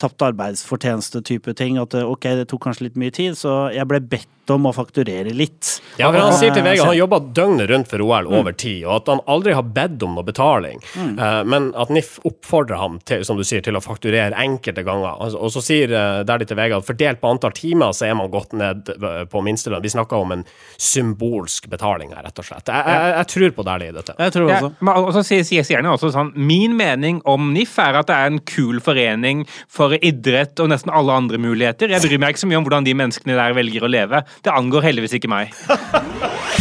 tapt 0.00 0.22
arbeidsfortjeneste-type 0.22 1.56
ting. 1.58 1.80
At 1.82 1.96
øh, 1.98 2.14
ok, 2.14 2.30
det 2.38 2.48
tok 2.52 2.68
kanskje 2.68 2.88
litt 2.88 3.00
mye 3.00 3.14
tid, 3.14 3.36
så 3.38 3.66
jeg 3.74 3.88
ble 3.90 4.02
bedt 4.14 4.30
om 4.54 4.68
å 4.68 4.72
fakturere 4.76 5.32
litt. 5.36 5.76
Ja, 5.96 6.10
for 6.10 6.20
Han 6.20 6.36
sier 6.36 6.54
til 6.54 6.64
VG 6.66 6.80
at 6.80 6.90
han 6.90 6.98
jobba 6.98 7.20
døgnet 7.36 7.70
rundt 7.70 7.90
for 7.90 8.04
OL 8.04 8.28
over 8.30 8.56
tid, 8.56 8.84
og 8.86 8.94
at 9.00 9.10
han 9.12 9.22
aldri 9.32 9.54
har 9.56 9.66
bedt 9.76 10.02
om 10.06 10.16
noe 10.16 10.26
betaling. 10.26 10.82
Eh, 10.96 11.40
men 11.48 11.70
at 11.78 11.92
NIF 11.92 12.16
oppfordrer 12.26 12.80
ham 12.80 12.98
til 13.08 13.24
som 13.26 13.38
du 13.38 13.44
sier, 13.46 13.64
til 13.64 13.78
å 13.78 13.82
fakturere 13.84 14.36
enkelte 14.42 14.84
ganger. 14.86 15.22
Og 15.36 15.50
så 15.54 15.62
sier 15.64 15.92
uh, 15.92 16.22
Dæhlie 16.26 16.48
til 16.48 16.58
VG 16.58 16.76
at 16.76 16.86
fordelt 16.86 17.22
på 17.22 17.30
antall 17.30 17.54
timer 17.56 17.94
så 17.96 18.08
er 18.08 18.16
man 18.18 18.30
gått 18.32 18.54
ned 18.56 18.90
eh, 18.96 19.22
på 19.30 19.42
minstelønn. 19.44 19.82
Vi 19.84 19.92
snakker 19.92 20.22
om 20.22 20.34
en 20.36 20.44
symbolsk 20.80 21.70
betaling 21.72 22.12
her, 22.14 22.24
rett 22.26 22.42
og 22.42 22.46
slett. 22.46 22.68
Jeg, 22.70 22.84
jeg, 22.92 23.14
jeg 23.16 23.30
tror 23.32 23.56
på 23.56 23.66
Dæhlie 23.66 23.92
i 23.92 23.96
dette. 23.96 24.16
Jeg 24.20 24.36
tror 24.36 24.50
også. 24.50 24.72
Ja, 24.76 24.96
og 25.00 25.12
så 25.16 25.24
sier, 25.26 25.46
sier 25.48 25.66
sier 25.66 25.82
han 25.82 25.90
også 25.90 26.12
sånn 26.14 26.32
Min 26.36 26.76
mening 26.78 27.20
om 27.28 27.50
NIF 27.54 27.76
er 27.82 28.00
at 28.00 28.10
det 28.10 28.16
er 28.16 28.30
en 28.30 28.40
kul 28.46 28.80
forening 28.84 29.44
for 29.72 29.96
idrett 29.96 30.60
og 30.62 30.70
nesten 30.72 30.92
alle 30.94 31.14
andre 31.16 31.40
muligheter. 31.42 31.92
Jeg 31.92 32.04
bryr 32.04 32.22
meg 32.22 32.34
ikke 32.34 32.44
så 32.44 32.50
mye 32.50 32.60
om 32.60 32.66
hvordan 32.68 32.86
de 32.86 32.96
menneskene 32.98 33.38
der 33.38 33.56
velger 33.56 33.86
å 33.86 33.90
leve. 33.90 34.22
Det 34.42 34.52
angår 34.52 34.88
heldigvis 34.90 35.16
ikke 35.18 35.32
meg. 35.32 35.54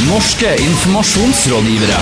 Norske 0.07 0.55
informasjonsrådgivere. 0.69 1.99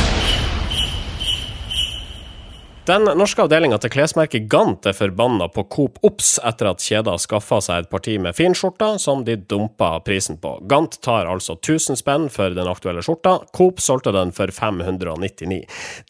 Den 2.83 3.05
norske 3.15 3.39
avdelinga 3.39 3.77
til 3.79 3.93
klesmerket 3.93 4.49
Gant 4.51 4.83
er 4.89 4.95
forbanna 4.97 5.45
på 5.55 5.63
Coop 5.71 6.01
Ops 6.03 6.33
etter 6.43 6.67
at 6.67 6.83
kjeda 6.83 7.13
skaffa 7.21 7.61
seg 7.63 7.85
et 7.85 7.89
parti 7.93 8.17
med 8.19 8.35
finskjorter 8.35 8.97
som 8.99 9.21
de 9.23 9.37
dumpa 9.39 9.93
prisen 10.03 10.35
på. 10.43 10.57
Gant 10.67 10.97
tar 11.05 11.29
altså 11.31 11.55
1000 11.55 12.01
spenn 12.01 12.25
for 12.33 12.51
den 12.51 12.67
aktuelle 12.67 12.99
skjorta, 13.05 13.37
Coop 13.55 13.79
solgte 13.79 14.11
den 14.11 14.33
for 14.35 14.51
599. 14.51 15.61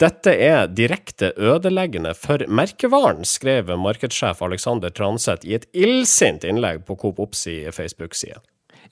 Dette 0.01 0.33
er 0.33 0.65
direkte 0.73 1.29
ødeleggende 1.37 2.15
for 2.17 2.41
merkevaren, 2.49 3.21
skrev 3.21 3.69
markedssjef 3.77 4.41
Alexander 4.41 4.89
Transeth 4.89 5.45
i 5.45 5.53
et 5.59 5.69
illsint 5.77 6.41
innlegg 6.41 6.87
på 6.89 6.97
Coop 7.05 7.21
Ops 7.21 7.45
i 7.53 7.59
Facebook-side. 7.69 8.41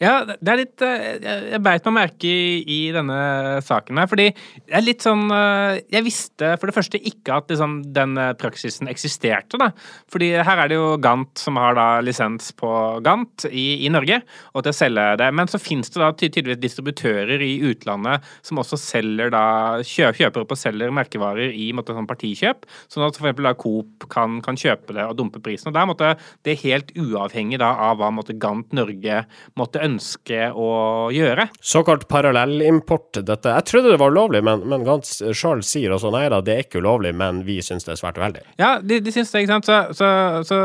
Ja, 0.01 0.23
det 0.25 0.49
er 0.49 0.57
litt 0.57 0.81
eh, 0.81 1.21
Jeg 1.53 1.61
beit 1.61 1.85
meg 1.85 1.93
merke 1.93 2.25
i, 2.25 2.61
i 2.65 2.79
denne 2.93 3.59
saken 3.61 3.99
her, 4.01 4.07
fordi 4.09 4.31
det 4.33 4.73
er 4.73 4.81
litt 4.81 5.03
sånn 5.05 5.27
eh, 5.29 5.81
Jeg 5.93 6.05
visste 6.07 6.55
for 6.57 6.69
det 6.69 6.73
første 6.73 6.97
ikke 6.97 7.35
at 7.37 7.51
liksom, 7.53 7.75
den 7.93 8.17
eh, 8.17 8.31
praksisen 8.39 8.89
eksisterte, 8.89 9.59
da. 9.61 9.69
Fordi 10.09 10.31
her 10.41 10.63
er 10.63 10.71
det 10.71 10.79
jo 10.79 10.95
Gant 11.01 11.37
som 11.37 11.59
har 11.61 11.77
da 11.77 11.85
lisens 12.01 12.49
på 12.57 12.71
Gant 13.05 13.45
i, 13.51 13.85
i 13.85 13.91
Norge, 13.93 14.23
og 14.55 14.65
til 14.65 14.73
å 14.73 14.79
selge 14.79 15.05
det. 15.21 15.27
Men 15.37 15.51
så 15.51 15.61
finnes 15.61 15.93
det 15.93 16.01
da 16.01 16.09
tydeligvis 16.17 16.63
distributører 16.63 17.45
i 17.45 17.51
utlandet 17.69 18.25
som 18.47 18.61
også 18.61 18.79
selger 18.81 19.29
da 19.33 19.43
kjøper 19.85 20.41
opp 20.41 20.55
og 20.55 20.59
selger 20.59 20.93
merkevarer 20.97 21.53
i 21.53 21.69
måte, 21.77 21.93
sånn 21.93 22.09
partikjøp, 22.09 22.65
sånn 22.89 23.05
at 23.05 23.21
da 23.21 23.53
Coop 23.61 24.09
kan, 24.09 24.41
kan 24.41 24.57
kjøpe 24.57 24.97
det 24.97 25.05
og 25.05 25.17
dumpe 25.21 25.43
prisen. 25.45 25.69
Og 25.69 25.77
der 25.77 25.87
måtte 25.89 26.15
det 26.47 26.57
helt 26.65 26.89
uavhengig 26.97 27.61
da 27.61 27.75
av 27.89 28.01
hva 28.01 28.09
måtte 28.15 28.37
Gant 28.41 28.73
Norge 28.73 29.23
måtte 29.59 29.81
ønske 29.81 29.90
å 29.99 30.69
gjøre. 31.13 31.47
Såkalt 31.59 32.07
parallellimport, 32.11 33.21
dette. 33.27 33.55
Jeg 33.57 33.67
trodde 33.67 33.91
det 33.93 33.99
var 34.01 34.13
ulovlig, 34.13 34.43
men, 34.45 34.63
men 34.69 34.85
Gant 34.87 35.07
sjøl 35.09 35.63
sier 35.65 35.95
også 35.95 36.13
nei 36.13 36.27
da, 36.31 36.41
det 36.45 36.55
er 36.55 36.63
ikke 36.65 36.81
ulovlig, 36.83 37.13
men 37.17 37.43
vi 37.47 37.59
syns 37.65 37.87
det 37.87 37.95
er 37.95 38.01
svært 38.01 38.21
uheldig. 38.21 38.45
Ja, 38.61 38.77
de, 38.83 39.01
de 39.03 39.13
syns 39.13 39.33
det, 39.33 39.43
ikke 39.43 39.57
sant. 39.57 39.69
Så, 39.69 39.81
så, 39.97 40.09
så 40.47 40.61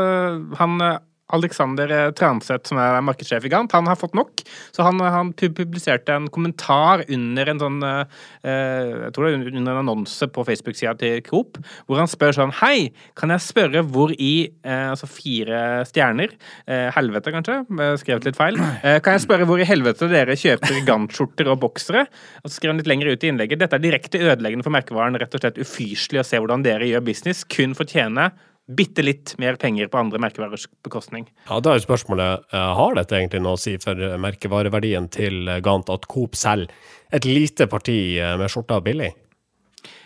han 0.61 0.81
eh, 0.83 0.99
Alexander 1.35 1.91
eh, 1.91 2.09
Transeth, 2.15 2.69
som 2.69 2.79
er 2.79 3.01
markedssjef 3.03 3.43
i 3.47 3.51
Gant, 3.51 3.73
han 3.75 3.87
har 3.89 3.97
fått 3.99 4.15
nok. 4.17 4.43
Så 4.75 4.85
han, 4.85 5.01
han 5.03 5.33
publiserte 5.37 6.15
en 6.15 6.29
kommentar 6.31 7.03
under 7.11 7.51
en 7.51 7.59
sånn 7.61 7.81
eh, 7.83 8.19
eh, 8.47 8.91
Jeg 9.07 9.13
tror 9.15 9.27
det 9.27 9.33
er 9.33 9.49
under 9.51 9.73
en 9.73 9.81
annonse 9.83 10.29
på 10.31 10.45
Facebook-sida 10.47 10.95
til 11.01 11.19
Coop, 11.27 11.59
hvor 11.87 11.99
han 11.99 12.09
spør 12.11 12.35
sånn 12.37 12.53
Hei, 12.61 12.91
kan 13.19 13.33
jeg 13.33 13.43
spørre 13.43 13.83
hvor 13.91 14.13
i 14.15 14.31
eh, 14.63 14.87
Altså 14.93 15.09
fire 15.11 15.83
stjerner 15.89 16.31
eh, 16.65 16.87
Helvete, 16.95 17.33
kanskje? 17.35 17.59
eh, 17.75 17.93
Skrevet 17.99 18.29
litt 18.29 18.39
feil. 18.39 18.59
Eh, 18.81 18.99
kan 19.03 19.17
jeg 19.17 19.25
spørre 19.27 19.47
hvor 19.49 19.59
i 19.61 19.67
helvete 19.67 20.07
dere 20.11 20.37
kjøper 20.39 20.83
Gant-skjorter 20.87 21.51
og 21.51 21.59
boksere? 21.65 22.05
Og 22.43 22.49
så 22.49 22.55
skrev 22.57 22.73
han 22.73 22.81
litt 22.81 22.89
lenger 22.89 23.11
ut 23.11 23.27
i 23.27 23.33
innlegget 23.33 23.61
Dette 23.65 23.79
er 23.79 23.83
direkte 23.83 24.21
ødeleggende 24.23 24.65
for 24.65 24.75
merkevaren. 24.75 25.17
Rett 25.19 25.35
og 25.35 25.43
slett 25.43 25.59
ufyselig 25.59 26.23
å 26.23 26.27
se 26.27 26.39
hvordan 26.39 26.63
dere 26.65 26.87
gjør 26.87 27.03
business 27.07 27.43
kun 27.51 27.75
for 27.77 27.83
å 27.87 27.91
tjene 27.97 28.31
bitte 28.67 29.03
litt 29.05 29.33
mer 29.39 29.55
penger 29.55 29.87
på 29.91 29.99
andre 29.99 30.19
merkevarers 30.21 30.67
bekostning. 30.83 31.27
Ja, 31.47 31.59
Da 31.63 31.71
er 31.71 31.79
jo 31.79 31.85
spørsmålet 31.87 32.47
eh, 32.51 32.71
har 32.79 32.97
dette 32.97 33.15
egentlig 33.15 33.41
noe 33.43 33.55
å 33.55 33.61
si 33.61 33.77
for 33.81 33.99
eh, 33.99 34.17
merkevareverdien 34.19 35.07
til 35.13 35.47
Gant 35.63 35.91
at 35.93 36.07
Coop 36.11 36.35
selger 36.35 36.73
et 37.15 37.27
lite 37.27 37.69
parti 37.71 38.17
eh, 38.19 38.35
med 38.39 38.51
skjorta 38.51 38.81
billig? 38.83 39.13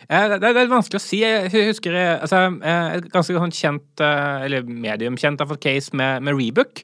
Eh, 0.09 0.27
Det, 0.31 0.39
det 0.41 0.63
er 0.63 0.71
vanskelig 0.71 0.99
å 0.99 1.03
si. 1.03 1.21
Jeg 1.23 1.51
husker 1.69 1.95
eh, 1.97 2.15
altså, 2.17 2.41
eh, 2.61 2.97
et 2.97 3.09
ganske 3.13 3.35
sånn 3.35 3.53
kjent, 3.55 4.01
eller 4.01 4.65
mediumkjent, 4.65 5.41
case 5.61 5.95
med, 5.97 6.23
med 6.25 6.37
Rebook 6.37 6.81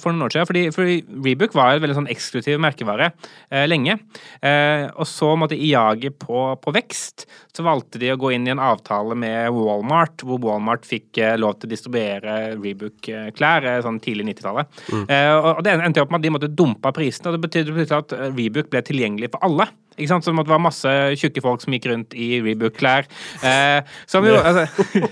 for 0.00 0.12
noen 0.12 0.26
år 0.26 0.32
siden. 0.32 0.48
Fordi, 0.48 0.62
fordi 0.72 0.96
Rebook 1.24 1.54
var 1.56 1.74
en 1.74 1.82
veldig 1.82 1.96
sånn 1.96 2.10
eksklusiv 2.10 2.60
merkevare 2.62 3.10
lenge. 3.68 3.96
Og 4.94 5.06
så 5.08 5.32
måtte 5.40 5.56
i 5.56 5.70
jaget 5.72 6.18
på, 6.22 6.42
på 6.62 6.74
vekst, 6.76 7.26
så 7.56 7.64
valgte 7.66 8.00
de 8.00 8.12
å 8.12 8.18
gå 8.20 8.32
inn 8.34 8.46
i 8.48 8.52
en 8.54 8.62
avtale 8.62 9.16
med 9.18 9.50
Walmart, 9.56 10.24
hvor 10.24 10.40
Walmart 10.44 10.86
fikk 10.88 11.20
lov 11.40 11.58
til 11.58 11.68
å 11.68 11.72
distribuere 11.74 12.36
Rebook-klær 12.56 13.68
sånn 13.84 14.00
tidlig 14.04 14.30
90-tallet. 14.30 14.80
Mm. 14.92 15.04
og 15.42 15.62
det 15.66 15.74
endte 15.76 16.04
opp 16.04 16.14
med 16.14 16.22
at 16.22 16.28
de 16.28 16.34
måtte 16.36 16.52
dumpe 16.52 16.94
prisene, 16.96 17.32
og 17.32 17.36
det 17.36 17.44
betydde 17.48 17.88
at 17.98 18.16
Rebook 18.30 18.72
ble 18.72 18.84
tilgjengelig 18.86 19.32
for 19.34 19.48
alle. 19.48 19.68
Ikke 19.98 20.08
sant? 20.14 20.24
Så 20.24 20.30
det 20.32 20.38
måtte 20.38 20.54
være 20.54 20.64
masse 20.70 20.96
tjukke 21.20 21.42
folk 21.44 21.60
som 21.64 21.74
gikk 21.76 21.90
rundt 21.90 22.14
i 22.16 22.38
Rebook-klær. 22.44 23.08
Eh, 23.42 23.82
som 24.06 24.24
jo 24.26 24.38
altså, 24.38 24.66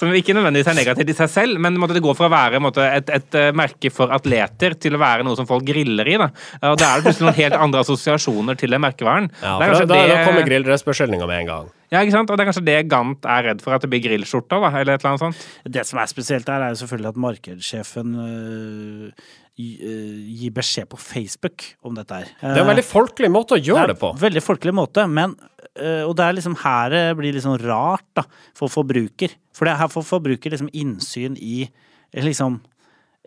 Som 0.00 0.14
ikke 0.16 0.32
nødvendigvis 0.32 0.68
er 0.70 0.76
negativt 0.78 1.10
i 1.12 1.14
seg 1.18 1.28
selv, 1.28 1.58
men 1.60 1.74
måtte 1.76 1.92
det 1.96 2.00
går 2.04 2.14
fra 2.16 2.28
å 2.28 2.32
være 2.32 2.60
måtte, 2.62 2.84
et, 2.96 3.10
et, 3.12 3.34
eh, 3.36 3.50
merke 3.58 3.90
for 3.92 4.12
atleter 4.14 4.72
til 4.80 4.94
å 4.96 5.00
være 5.02 5.26
noe 5.26 5.36
som 5.36 5.48
folk 5.48 5.66
griller 5.66 6.08
i. 6.08 6.14
Da, 6.22 6.28
og 6.70 6.78
da 6.80 6.86
er 6.94 7.02
det 7.02 7.08
plutselig 7.10 7.26
noen 7.26 7.36
helt 7.36 7.56
andre 7.58 7.82
assosiasjoner 7.84 8.56
til 8.60 8.72
den 8.72 8.80
merkevaren. 8.80 9.28
Ja, 9.42 9.58
Det 9.60 9.68
for 9.74 9.82
da, 9.82 9.88
da, 9.90 9.98
da 10.00 10.14
det- 10.14 10.22
kommer 10.30 10.46
grilldressbeskyldninga 10.48 11.28
med 11.28 11.42
en 11.42 11.50
gang. 11.50 11.68
Ja, 11.90 12.00
ikke 12.04 12.14
sant? 12.14 12.30
Og 12.30 12.38
det 12.38 12.46
er 12.46 12.50
kanskje 12.52 12.64
det 12.70 12.78
Gant 12.88 13.26
er 13.26 13.44
redd 13.50 13.60
for, 13.66 13.74
at 13.74 13.82
det 13.84 13.90
blir 13.92 14.04
grillskjorta, 14.06 14.60
da, 14.62 14.70
eller 14.78 14.94
et 14.94 15.02
eller 15.04 15.10
annet 15.10 15.24
sånt. 15.26 15.44
Det 15.76 15.84
som 15.90 15.98
er 16.00 16.08
spesielt 16.14 16.48
her, 16.48 16.62
er 16.62 16.72
jo 16.72 16.80
selvfølgelig 16.84 17.10
at 17.10 17.20
markedssjefen 17.26 18.16
øh, 18.24 19.28
gi- 19.60 20.46
øh, 20.48 20.50
beskjed 20.56 20.88
på 20.90 20.98
Facebook 21.00 21.64
om 21.84 21.94
dette 21.98 22.14
her. 22.22 22.30
Det 22.40 22.56
er 22.56 22.64
en 22.64 22.70
veldig 22.72 22.86
folkelig 22.88 23.30
måte 23.34 23.56
å 23.58 23.62
gjøre 23.62 23.92
det 23.92 23.98
på. 24.00 24.12
Veldig 24.20 24.42
folkelig 24.42 24.74
måte, 24.80 25.06
men 25.08 25.36
øh, 25.78 26.08
Og 26.08 26.16
det 26.16 26.24
er 26.26 26.32
liksom 26.38 26.56
her 26.64 26.90
det 26.90 27.04
blir 27.20 27.32
liksom 27.36 27.56
rart, 27.66 28.04
da, 28.16 28.24
for 28.54 28.68
forbruker. 28.72 29.36
For 29.54 29.64
det 29.68 29.72
er 29.74 29.82
her 29.84 29.88
får 29.92 30.04
forbruker 30.08 30.50
liksom 30.56 30.70
innsyn 30.72 31.36
i 31.40 31.68
liksom 32.14 32.60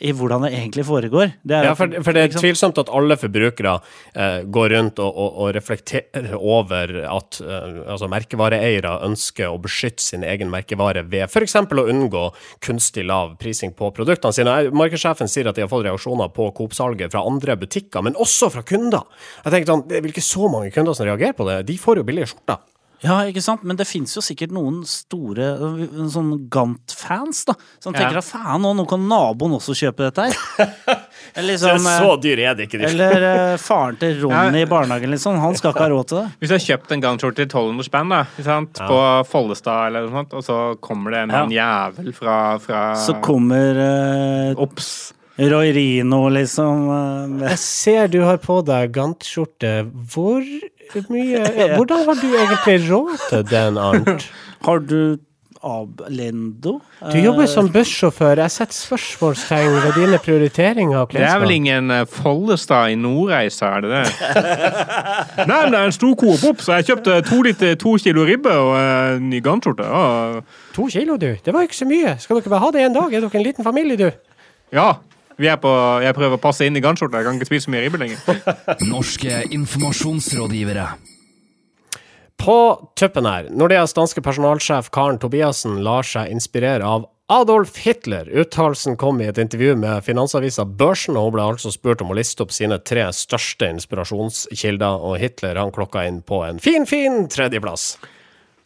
i 0.01 0.09
hvordan 0.15 0.41
det 0.41 0.49
egentlig 0.57 0.85
foregår. 0.87 1.31
Det 1.45 1.59
Ja, 1.67 1.73
for, 1.77 1.91
for 2.01 2.15
det 2.15 2.23
er 2.23 2.33
tvilsomt 2.33 2.79
at 2.81 2.89
alle 2.89 3.17
forbrukere 3.19 3.75
eh, 4.17 4.39
går 4.49 4.73
rundt 4.73 4.99
og, 5.03 5.11
og, 5.11 5.37
og 5.43 5.51
reflekterer 5.53 6.33
over 6.33 6.95
at 7.05 7.39
eh, 7.43 7.77
altså 7.93 8.09
merkevareeiere 8.09 8.95
ønsker 9.05 9.51
å 9.53 9.61
beskytte 9.61 10.01
sin 10.01 10.25
egen 10.25 10.49
merkevare 10.53 11.05
ved 11.05 11.27
f.eks. 11.29 11.55
å 11.61 11.87
unngå 11.93 12.25
kunstig 12.65 13.05
lav 13.05 13.37
prising 13.41 13.75
på 13.77 13.91
produktene 13.93 14.33
sine. 14.33 14.57
Markedssjefen 14.73 15.29
sier 15.29 15.51
at 15.51 15.61
de 15.61 15.67
har 15.67 15.71
fått 15.71 15.85
reaksjoner 15.85 16.33
på 16.33 16.49
Coop-salget 16.57 17.13
fra 17.13 17.21
andre 17.29 17.59
butikker, 17.61 18.01
men 18.01 18.17
også 18.17 18.49
fra 18.55 18.65
kunder. 18.65 19.05
Jeg 19.45 19.53
tenker 19.53 19.75
sånn, 19.75 19.87
Det 19.87 19.99
er 19.99 20.07
vel 20.07 20.15
ikke 20.15 20.25
så 20.25 20.49
mange 20.49 20.73
kunder 20.73 20.97
som 20.97 21.05
reagerer 21.05 21.37
på 21.37 21.45
det? 21.51 21.61
De 21.69 21.77
får 21.77 22.01
jo 22.01 22.07
billige 22.09 22.33
skjorter. 22.33 22.65
Ja, 23.03 23.17
ikke 23.27 23.41
sant? 23.43 23.63
Men 23.67 23.75
det 23.79 23.83
fins 23.89 24.13
jo 24.15 24.21
sikkert 24.23 24.53
noen 24.55 24.81
store 24.87 25.47
øh, 25.59 25.79
sånn 26.13 26.29
Gant-fans, 26.53 27.41
da, 27.49 27.55
som 27.83 27.91
Ja. 27.93 27.99
tenker 28.05 28.21
at 28.21 28.27
faen, 28.27 28.61
nå, 28.63 28.71
nå 28.79 28.85
kan 28.87 29.03
naboen 29.09 29.57
også 29.57 29.75
kjøpe 29.75 30.07
dette 30.07 30.29
her. 30.29 30.69
Eller 31.35 31.53
liksom, 31.57 31.83
så 31.83 32.13
dyr 32.23 32.39
er 32.47 32.55
det 32.55 32.67
ikke. 32.69 32.79
Eller 32.87 33.25
uh, 33.53 33.57
faren 33.61 33.97
til 33.99 34.21
Ronny 34.23 34.61
i 34.63 34.69
barnehagen, 34.69 35.11
liksom. 35.11 35.39
Han 35.41 35.55
skal 35.59 35.73
ikke 35.73 35.83
ha 35.85 35.91
råd 35.93 36.07
til 36.11 36.21
det. 36.21 36.27
Hvis 36.39 36.51
du 36.51 36.55
har 36.55 36.63
kjøpt 36.67 36.93
en 36.95 37.03
Gant-skjorte 37.03 37.41
til 37.41 37.49
1200 37.49 37.87
spenn 37.89 38.13
da, 38.13 38.21
ikke 38.37 38.45
sant? 38.47 38.83
på 38.93 38.99
Follestad, 39.31 39.87
eller 39.89 40.07
noe 40.07 40.15
sånt, 40.21 40.37
og 40.39 40.45
så 40.47 40.59
kommer 40.83 41.11
det 41.15 41.25
en 41.25 41.35
Ja. 41.35 41.43
jævel 41.89 42.13
fra, 42.15 42.37
fra 42.63 42.85
Så 42.99 43.17
kommer 43.23 43.81
Ops. 44.63 44.93
Roy 45.39 45.71
Rino, 45.73 46.27
liksom. 46.29 46.83
Jeg 47.41 47.57
ser 47.57 48.07
du 48.13 48.19
har 48.21 48.37
på 48.37 48.59
deg 48.67 48.91
Gant-skjorte. 48.93 49.71
Hvor 50.13 50.43
mye 51.09 51.43
Hvordan 51.75 52.07
har 52.07 52.17
du 52.21 52.27
egentlig 52.31 52.79
råd 52.89 53.21
til 53.29 53.45
den, 53.51 53.77
Arnt? 53.77 54.27
Har 54.65 54.79
du 54.79 55.17
Ablendo? 55.63 56.73
Du 57.11 57.17
jobber 57.23 57.45
som 57.47 57.69
bussjåfør. 57.71 58.41
Jeg 58.43 58.51
setter 58.51 58.75
spørsmålstegn 58.75 59.77
ved 59.85 59.93
dine 59.95 60.17
prioriteringer 60.19 60.97
av 60.99 61.13
Det 61.13 61.23
er 61.23 61.39
vel 61.39 61.53
ingen 61.55 61.91
eh, 61.91 62.03
Follestad 62.09 62.91
i 62.91 62.97
Nordreisa, 62.99 63.69
er 63.77 63.85
det 63.85 63.93
det? 63.93 64.03
Nei, 65.49 65.61
men 65.63 65.71
det 65.71 65.79
er 65.79 65.87
en 65.87 65.95
stor 65.95 66.17
Coop 66.19 66.43
Opp, 66.49 66.65
så 66.65 66.81
jeg 66.81 66.89
kjøpte 66.91 67.21
to, 67.29 67.39
liter, 67.47 67.77
to 67.79 67.95
kilo 68.03 68.27
ribbe 68.27 68.51
og 68.51 68.73
eh, 68.75 69.15
en 69.15 69.31
ny 69.31 69.39
Gant-skjorte. 69.45 69.87
Ja. 69.87 70.43
To 70.75 70.89
kilo, 70.91 71.15
du. 71.21 71.29
Det 71.45 71.55
var 71.55 71.63
ikke 71.63 71.79
så 71.79 71.87
mye. 71.87 72.17
Skal 72.19 72.41
dere 72.41 72.51
bare 72.57 72.65
ha 72.65 72.71
det 72.75 72.83
en 72.89 72.99
dag? 72.99 73.07
Er 73.13 73.23
dere 73.23 73.39
en 73.39 73.47
liten 73.47 73.67
familie, 73.71 73.99
du? 74.03 74.09
ja. 74.75 74.91
Vi 75.39 75.49
er 75.49 75.57
på, 75.61 75.71
jeg 76.03 76.15
prøver 76.17 76.37
å 76.37 76.41
passe 76.41 76.67
inn 76.67 76.77
i 76.77 76.83
Gant-skjorta. 76.83 77.21
Jeg 77.21 77.27
kan 77.27 77.39
ikke 77.39 77.49
spise 77.49 77.67
så 77.67 77.73
mye 77.73 77.83
ribbe 77.85 78.01
lenger. 78.01 78.21
Norske 78.93 79.41
informasjonsrådgivere. 79.55 80.87
På 82.43 82.57
tuppen 82.99 83.27
her, 83.29 83.47
Nordeas 83.55 83.95
danske 83.95 84.21
personalsjef 84.25 84.89
Karen 84.93 85.19
Tobiassen 85.21 85.79
lar 85.85 86.03
seg 86.07 86.31
inspirere 86.33 86.83
av 86.83 87.05
Adolf 87.31 87.77
Hitler. 87.85 88.27
Uttalelsen 88.27 88.97
kom 88.99 89.21
i 89.23 89.29
et 89.31 89.39
intervju 89.39 89.77
med 89.79 90.03
finansavisa 90.03 90.65
Børsen, 90.67 91.15
og 91.15 91.29
hun 91.29 91.37
ble 91.37 91.45
altså 91.53 91.71
spurt 91.71 92.03
om 92.03 92.11
å 92.11 92.17
liste 92.17 92.43
opp 92.43 92.51
sine 92.51 92.81
tre 92.83 93.05
største 93.15 93.69
inspirasjonskilder, 93.71 95.05
og 95.07 95.15
Hitler 95.21 95.61
han 95.61 95.71
klokka 95.73 96.03
inn 96.09 96.19
på 96.25 96.43
en 96.43 96.59
fin, 96.61 96.85
fin 96.89 97.23
tredjeplass. 97.31 97.93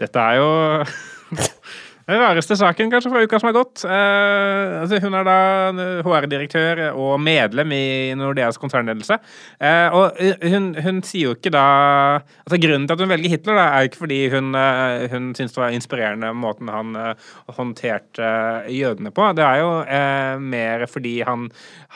Dette 0.02 0.26
er 0.26 0.42
jo 0.42 0.50
den 2.08 2.22
rareste 2.22 2.56
saken 2.56 2.92
kanskje 2.92 3.12
fra 3.12 3.22
uka 3.26 3.40
som 3.40 3.50
har 3.50 3.56
gått. 3.58 3.84
Eh, 3.84 4.76
altså 4.82 5.00
hun 5.04 5.18
er 5.20 5.28
da 5.28 5.40
HR-direktør 6.06 6.84
og 6.94 7.18
medlem 7.20 7.74
i 7.76 7.88
Nordeas 8.16 8.60
konsernledelse. 8.62 9.18
Eh, 9.60 9.92
og 9.92 10.16
hun, 10.48 10.70
hun 10.86 11.02
sier 11.04 11.30
jo 11.30 11.36
ikke 11.36 11.52
da 11.52 11.66
altså 12.46 12.62
Grunnen 12.64 12.88
til 12.88 12.96
at 12.96 13.04
hun 13.04 13.12
velger 13.12 13.34
Hitler, 13.36 13.60
da, 13.60 13.66
er 13.68 13.84
jo 13.84 13.92
ikke 13.92 14.04
fordi 14.06 14.22
hun, 14.32 14.54
eh, 14.56 15.08
hun 15.12 15.34
syns 15.38 15.56
det 15.56 15.62
var 15.62 15.76
inspirerende 15.76 16.32
måten 16.38 16.72
han 16.72 16.96
eh, 16.96 17.28
håndterte 17.58 18.32
jødene 18.72 19.12
på. 19.12 19.28
Det 19.36 19.44
er 19.44 19.62
jo 19.66 19.74
eh, 19.84 20.40
mer 20.56 20.88
fordi 20.88 21.18
han, 21.28 21.50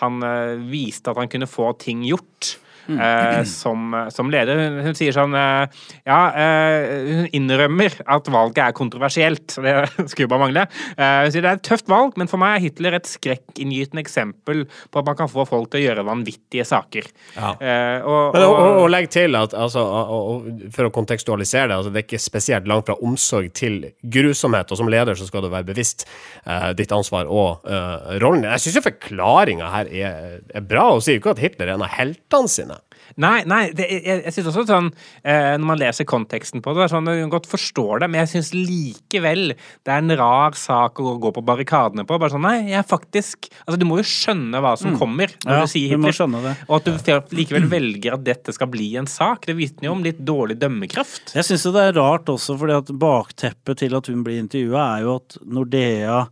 han 0.04 0.20
eh, 0.28 0.60
viste 0.72 1.12
at 1.12 1.24
han 1.24 1.32
kunne 1.32 1.50
få 1.50 1.72
ting 1.80 2.04
gjort. 2.08 2.58
Eh, 3.00 3.42
som, 3.62 3.96
som 4.14 4.32
leder. 4.34 4.62
Hun, 4.86 4.96
sier 4.98 5.16
sånn 5.16 5.36
eh, 5.38 5.84
Ja, 6.08 6.20
eh, 6.36 7.08
hun 7.08 7.30
innrømmer 7.38 7.98
at 8.06 8.32
valget 8.32 8.64
er 8.66 8.78
kontroversielt. 8.78 9.58
Det 9.62 10.10
skulle 10.12 10.30
bare 10.32 10.46
mangle. 10.46 10.66
Eh, 10.96 11.24
hun 11.26 11.34
sier 11.34 11.46
det 11.46 11.52
er 11.52 11.60
et 11.60 11.66
tøft 11.68 11.90
valg, 11.92 12.18
men 12.20 12.30
for 12.32 12.42
meg 12.42 12.58
er 12.58 12.66
Hitler 12.66 12.98
et 12.98 13.10
skrekkinngytende 13.10 14.02
eksempel 14.04 14.66
på 14.68 15.02
at 15.02 15.08
man 15.08 15.18
kan 15.20 15.32
få 15.32 15.46
folk 15.50 15.72
til 15.72 15.82
å 15.82 15.86
gjøre 15.86 16.06
vanvittige 16.08 16.66
saker. 16.68 17.08
Ja. 17.36 17.54
Eh, 17.58 17.98
og, 18.06 18.36
og, 18.36 18.42
og, 18.42 18.56
og, 18.58 18.82
og 18.86 18.90
legg 18.94 19.10
til 19.14 19.38
at 19.40 19.56
altså, 19.58 19.84
og, 19.84 20.32
og, 20.32 20.68
for 20.76 20.88
å 20.88 20.94
kontekstualisere 20.96 21.70
det, 21.70 21.80
altså, 21.80 21.94
det 21.94 22.02
er 22.02 22.08
ikke 22.08 22.22
spesielt 22.22 22.70
langt 22.70 22.90
fra 22.90 22.98
omsorg 23.06 23.52
til 23.58 23.80
grusomhet, 24.02 24.72
og 24.72 24.80
som 24.80 24.92
leder 24.92 25.18
så 25.18 25.28
skal 25.28 25.46
du 25.46 25.52
være 25.52 25.68
bevisst 25.70 26.08
uh, 26.46 26.72
ditt 26.78 26.94
ansvar 26.96 27.30
og 27.30 27.66
uh, 27.68 28.18
rollen. 28.24 28.48
Jeg 28.50 28.66
syns 28.66 28.86
forklaringa 28.88 29.72
her 29.76 29.92
er, 29.92 30.40
er 30.54 30.66
bra. 30.66 30.90
Hun 30.94 31.04
sier 31.04 31.18
jo 31.18 31.24
ikke 31.24 31.36
at 31.36 31.44
Hitler 31.44 31.70
er 31.70 31.78
en 31.78 31.86
av 31.86 31.94
heltene 31.96 32.52
sine. 32.52 32.81
Nei, 33.22 33.42
nei 33.50 33.62
det, 33.76 33.88
jeg, 33.92 34.24
jeg 34.26 34.36
synes 34.36 34.52
også 34.52 34.66
sånn 34.70 34.90
eh, 35.24 35.54
Når 35.60 35.68
man 35.68 35.80
leser 35.82 36.08
konteksten 36.10 36.64
på 36.64 36.74
det, 36.74 36.82
det 36.82 36.88
er 36.88 36.94
sånn, 36.96 37.10
man 37.10 37.34
godt 37.34 37.50
forstår 37.52 38.04
det, 38.04 38.12
men 38.12 38.24
jeg 38.24 38.32
syns 38.36 38.52
likevel 38.56 39.54
det 39.54 39.92
er 39.94 40.02
en 40.02 40.16
rar 40.20 40.56
sak 40.58 41.00
å 41.02 41.16
gå 41.22 41.32
på 41.36 41.44
barrikadene 41.46 42.06
på. 42.08 42.18
Bare 42.22 42.34
sånn, 42.34 42.46
nei, 42.46 42.72
jeg 42.72 42.80
er 42.82 42.88
faktisk 42.88 43.50
Altså, 43.66 43.78
du 43.80 43.86
må 43.88 44.00
jo 44.00 44.06
skjønne 44.08 44.62
hva 44.64 44.74
som 44.80 44.96
kommer 45.00 45.32
når 45.46 45.52
Mm. 45.52 45.58
Ja, 45.58 45.66
du 45.66 45.72
sier 45.72 45.98
du 45.98 46.08
Hitler. 46.08 46.42
det. 46.44 46.54
Og 46.68 46.76
at 46.78 46.86
du 46.88 47.36
likevel 47.36 47.68
velger 47.72 48.16
at 48.16 48.24
dette 48.26 48.54
skal 48.56 48.70
bli 48.72 48.96
en 49.00 49.10
sak, 49.10 49.46
det 49.50 49.58
vitner 49.58 49.90
jo 49.90 49.96
om 49.98 50.04
litt 50.06 50.22
dårlig 50.28 50.58
dømmekraft. 50.62 51.34
Jeg 51.36 51.48
syns 51.48 51.68
det 51.76 51.84
er 51.90 51.98
rart 51.98 52.32
også, 52.32 52.58
fordi 52.60 52.78
at 52.78 52.92
bakteppet 53.02 53.82
til 53.84 53.96
at 53.98 54.10
hun 54.12 54.24
blir 54.26 54.42
intervjua, 54.42 54.86
er 54.98 55.06
jo 55.06 55.16
at 55.20 55.38
Nordea 55.46 56.24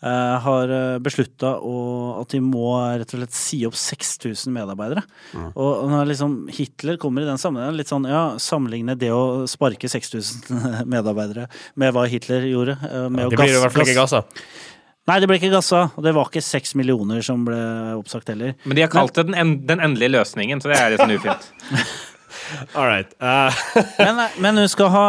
har 0.00 0.70
beslutta 1.02 1.56
at 1.58 2.30
de 2.30 2.38
må 2.44 2.68
rett 3.00 3.10
og 3.14 3.18
slett 3.18 3.34
si 3.34 3.58
opp 3.66 3.74
6000 3.74 4.52
medarbeidere. 4.54 5.02
Og 5.58 5.88
når 5.90 6.06
liksom 6.12 6.36
Hitler 6.54 6.96
kommer 7.02 7.24
i 7.24 7.28
den 7.28 7.40
sammenhengen, 7.42 7.74
litt 7.80 7.90
sånn 7.90 8.06
ja, 8.06 8.24
sammenligne 8.38 8.94
det 8.98 9.10
å 9.10 9.42
sparke 9.50 9.90
6000 9.90 10.86
medarbeidere 10.94 11.48
med 11.74 11.94
hva 11.96 12.06
Hitler 12.06 12.46
gjorde. 12.46 12.78
eh, 12.86 13.08
med 13.10 13.24
ja, 13.26 13.30
Det 13.32 13.40
blir 13.40 13.50
i 13.50 13.54
gass- 13.56 13.64
hvert 13.66 13.74
fall 13.78 13.86
ikke 13.88 13.98
gass- 13.98 14.14
gassa. 14.18 14.24
Nei, 15.08 15.14
det 15.24 15.28
ble 15.30 15.38
ikke 15.40 15.48
gassa, 15.54 15.78
og 15.96 16.04
det 16.04 16.10
var 16.12 16.26
ikke 16.28 16.42
seks 16.44 16.74
millioner 16.76 17.22
som 17.24 17.40
ble 17.46 17.56
oppsagt 17.96 18.28
heller. 18.28 18.54
Men 18.68 18.76
de 18.76 18.82
har 18.84 18.90
kalt 18.92 19.14
det 19.16 19.24
den, 19.30 19.34
en, 19.40 19.52
den 19.66 19.80
endelige 19.80 20.12
løsningen, 20.18 20.60
så 20.60 20.68
det 20.68 20.76
er 20.78 20.90
litt 20.92 21.00
sånn 21.00 21.14
ufint. 21.16 21.46
All 22.76 22.86
right. 22.86 23.10
Uh. 23.20 23.48
Men, 23.98 24.20
men 24.40 24.56
hun 24.62 24.68
skal 24.68 24.88
ha 24.92 25.06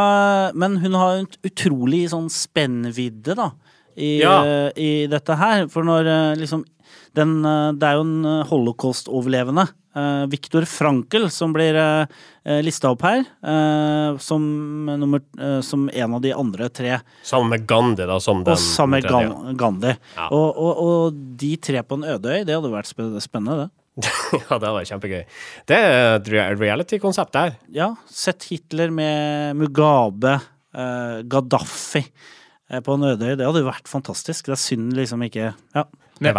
Men 0.56 0.78
hun 0.84 0.96
har 0.98 1.20
en 1.22 1.28
utrolig 1.48 2.06
sånn 2.12 2.30
spennvidde, 2.32 3.36
da. 3.38 3.50
I, 4.00 4.22
Ja. 4.24 4.36
I 4.80 5.08
dette 5.12 5.36
her. 5.36 5.68
For 5.72 5.84
når 5.88 6.08
eh, 6.08 6.36
liksom 6.40 6.64
den, 7.18 7.40
eh, 7.46 7.72
Det 7.76 7.84
er 7.90 7.98
jo 8.00 8.06
en 8.06 8.26
eh, 8.26 8.48
holocaust-overlevende. 8.50 9.68
Uh, 9.90 10.28
Viktor 10.30 10.68
Frankel 10.70 11.24
som 11.34 11.50
blir 11.52 11.74
uh, 11.76 12.06
lista 12.62 12.92
opp 12.94 13.02
her 13.02 13.24
som, 14.22 14.44
nummer, 14.86 15.24
som 15.66 15.88
en 15.90 16.14
av 16.14 16.22
de 16.22 16.30
andre 16.32 16.68
tre. 16.70 17.00
sammen 17.26 17.50
med 17.56 17.66
Gandhi, 17.68 18.06
da, 18.08 18.20
som 18.22 18.44
den 18.46 18.54
Og 18.54 18.62
sammen 18.62 19.02
med. 19.02 19.10
Gan- 19.10 19.58
Gandhi. 19.58 19.96
Ja. 20.16 20.28
Og, 20.30 20.54
og, 20.62 20.84
og 20.86 21.18
de 21.42 21.52
tre 21.58 21.82
på 21.84 21.98
en 21.98 22.06
øde 22.06 22.38
øy, 22.38 22.46
det 22.46 22.54
hadde 22.54 22.72
vært 22.72 22.94
spennende, 23.26 23.66
det. 23.66 24.06
ja, 24.46 24.60
det 24.62 24.72
var 24.78 24.88
kjempegøy. 24.94 25.26
Det 25.68 25.82
er 25.90 26.20
et 26.22 26.32
reality-konsept 26.62 27.34
der. 27.36 27.58
Ja, 27.74 27.90
sett 28.08 28.46
Hitler 28.54 28.94
med 28.94 29.58
Mugabe 29.58 30.38
Gaddafi 31.26 32.06
på 32.86 32.94
en 32.94 33.04
øde. 33.04 33.34
Det 33.40 33.46
hadde 33.48 33.64
jo 33.64 33.70
vært 33.70 33.90
fantastisk. 33.90 34.46
Det 34.46 34.54
er 34.58 34.62
synd 34.62 34.94
liksom 34.98 35.26
ikke 35.26 35.54
Ja. 35.76 35.86
Det 36.20 36.28
er 36.28 36.36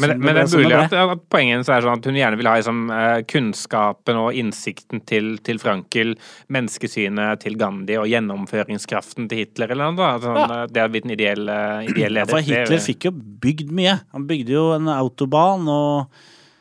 Men, 0.00 0.08
men, 0.08 0.20
men 0.24 0.34
det 0.34 0.42
det 0.48 0.54
er 0.56 0.62
mulig 0.62 0.76
at, 0.78 0.92
at 0.96 1.24
poenget 1.28 1.52
hennes 1.52 1.68
er 1.68 1.82
sånn 1.84 1.98
at 1.98 2.06
hun 2.08 2.16
gjerne 2.16 2.38
vil 2.40 2.48
ha 2.48 2.54
liksom, 2.56 2.78
eh, 2.96 3.18
kunnskapen 3.28 4.16
og 4.16 4.38
innsikten 4.40 5.02
til, 5.04 5.34
til 5.44 5.60
Frankel, 5.60 6.14
menneskesynet 6.48 7.42
til 7.44 7.58
Gandhi 7.60 7.98
og 8.00 8.08
gjennomføringskraften 8.08 9.28
til 9.28 9.42
Hitler 9.42 9.74
eller 9.74 9.92
noe. 9.92 10.08
Sånn, 10.22 10.40
ja. 10.40 10.62
Det 10.64 10.80
hadde 10.80 10.94
blitt 10.94 11.04
en 11.10 11.12
ideell, 11.12 11.44
ideell 11.92 12.16
leder. 12.16 12.24
Ja, 12.24 12.30
for 12.32 12.48
Hitler 12.48 12.80
fikk 12.88 13.04
jo 13.10 13.12
bygd 13.12 13.68
mye. 13.76 13.98
Han 14.16 14.24
bygde 14.30 14.56
jo 14.56 14.64
en 14.78 14.88
autobahn 14.96 15.68
og 15.68 16.08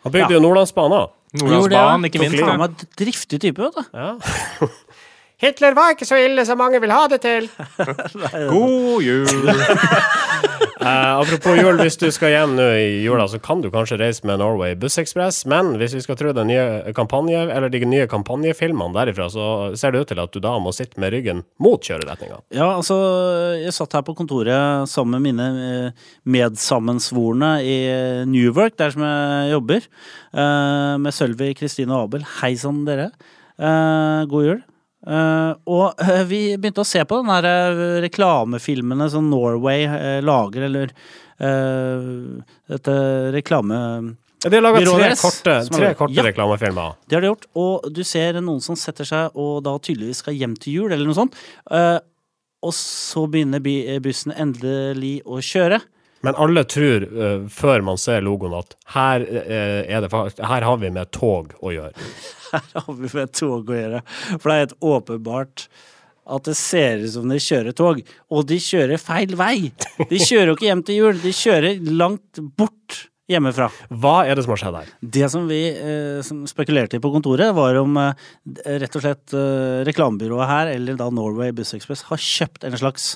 Han 0.03 0.11
bygde 0.11 0.27
Ja. 0.27 0.35
jo 0.35 0.43
Nordlandsbanen. 0.43 1.07
Nordlandsbanen, 1.39 2.09
ikke 2.09 2.19
minst. 2.19 2.43
Han 2.43 2.59
var 2.59 2.73
en 2.73 2.87
driftig 2.99 3.39
type, 3.39 3.63
vet 3.63 3.79
du. 3.79 3.83
Ja. 3.95 4.17
Hitler 5.41 5.73
var 5.73 5.95
ikke 5.95 6.05
så 6.05 6.19
ille 6.21 6.43
som 6.45 6.59
mange 6.61 6.77
vil 6.83 6.91
ha 6.93 7.07
det 7.09 7.17
til. 7.23 7.47
God 8.51 9.01
jul! 9.01 9.47
uh, 9.49 11.17
apropos 11.21 11.57
jul, 11.57 11.79
hvis 11.81 11.97
du 11.97 12.11
skal 12.13 12.35
hjem 12.35 12.53
nå 12.59 12.67
i 12.77 12.99
jula, 13.01 13.25
så 13.25 13.39
kan 13.41 13.63
du 13.63 13.71
kanskje 13.73 13.97
reise 13.97 14.27
med 14.29 14.37
Norway 14.37 14.75
Bussekspress, 14.77 15.47
men 15.49 15.73
hvis 15.81 15.97
vi 15.97 16.03
skal 16.05 16.19
tro 16.19 16.35
den 16.37 16.51
nye 16.51 16.93
kampanje, 16.93 17.41
eller 17.41 17.73
de 17.73 17.81
nye 17.89 18.05
kampanjefilmene 18.11 18.93
derifra, 18.99 19.31
så 19.33 19.47
ser 19.73 19.95
det 19.95 20.03
ut 20.03 20.13
til 20.13 20.21
at 20.21 20.35
du 20.35 20.43
da 20.45 20.53
må 20.61 20.75
sitte 20.77 21.01
med 21.01 21.15
ryggen 21.15 21.41
mot 21.57 21.81
kjøreretninga. 21.81 22.37
Ja, 22.53 22.69
altså, 22.75 23.01
jeg 23.63 23.73
satt 23.73 23.97
her 23.97 24.05
på 24.05 24.17
kontoret 24.21 24.85
sammen 24.93 25.17
med 25.17 25.31
mine 25.31 25.51
eh, 25.65 26.09
medsammensvorne 26.29 27.55
i 27.65 27.77
Newwork, 28.29 28.77
der 28.77 28.93
som 28.93 29.09
jeg 29.09 29.55
jobber, 29.55 29.89
uh, 30.37 31.01
med 31.01 31.17
Sølvi, 31.17 31.55
Kristine 31.57 31.97
og 31.97 32.11
Abel. 32.11 32.29
Hei 32.43 32.53
sann, 32.61 32.85
dere. 32.85 33.09
Uh, 33.57 34.29
God 34.29 34.45
jul. 34.45 34.61
Eh, 35.07 35.51
og 35.65 36.01
uh, 36.01 36.23
vi 36.29 36.57
begynte 36.61 36.83
å 36.83 36.87
se 36.87 37.01
på 37.09 37.21
den 37.21 37.31
der 37.31 37.77
uh, 37.77 38.01
reklamefilmene 38.03 39.07
som 39.09 39.29
Norway 39.31 39.87
eh, 39.87 40.19
lager, 40.21 40.67
eller 40.67 40.91
eh, 41.41 42.11
dette 42.69 42.97
reklame... 43.33 43.79
De 44.41 44.57
har 44.57 44.63
laga 44.65 44.79
tre 44.81 45.09
korte, 45.21 45.55
tre 45.69 45.89
korte 45.93 46.17
Ja. 46.17 46.23
reklamefilmer. 46.25 46.95
Det 47.05 47.17
har 47.17 47.21
de 47.21 47.29
gjort, 47.29 47.45
og 47.61 47.89
du 47.93 48.01
ser 48.07 48.39
noen 48.41 48.61
som 48.65 48.77
setter 48.79 49.05
seg 49.05 49.37
og 49.37 49.59
da 49.67 49.75
tydeligvis 49.77 50.23
skal 50.23 50.33
hjem 50.33 50.55
til 50.57 50.79
jul, 50.79 50.87
eller 50.95 51.05
noe 51.05 51.17
sånt. 51.17 51.37
Eh, 51.69 51.99
og 52.61 52.73
så 52.77 53.27
begynner 53.29 53.61
bussen 54.01 54.33
endelig 54.33 55.19
å 55.29 55.37
kjøre. 55.45 55.81
Men 56.25 56.37
alle 56.37 56.63
tror, 56.69 57.05
eh, 57.05 57.47
før 57.49 57.81
man 57.85 57.97
ser 57.97 58.21
logoen, 58.25 58.53
at 58.57 58.75
her, 58.93 59.21
eh, 59.21 59.85
er 59.89 60.01
det, 60.01 60.11
her 60.13 60.61
har 60.61 60.77
vi 60.77 60.89
med 60.89 61.11
tog 61.11 61.53
å 61.61 61.73
gjøre. 61.73 61.93
Her 62.51 62.83
har 62.85 62.93
vi 62.99 63.09
med 63.13 63.33
tog 63.37 63.71
å 63.71 63.79
gjøre. 63.79 64.03
For 64.35 64.45
det 64.45 64.55
er 64.55 64.63
helt 64.65 64.77
åpenbart 64.93 65.67
at 66.31 66.47
det 66.47 66.57
ser 66.57 67.01
ut 67.01 67.13
som 67.15 67.31
de 67.31 67.39
kjører 67.41 67.75
tog. 67.75 68.01
Og 68.31 68.47
de 68.49 68.59
kjører 68.61 69.01
feil 69.01 69.37
vei! 69.39 69.71
De 70.09 70.19
kjører 70.19 70.51
jo 70.51 70.57
ikke 70.59 70.69
hjem 70.69 70.83
til 70.87 71.01
jul, 71.01 71.23
de 71.23 71.33
kjører 71.35 71.81
langt 72.01 72.43
bort 72.59 73.05
hjemmefra. 73.31 73.67
Hva 74.01 74.15
er 74.27 74.35
det 74.35 74.45
som 74.45 74.53
har 74.53 74.61
skjedd 74.61 74.77
her? 74.79 74.91
Det 75.17 75.29
som 75.31 75.47
vi 75.49 75.61
eh, 75.71 76.19
som 76.25 76.41
spekulerte 76.49 76.97
i 76.97 77.03
på 77.03 77.11
kontoret, 77.13 77.53
var 77.55 77.79
om 77.79 77.99
eh, 78.01 78.27
rett 78.81 78.97
og 78.97 79.05
slett 79.05 79.35
eh, 79.37 79.81
reklamebyrået 79.87 80.49
her, 80.49 80.73
eller 80.75 80.99
da 80.99 81.07
Norway 81.13 81.53
Buss 81.55 81.75
Express, 81.77 82.05
har 82.09 82.21
kjøpt 82.21 82.67
en 82.67 82.77
slags 82.81 83.13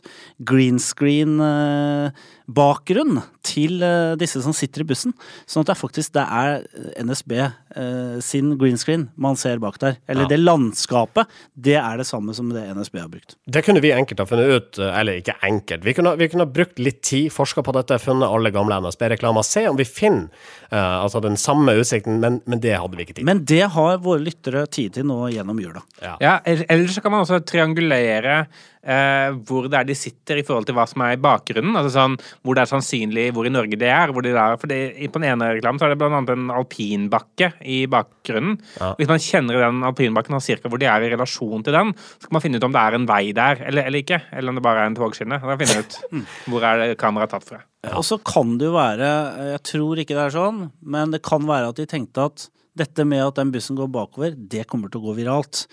green 0.47 0.79
screen 0.81 1.39
eh, 1.43 2.25
bakgrunn 2.47 3.19
til 3.45 3.81
eh, 3.85 4.15
disse 4.19 4.41
som 4.43 4.53
sitter 4.55 4.83
i 4.83 4.87
bussen. 4.89 5.13
Sånn 5.49 5.63
at 5.63 5.69
det 5.71 5.75
er 5.75 5.79
faktisk 5.79 6.13
det 6.15 6.23
er 6.25 6.65
NSB 7.05 7.33
eh, 7.39 8.17
sin 8.25 8.55
green 8.61 8.77
screen 8.81 9.07
man 9.15 9.37
ser 9.39 9.61
bak 9.63 9.79
der. 9.81 9.97
Eller 10.07 10.25
Ja. 10.25 10.29
det 10.33 10.39
landskapet, 10.41 11.27
det 11.55 11.75
er 11.77 11.97
det 11.97 12.05
samme 12.07 12.33
som 12.33 12.49
det 12.53 12.63
NSB 12.75 12.99
har 12.99 13.09
brukt. 13.09 13.35
Det 13.47 13.63
kunne 13.65 13.81
vi 13.81 13.91
enkelt 13.93 14.19
ha 14.19 14.25
funnet 14.29 14.49
ut, 14.49 14.79
eh, 14.79 14.99
eller 14.99 15.21
ikke 15.21 15.37
enkelt. 15.41 15.83
Vi 15.85 15.93
kunne, 15.93 16.15
vi 16.17 16.27
kunne 16.29 16.45
ha 16.45 16.51
brukt 16.51 16.79
litt 16.79 17.01
tid, 17.01 17.31
forska 17.31 17.63
på 17.63 17.73
dette, 17.73 17.99
funnet 18.01 18.29
alle 18.29 18.51
gamle 18.51 18.79
NSB-reklamer, 18.81 19.43
se 19.45 19.67
om 19.69 19.77
vi 19.77 19.85
finner 19.85 20.29
eh, 20.71 20.77
altså 21.03 21.21
den 21.21 21.37
samme 21.37 21.75
utsikten, 21.79 22.19
men, 22.19 22.41
men 22.45 22.61
det 22.61 22.77
hadde 22.77 22.97
vi 22.97 23.05
ikke 23.05 23.15
tid 23.15 23.23
til. 23.23 23.29
Men 23.29 23.43
det 23.45 23.63
har 23.75 23.97
våre 24.05 24.21
lyttere 24.25 24.65
tid 24.67 24.93
til 24.97 25.05
nå 25.09 25.29
gjennom 25.33 25.59
jula. 25.61 25.81
Ja, 26.01 26.15
ja 26.21 26.39
Ellers 26.45 26.99
kan 27.01 27.11
man 27.13 27.25
også 27.25 27.41
triangulere 27.45 28.45
eh, 28.85 29.33
hvor 29.47 29.67
det 29.69 29.79
er 29.79 29.87
de 29.89 29.97
sitter 29.97 30.39
i 30.39 30.45
forhold 30.45 30.67
til 30.69 30.77
hva 30.77 30.85
som 30.89 31.03
er 31.05 31.15
i 31.15 31.21
bakgrunnen. 31.21 31.75
Altså 31.75 31.93
sånn, 31.95 32.17
Hvor 32.45 32.57
det 32.57 32.63
er 32.63 32.71
sannsynlig 32.71 33.27
hvor 33.35 33.47
i 33.47 33.53
Norge 33.53 33.79
det 33.81 33.89
er. 33.91 34.13
Hvor 34.13 34.25
de 34.25 34.33
er, 34.33 34.57
for 34.61 34.71
det, 34.71 34.79
På 35.11 35.21
den 35.21 35.29
ene 35.33 35.51
reklamen 35.57 35.81
så 35.81 35.87
er 35.87 35.95
det 35.95 36.07
annet 36.07 36.33
en 36.33 36.49
alpinbakke 36.53 37.51
i 37.61 37.83
bakgrunnen. 37.91 38.57
Hvis 38.99 39.11
man 39.11 39.23
kjenner 39.23 39.61
den 39.65 39.83
alpinbakken 39.87 40.37
og 40.37 40.45
cirka 40.45 40.71
hvor 40.71 40.81
de 40.81 40.89
er 40.89 41.05
i 41.05 41.11
relasjon 41.13 41.65
til 41.65 41.75
den, 41.75 41.93
så 41.95 42.27
kan 42.27 42.37
man 42.37 42.45
finne 42.45 42.61
ut 42.61 42.67
om 42.67 42.75
det 42.75 42.83
er 42.83 42.99
en 42.99 43.09
vei 43.09 43.23
der 43.35 43.63
eller, 43.65 43.89
eller 43.89 44.03
ikke. 44.03 44.21
Eller 44.31 44.53
om 44.53 44.59
det 44.59 44.65
bare 44.65 44.85
er 44.85 44.91
en 44.91 44.99
togskinne. 44.99 45.41
Da 45.41 45.57
finner 45.59 45.81
man 45.81 45.87
ut 45.87 46.25
hvor 46.51 46.67
er 46.67 46.83
det 46.83 46.99
kameraet 47.01 47.35
tatt 47.35 47.47
fra. 47.47 47.61
Og 47.93 48.05
så 48.05 48.17
kan 48.25 48.55
det 48.57 48.65
jo 48.69 48.73
være, 48.73 49.09
jeg 49.51 49.61
tror 49.69 49.99
ikke 50.01 50.15
det 50.17 50.23
er 50.23 50.33
sånn, 50.33 50.63
men 50.81 51.13
det 51.13 51.21
kan 51.25 51.45
være 51.45 51.69
at 51.69 51.77
de 51.77 51.85
tenkte 51.89 52.25
at 52.31 52.47
dette 52.75 53.05
med 53.07 53.23
at 53.23 53.37
den 53.39 53.53
bussen 53.53 53.77
går 53.77 53.91
bakover, 53.91 54.33
det 54.35 54.65
kommer 54.67 54.91
til 54.91 54.99
å 54.99 55.09
gå 55.09 55.19
viralt. 55.21 55.65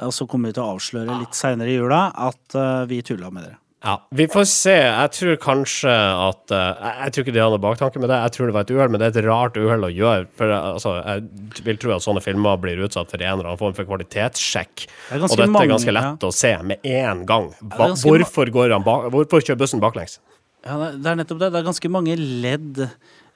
Og 0.00 0.14
så 0.16 0.26
kommer 0.28 0.50
vi 0.50 0.56
til 0.56 0.64
å 0.64 0.76
avsløre 0.76 1.18
litt 1.20 1.36
seinere 1.36 1.68
i 1.72 1.76
jula 1.76 2.06
at 2.16 2.56
eh, 2.56 2.84
vi 2.88 3.02
tulla 3.04 3.28
med 3.32 3.44
dere. 3.44 3.58
Ja, 3.82 3.96
Vi 4.14 4.28
får 4.30 4.44
se. 4.46 4.74
Jeg 4.78 5.10
tror 5.16 5.38
kanskje 5.42 5.90
at 5.90 6.52
eh, 6.54 6.66
Jeg, 6.70 6.92
jeg 7.00 7.14
tror 7.14 7.24
ikke 7.24 7.34
de 7.34 7.42
hadde 7.42 7.60
baktanke 7.64 8.02
med 8.02 8.12
det. 8.12 8.18
Jeg 8.28 8.34
tror 8.36 8.48
det 8.48 8.54
var 8.54 8.66
et 8.66 8.72
uhell, 8.76 8.92
men 8.94 9.02
det 9.02 9.08
er 9.08 9.16
et 9.16 9.26
rart 9.26 9.58
uhell 9.58 9.86
å 9.88 9.90
gjøre. 9.90 10.28
For 10.38 10.54
eh, 10.54 10.66
altså, 10.78 10.92
Jeg 11.02 11.64
vil 11.66 11.80
tro 11.82 11.94
at 11.96 12.06
sånne 12.06 12.22
filmer 12.24 12.60
blir 12.62 12.84
utsatt 12.86 13.10
for 13.10 13.18
en 13.18 13.34
eller 13.34 13.50
annen 13.50 13.60
form 13.60 13.74
for 13.76 13.88
kvalitetssjekk. 13.90 14.86
Det 14.86 15.18
Og 15.18 15.34
dette 15.34 15.48
mange, 15.50 15.66
er 15.66 15.74
ganske 15.74 15.96
lett 15.98 16.28
å 16.28 16.34
se 16.36 16.52
med 16.62 16.92
en 16.92 17.24
gang. 17.28 17.50
Hva, 17.74 17.90
hvorfor, 18.04 18.54
går 18.54 18.76
han 18.76 18.86
bak, 18.86 19.10
hvorfor 19.14 19.42
kjører 19.42 19.64
bussen 19.64 19.82
baklengs? 19.82 20.20
Ja, 20.62 20.78
det 20.94 21.10
er 21.10 21.18
nettopp 21.18 21.42
det. 21.42 21.50
Det 21.50 21.58
er 21.58 21.66
ganske 21.66 21.90
mange 21.90 22.14
ledd 22.22 22.84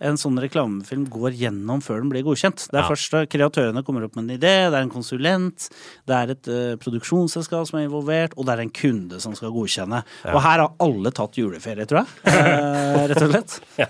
en 0.01 0.17
sånn 0.21 0.37
reklamefilm 0.43 1.07
går 1.09 1.33
gjennom 1.41 1.81
før 1.85 2.03
den 2.03 2.11
blir 2.13 2.23
godkjent. 2.27 2.67
Det 2.71 2.77
er 2.79 2.83
Ja. 2.85 2.89
først 2.91 3.11
da 3.15 3.25
kreatørene 3.27 3.83
kommer 3.85 4.05
opp 4.05 4.17
med 4.17 4.25
en 4.31 4.37
idé, 4.37 4.71
det 4.71 4.75
er 4.77 4.83
en 4.85 4.91
konsulent, 4.91 5.69
det 6.07 6.15
er 6.17 6.31
et 6.35 6.49
uh, 6.49 6.77
produksjonsselskap 6.77 7.67
som 7.67 7.79
er 7.81 7.87
involvert, 7.89 8.35
og 8.37 8.47
det 8.47 8.53
er 8.57 8.63
en 8.67 8.71
kunde 8.71 9.21
som 9.21 9.35
skal 9.35 9.51
godkjenne. 9.55 10.03
Og 10.33 10.41
her 10.43 10.59
har 10.61 10.73
alle 10.81 11.11
tatt 11.11 11.33
juleferie, 11.41 11.87
tror 11.87 12.05
jeg. 12.05 12.09
uh, 12.27 13.07
rett 13.09 13.23
og 13.23 13.31
slett. 13.31 13.61
Ja. 13.79 13.89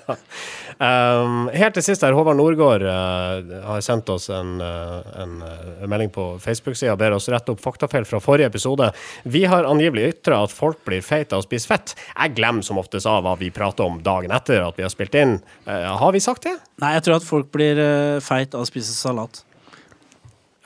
Um, 0.76 1.48
helt 1.56 1.72
til 1.78 1.82
sist 1.86 2.02
her, 2.04 2.12
Håvard 2.12 2.36
Nordgaard 2.36 2.82
uh, 2.84 3.62
har 3.64 3.80
sendt 3.84 4.10
oss 4.12 4.28
en, 4.30 4.60
eh, 4.60 5.22
en, 5.22 5.36
eh, 5.42 5.86
melding 5.88 6.10
på 6.12 6.24
Facebook-sida 6.42 6.92
og 6.92 6.98
ber 7.00 7.14
oss 7.16 7.28
rette 7.32 7.52
opp 7.54 7.60
faktafeil 7.64 8.04
fra 8.08 8.20
forrige 8.20 8.50
episode. 8.50 8.90
Vi 9.24 9.44
har 9.48 9.64
angivelig 9.64 10.10
ytra 10.12 10.42
at 10.44 10.52
folk 10.52 10.82
blir 10.84 11.00
feite 11.04 11.32
av 11.36 11.42
å 11.42 11.46
spise 11.46 11.70
fett. 11.70 11.94
Jeg 12.12 12.34
glemmer 12.36 12.64
som 12.66 12.76
oftest 12.80 13.08
av 13.08 13.24
hva 13.24 13.36
vi 13.40 13.48
prater 13.54 13.86
om 13.88 13.98
dagen 14.04 14.34
etter 14.36 14.60
at 14.66 14.76
vi 14.76 14.84
har 14.84 14.92
spilt 14.92 15.16
inn. 15.16 15.38
Eh, 15.66 15.95
har 16.00 16.14
vi 16.14 16.22
sagt 16.22 16.46
det? 16.48 16.54
Nei, 16.82 16.94
jeg 16.96 17.06
tror 17.06 17.18
at 17.18 17.26
folk 17.26 17.50
blir 17.54 17.80
eh, 17.82 18.20
feit 18.24 18.54
av 18.56 18.64
å 18.64 18.68
spise 18.68 18.94
salat. 18.96 19.42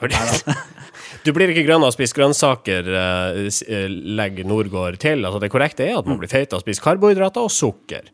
Du 1.27 1.33
blir 1.37 1.51
ikke 1.53 1.67
grønn 1.67 1.83
av 1.85 1.91
å 1.91 1.93
spise 1.93 2.17
grønnsaker, 2.17 2.87
eh, 2.97 3.49
eh, 3.69 3.91
legger 3.91 4.47
Norgård 4.49 4.97
til. 5.03 5.27
Altså 5.27 5.41
Det 5.43 5.51
korrekte 5.53 5.85
er 5.85 5.99
at 5.99 6.09
man 6.09 6.21
blir 6.21 6.31
feit 6.31 6.55
av 6.55 6.63
å 6.63 6.65
spise 6.65 6.81
karbohydrater 6.85 7.45
og 7.45 7.53
sukker. 7.53 8.09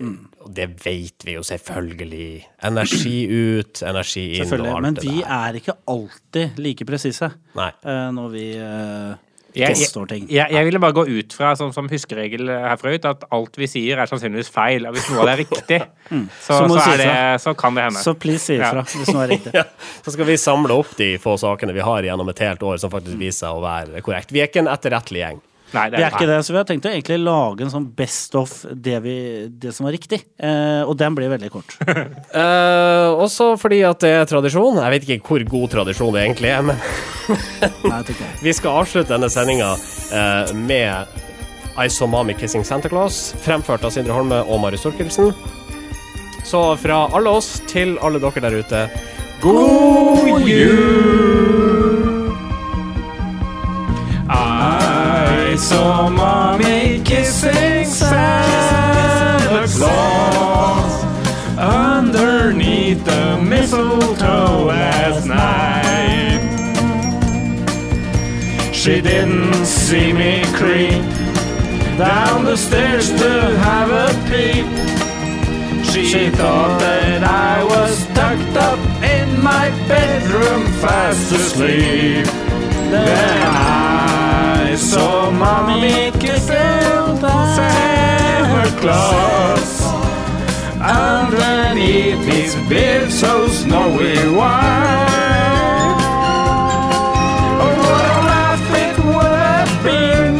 Og 0.00 0.52
det 0.56 0.68
vet 0.84 1.26
vi 1.26 1.34
jo 1.34 1.42
selvfølgelig. 1.44 2.28
Energi 2.68 3.16
ut, 3.26 3.82
energi 3.84 4.22
inn 4.38 4.46
og 4.46 4.52
alt 4.52 4.62
det 4.62 4.68
der. 4.68 4.84
Men 4.86 5.00
vi 5.02 5.16
er 5.26 5.58
ikke 5.58 5.74
alltid 5.90 6.60
like 6.62 6.86
presise 6.88 7.32
når 7.54 8.30
vi 8.32 8.46
eh, 8.56 9.18
Jeg, 9.56 9.74
jeg, 9.74 10.26
jeg, 10.30 10.46
jeg 10.54 10.66
ville 10.68 10.80
bare 10.82 10.94
gå 10.94 11.04
ut 11.08 11.34
fra, 11.34 11.52
som, 11.58 11.72
som 11.74 11.88
huskeregel 11.90 12.50
herfra 12.50 12.92
ut, 12.94 13.08
at 13.10 13.24
alt 13.34 13.58
vi 13.58 13.66
sier 13.70 13.98
er 13.98 14.10
sannsynligvis 14.10 14.50
feil. 14.54 14.86
Og 14.86 14.94
hvis 14.94 15.08
noe 15.10 15.24
av 15.24 15.30
det 15.30 15.34
er 15.34 15.40
riktig, 15.42 15.80
så, 16.46 16.60
Så 16.60 16.60
så, 16.70 16.78
er 16.84 17.02
det, 17.02 17.10
så 17.42 17.54
kan 17.58 17.78
det 17.78 17.88
hende. 17.88 18.04
Så 18.04 18.14
please 18.14 18.44
si 18.46 18.58
ifra 18.60 18.84
hvis 18.86 19.10
noe 19.10 19.26
er 19.26 19.34
riktig. 19.34 19.54
Ja, 19.60 19.66
så 20.04 20.14
skal 20.14 20.28
vi 20.28 20.38
samle 20.40 20.76
opp 20.78 20.94
de 20.98 21.12
få 21.20 21.34
sakene 21.40 21.74
vi 21.74 21.82
har 21.84 22.06
gjennom 22.06 22.28
et 22.30 22.42
helt 22.46 22.62
år 22.62 22.78
som 22.80 22.92
faktisk 22.92 23.18
viser 23.18 23.48
seg 23.48 23.58
å 23.58 23.62
være 23.64 24.02
korrekt. 24.06 24.30
Vi 24.34 24.42
er 24.42 24.50
ikke 24.50 24.62
en 24.62 24.70
etterrettelig 24.70 25.24
gjeng. 25.24 25.40
Nei, 25.70 25.84
Vi 25.94 26.02
er 26.02 26.10
ikke 26.10 26.26
det, 26.26 26.38
så 26.46 26.54
vi 26.54 26.58
har 26.58 26.66
tenkt 26.66 26.86
å 26.88 26.90
egentlig 26.90 27.20
lage 27.22 27.62
en 27.62 27.70
sånn 27.72 27.86
best 27.96 28.34
of 28.38 28.52
det, 28.74 28.96
vi, 29.04 29.14
det 29.62 29.70
som 29.76 29.86
var 29.86 29.94
riktig. 29.94 30.18
Eh, 30.42 30.82
og 30.82 30.96
den 30.98 31.16
blir 31.18 31.30
veldig 31.32 31.52
kort. 31.54 31.76
Eh, 32.40 33.08
også 33.20 33.52
fordi 33.58 33.80
at 33.84 34.00
det 34.02 34.10
er 34.14 34.28
tradisjon. 34.28 34.78
Jeg 34.78 34.92
vet 34.94 35.06
ikke 35.06 35.26
hvor 35.28 35.42
god 35.50 35.72
tradisjon 35.72 36.14
det 36.14 36.22
egentlig 36.22 36.50
er, 36.52 36.62
men 36.64 36.78
Nei, 37.90 37.98
jeg 38.06 38.16
det. 38.20 38.28
vi 38.44 38.54
skal 38.56 38.80
avslutte 38.82 39.12
denne 39.12 39.30
sendinga 39.32 39.72
eh, 39.74 40.52
med 40.56 41.18
I 41.74 41.88
Saw 41.90 42.08
Mommy 42.10 42.36
Kissing 42.38 42.64
Santa 42.66 42.90
Claus, 42.92 43.32
fremført 43.42 43.84
av 43.86 43.94
Sindre 43.94 44.14
Holme 44.16 44.40
og 44.46 44.62
Marius 44.62 44.86
Thorkildsen. 44.86 45.34
Så 46.46 46.62
fra 46.80 47.02
alle 47.16 47.34
oss 47.40 47.58
til 47.70 47.96
alle 48.02 48.22
dere 48.22 48.46
der 48.46 48.60
ute, 48.62 48.86
god 49.42 50.48
jul! 50.48 51.39
Saw 55.60 56.08
mommy 56.08 57.02
kissing 57.04 57.84
Santa 57.84 59.66
Claus 59.76 61.04
underneath 61.58 63.04
the 63.04 63.38
mistletoe 63.42 64.64
last 64.64 65.26
night. 65.26 66.40
She 68.72 69.02
didn't 69.02 69.66
see 69.66 70.14
me 70.14 70.44
creep 70.54 71.04
down 71.98 72.46
the 72.46 72.56
stairs 72.56 73.10
to 73.10 73.32
have 73.66 73.90
a 73.90 74.08
peep. 74.30 74.64
She 75.84 76.30
thought 76.30 76.80
that 76.80 77.22
I 77.22 77.62
was 77.64 78.06
tucked 78.14 78.56
up 78.56 78.78
in 79.02 79.42
my 79.42 79.68
bedroom 79.86 80.64
fast 80.80 81.30
asleep. 81.32 82.24
Then 82.90 83.42
I 83.46 83.89
saw 84.80 85.30
mommy 85.30 86.10
kissing 86.12 87.18
Santa 87.20 88.64
Claus 88.80 89.82
underneath 90.80 92.24
his 92.24 92.54
beard 92.66 93.10
so 93.10 93.46
snowy 93.48 94.16
white. 94.38 96.00
Oh, 97.60 97.74
what 97.84 98.04
a 98.10 98.20
laugh 98.32 98.68
it 98.86 98.96
would 99.04 99.38
have 99.52 99.74
been 99.84 100.34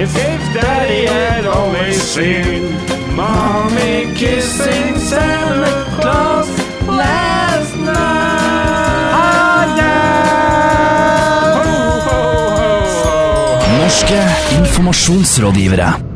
if, 0.00 0.16
if 0.16 0.42
Daddy 0.54 1.06
had 1.06 1.44
always 1.44 2.00
seen. 2.00 2.72
Mommy 3.14 4.12
kissing 4.16 4.98
Santa 4.98 5.84
Claus. 6.00 6.48
last 6.88 7.33
informasjonsrådgivere. 14.54 16.13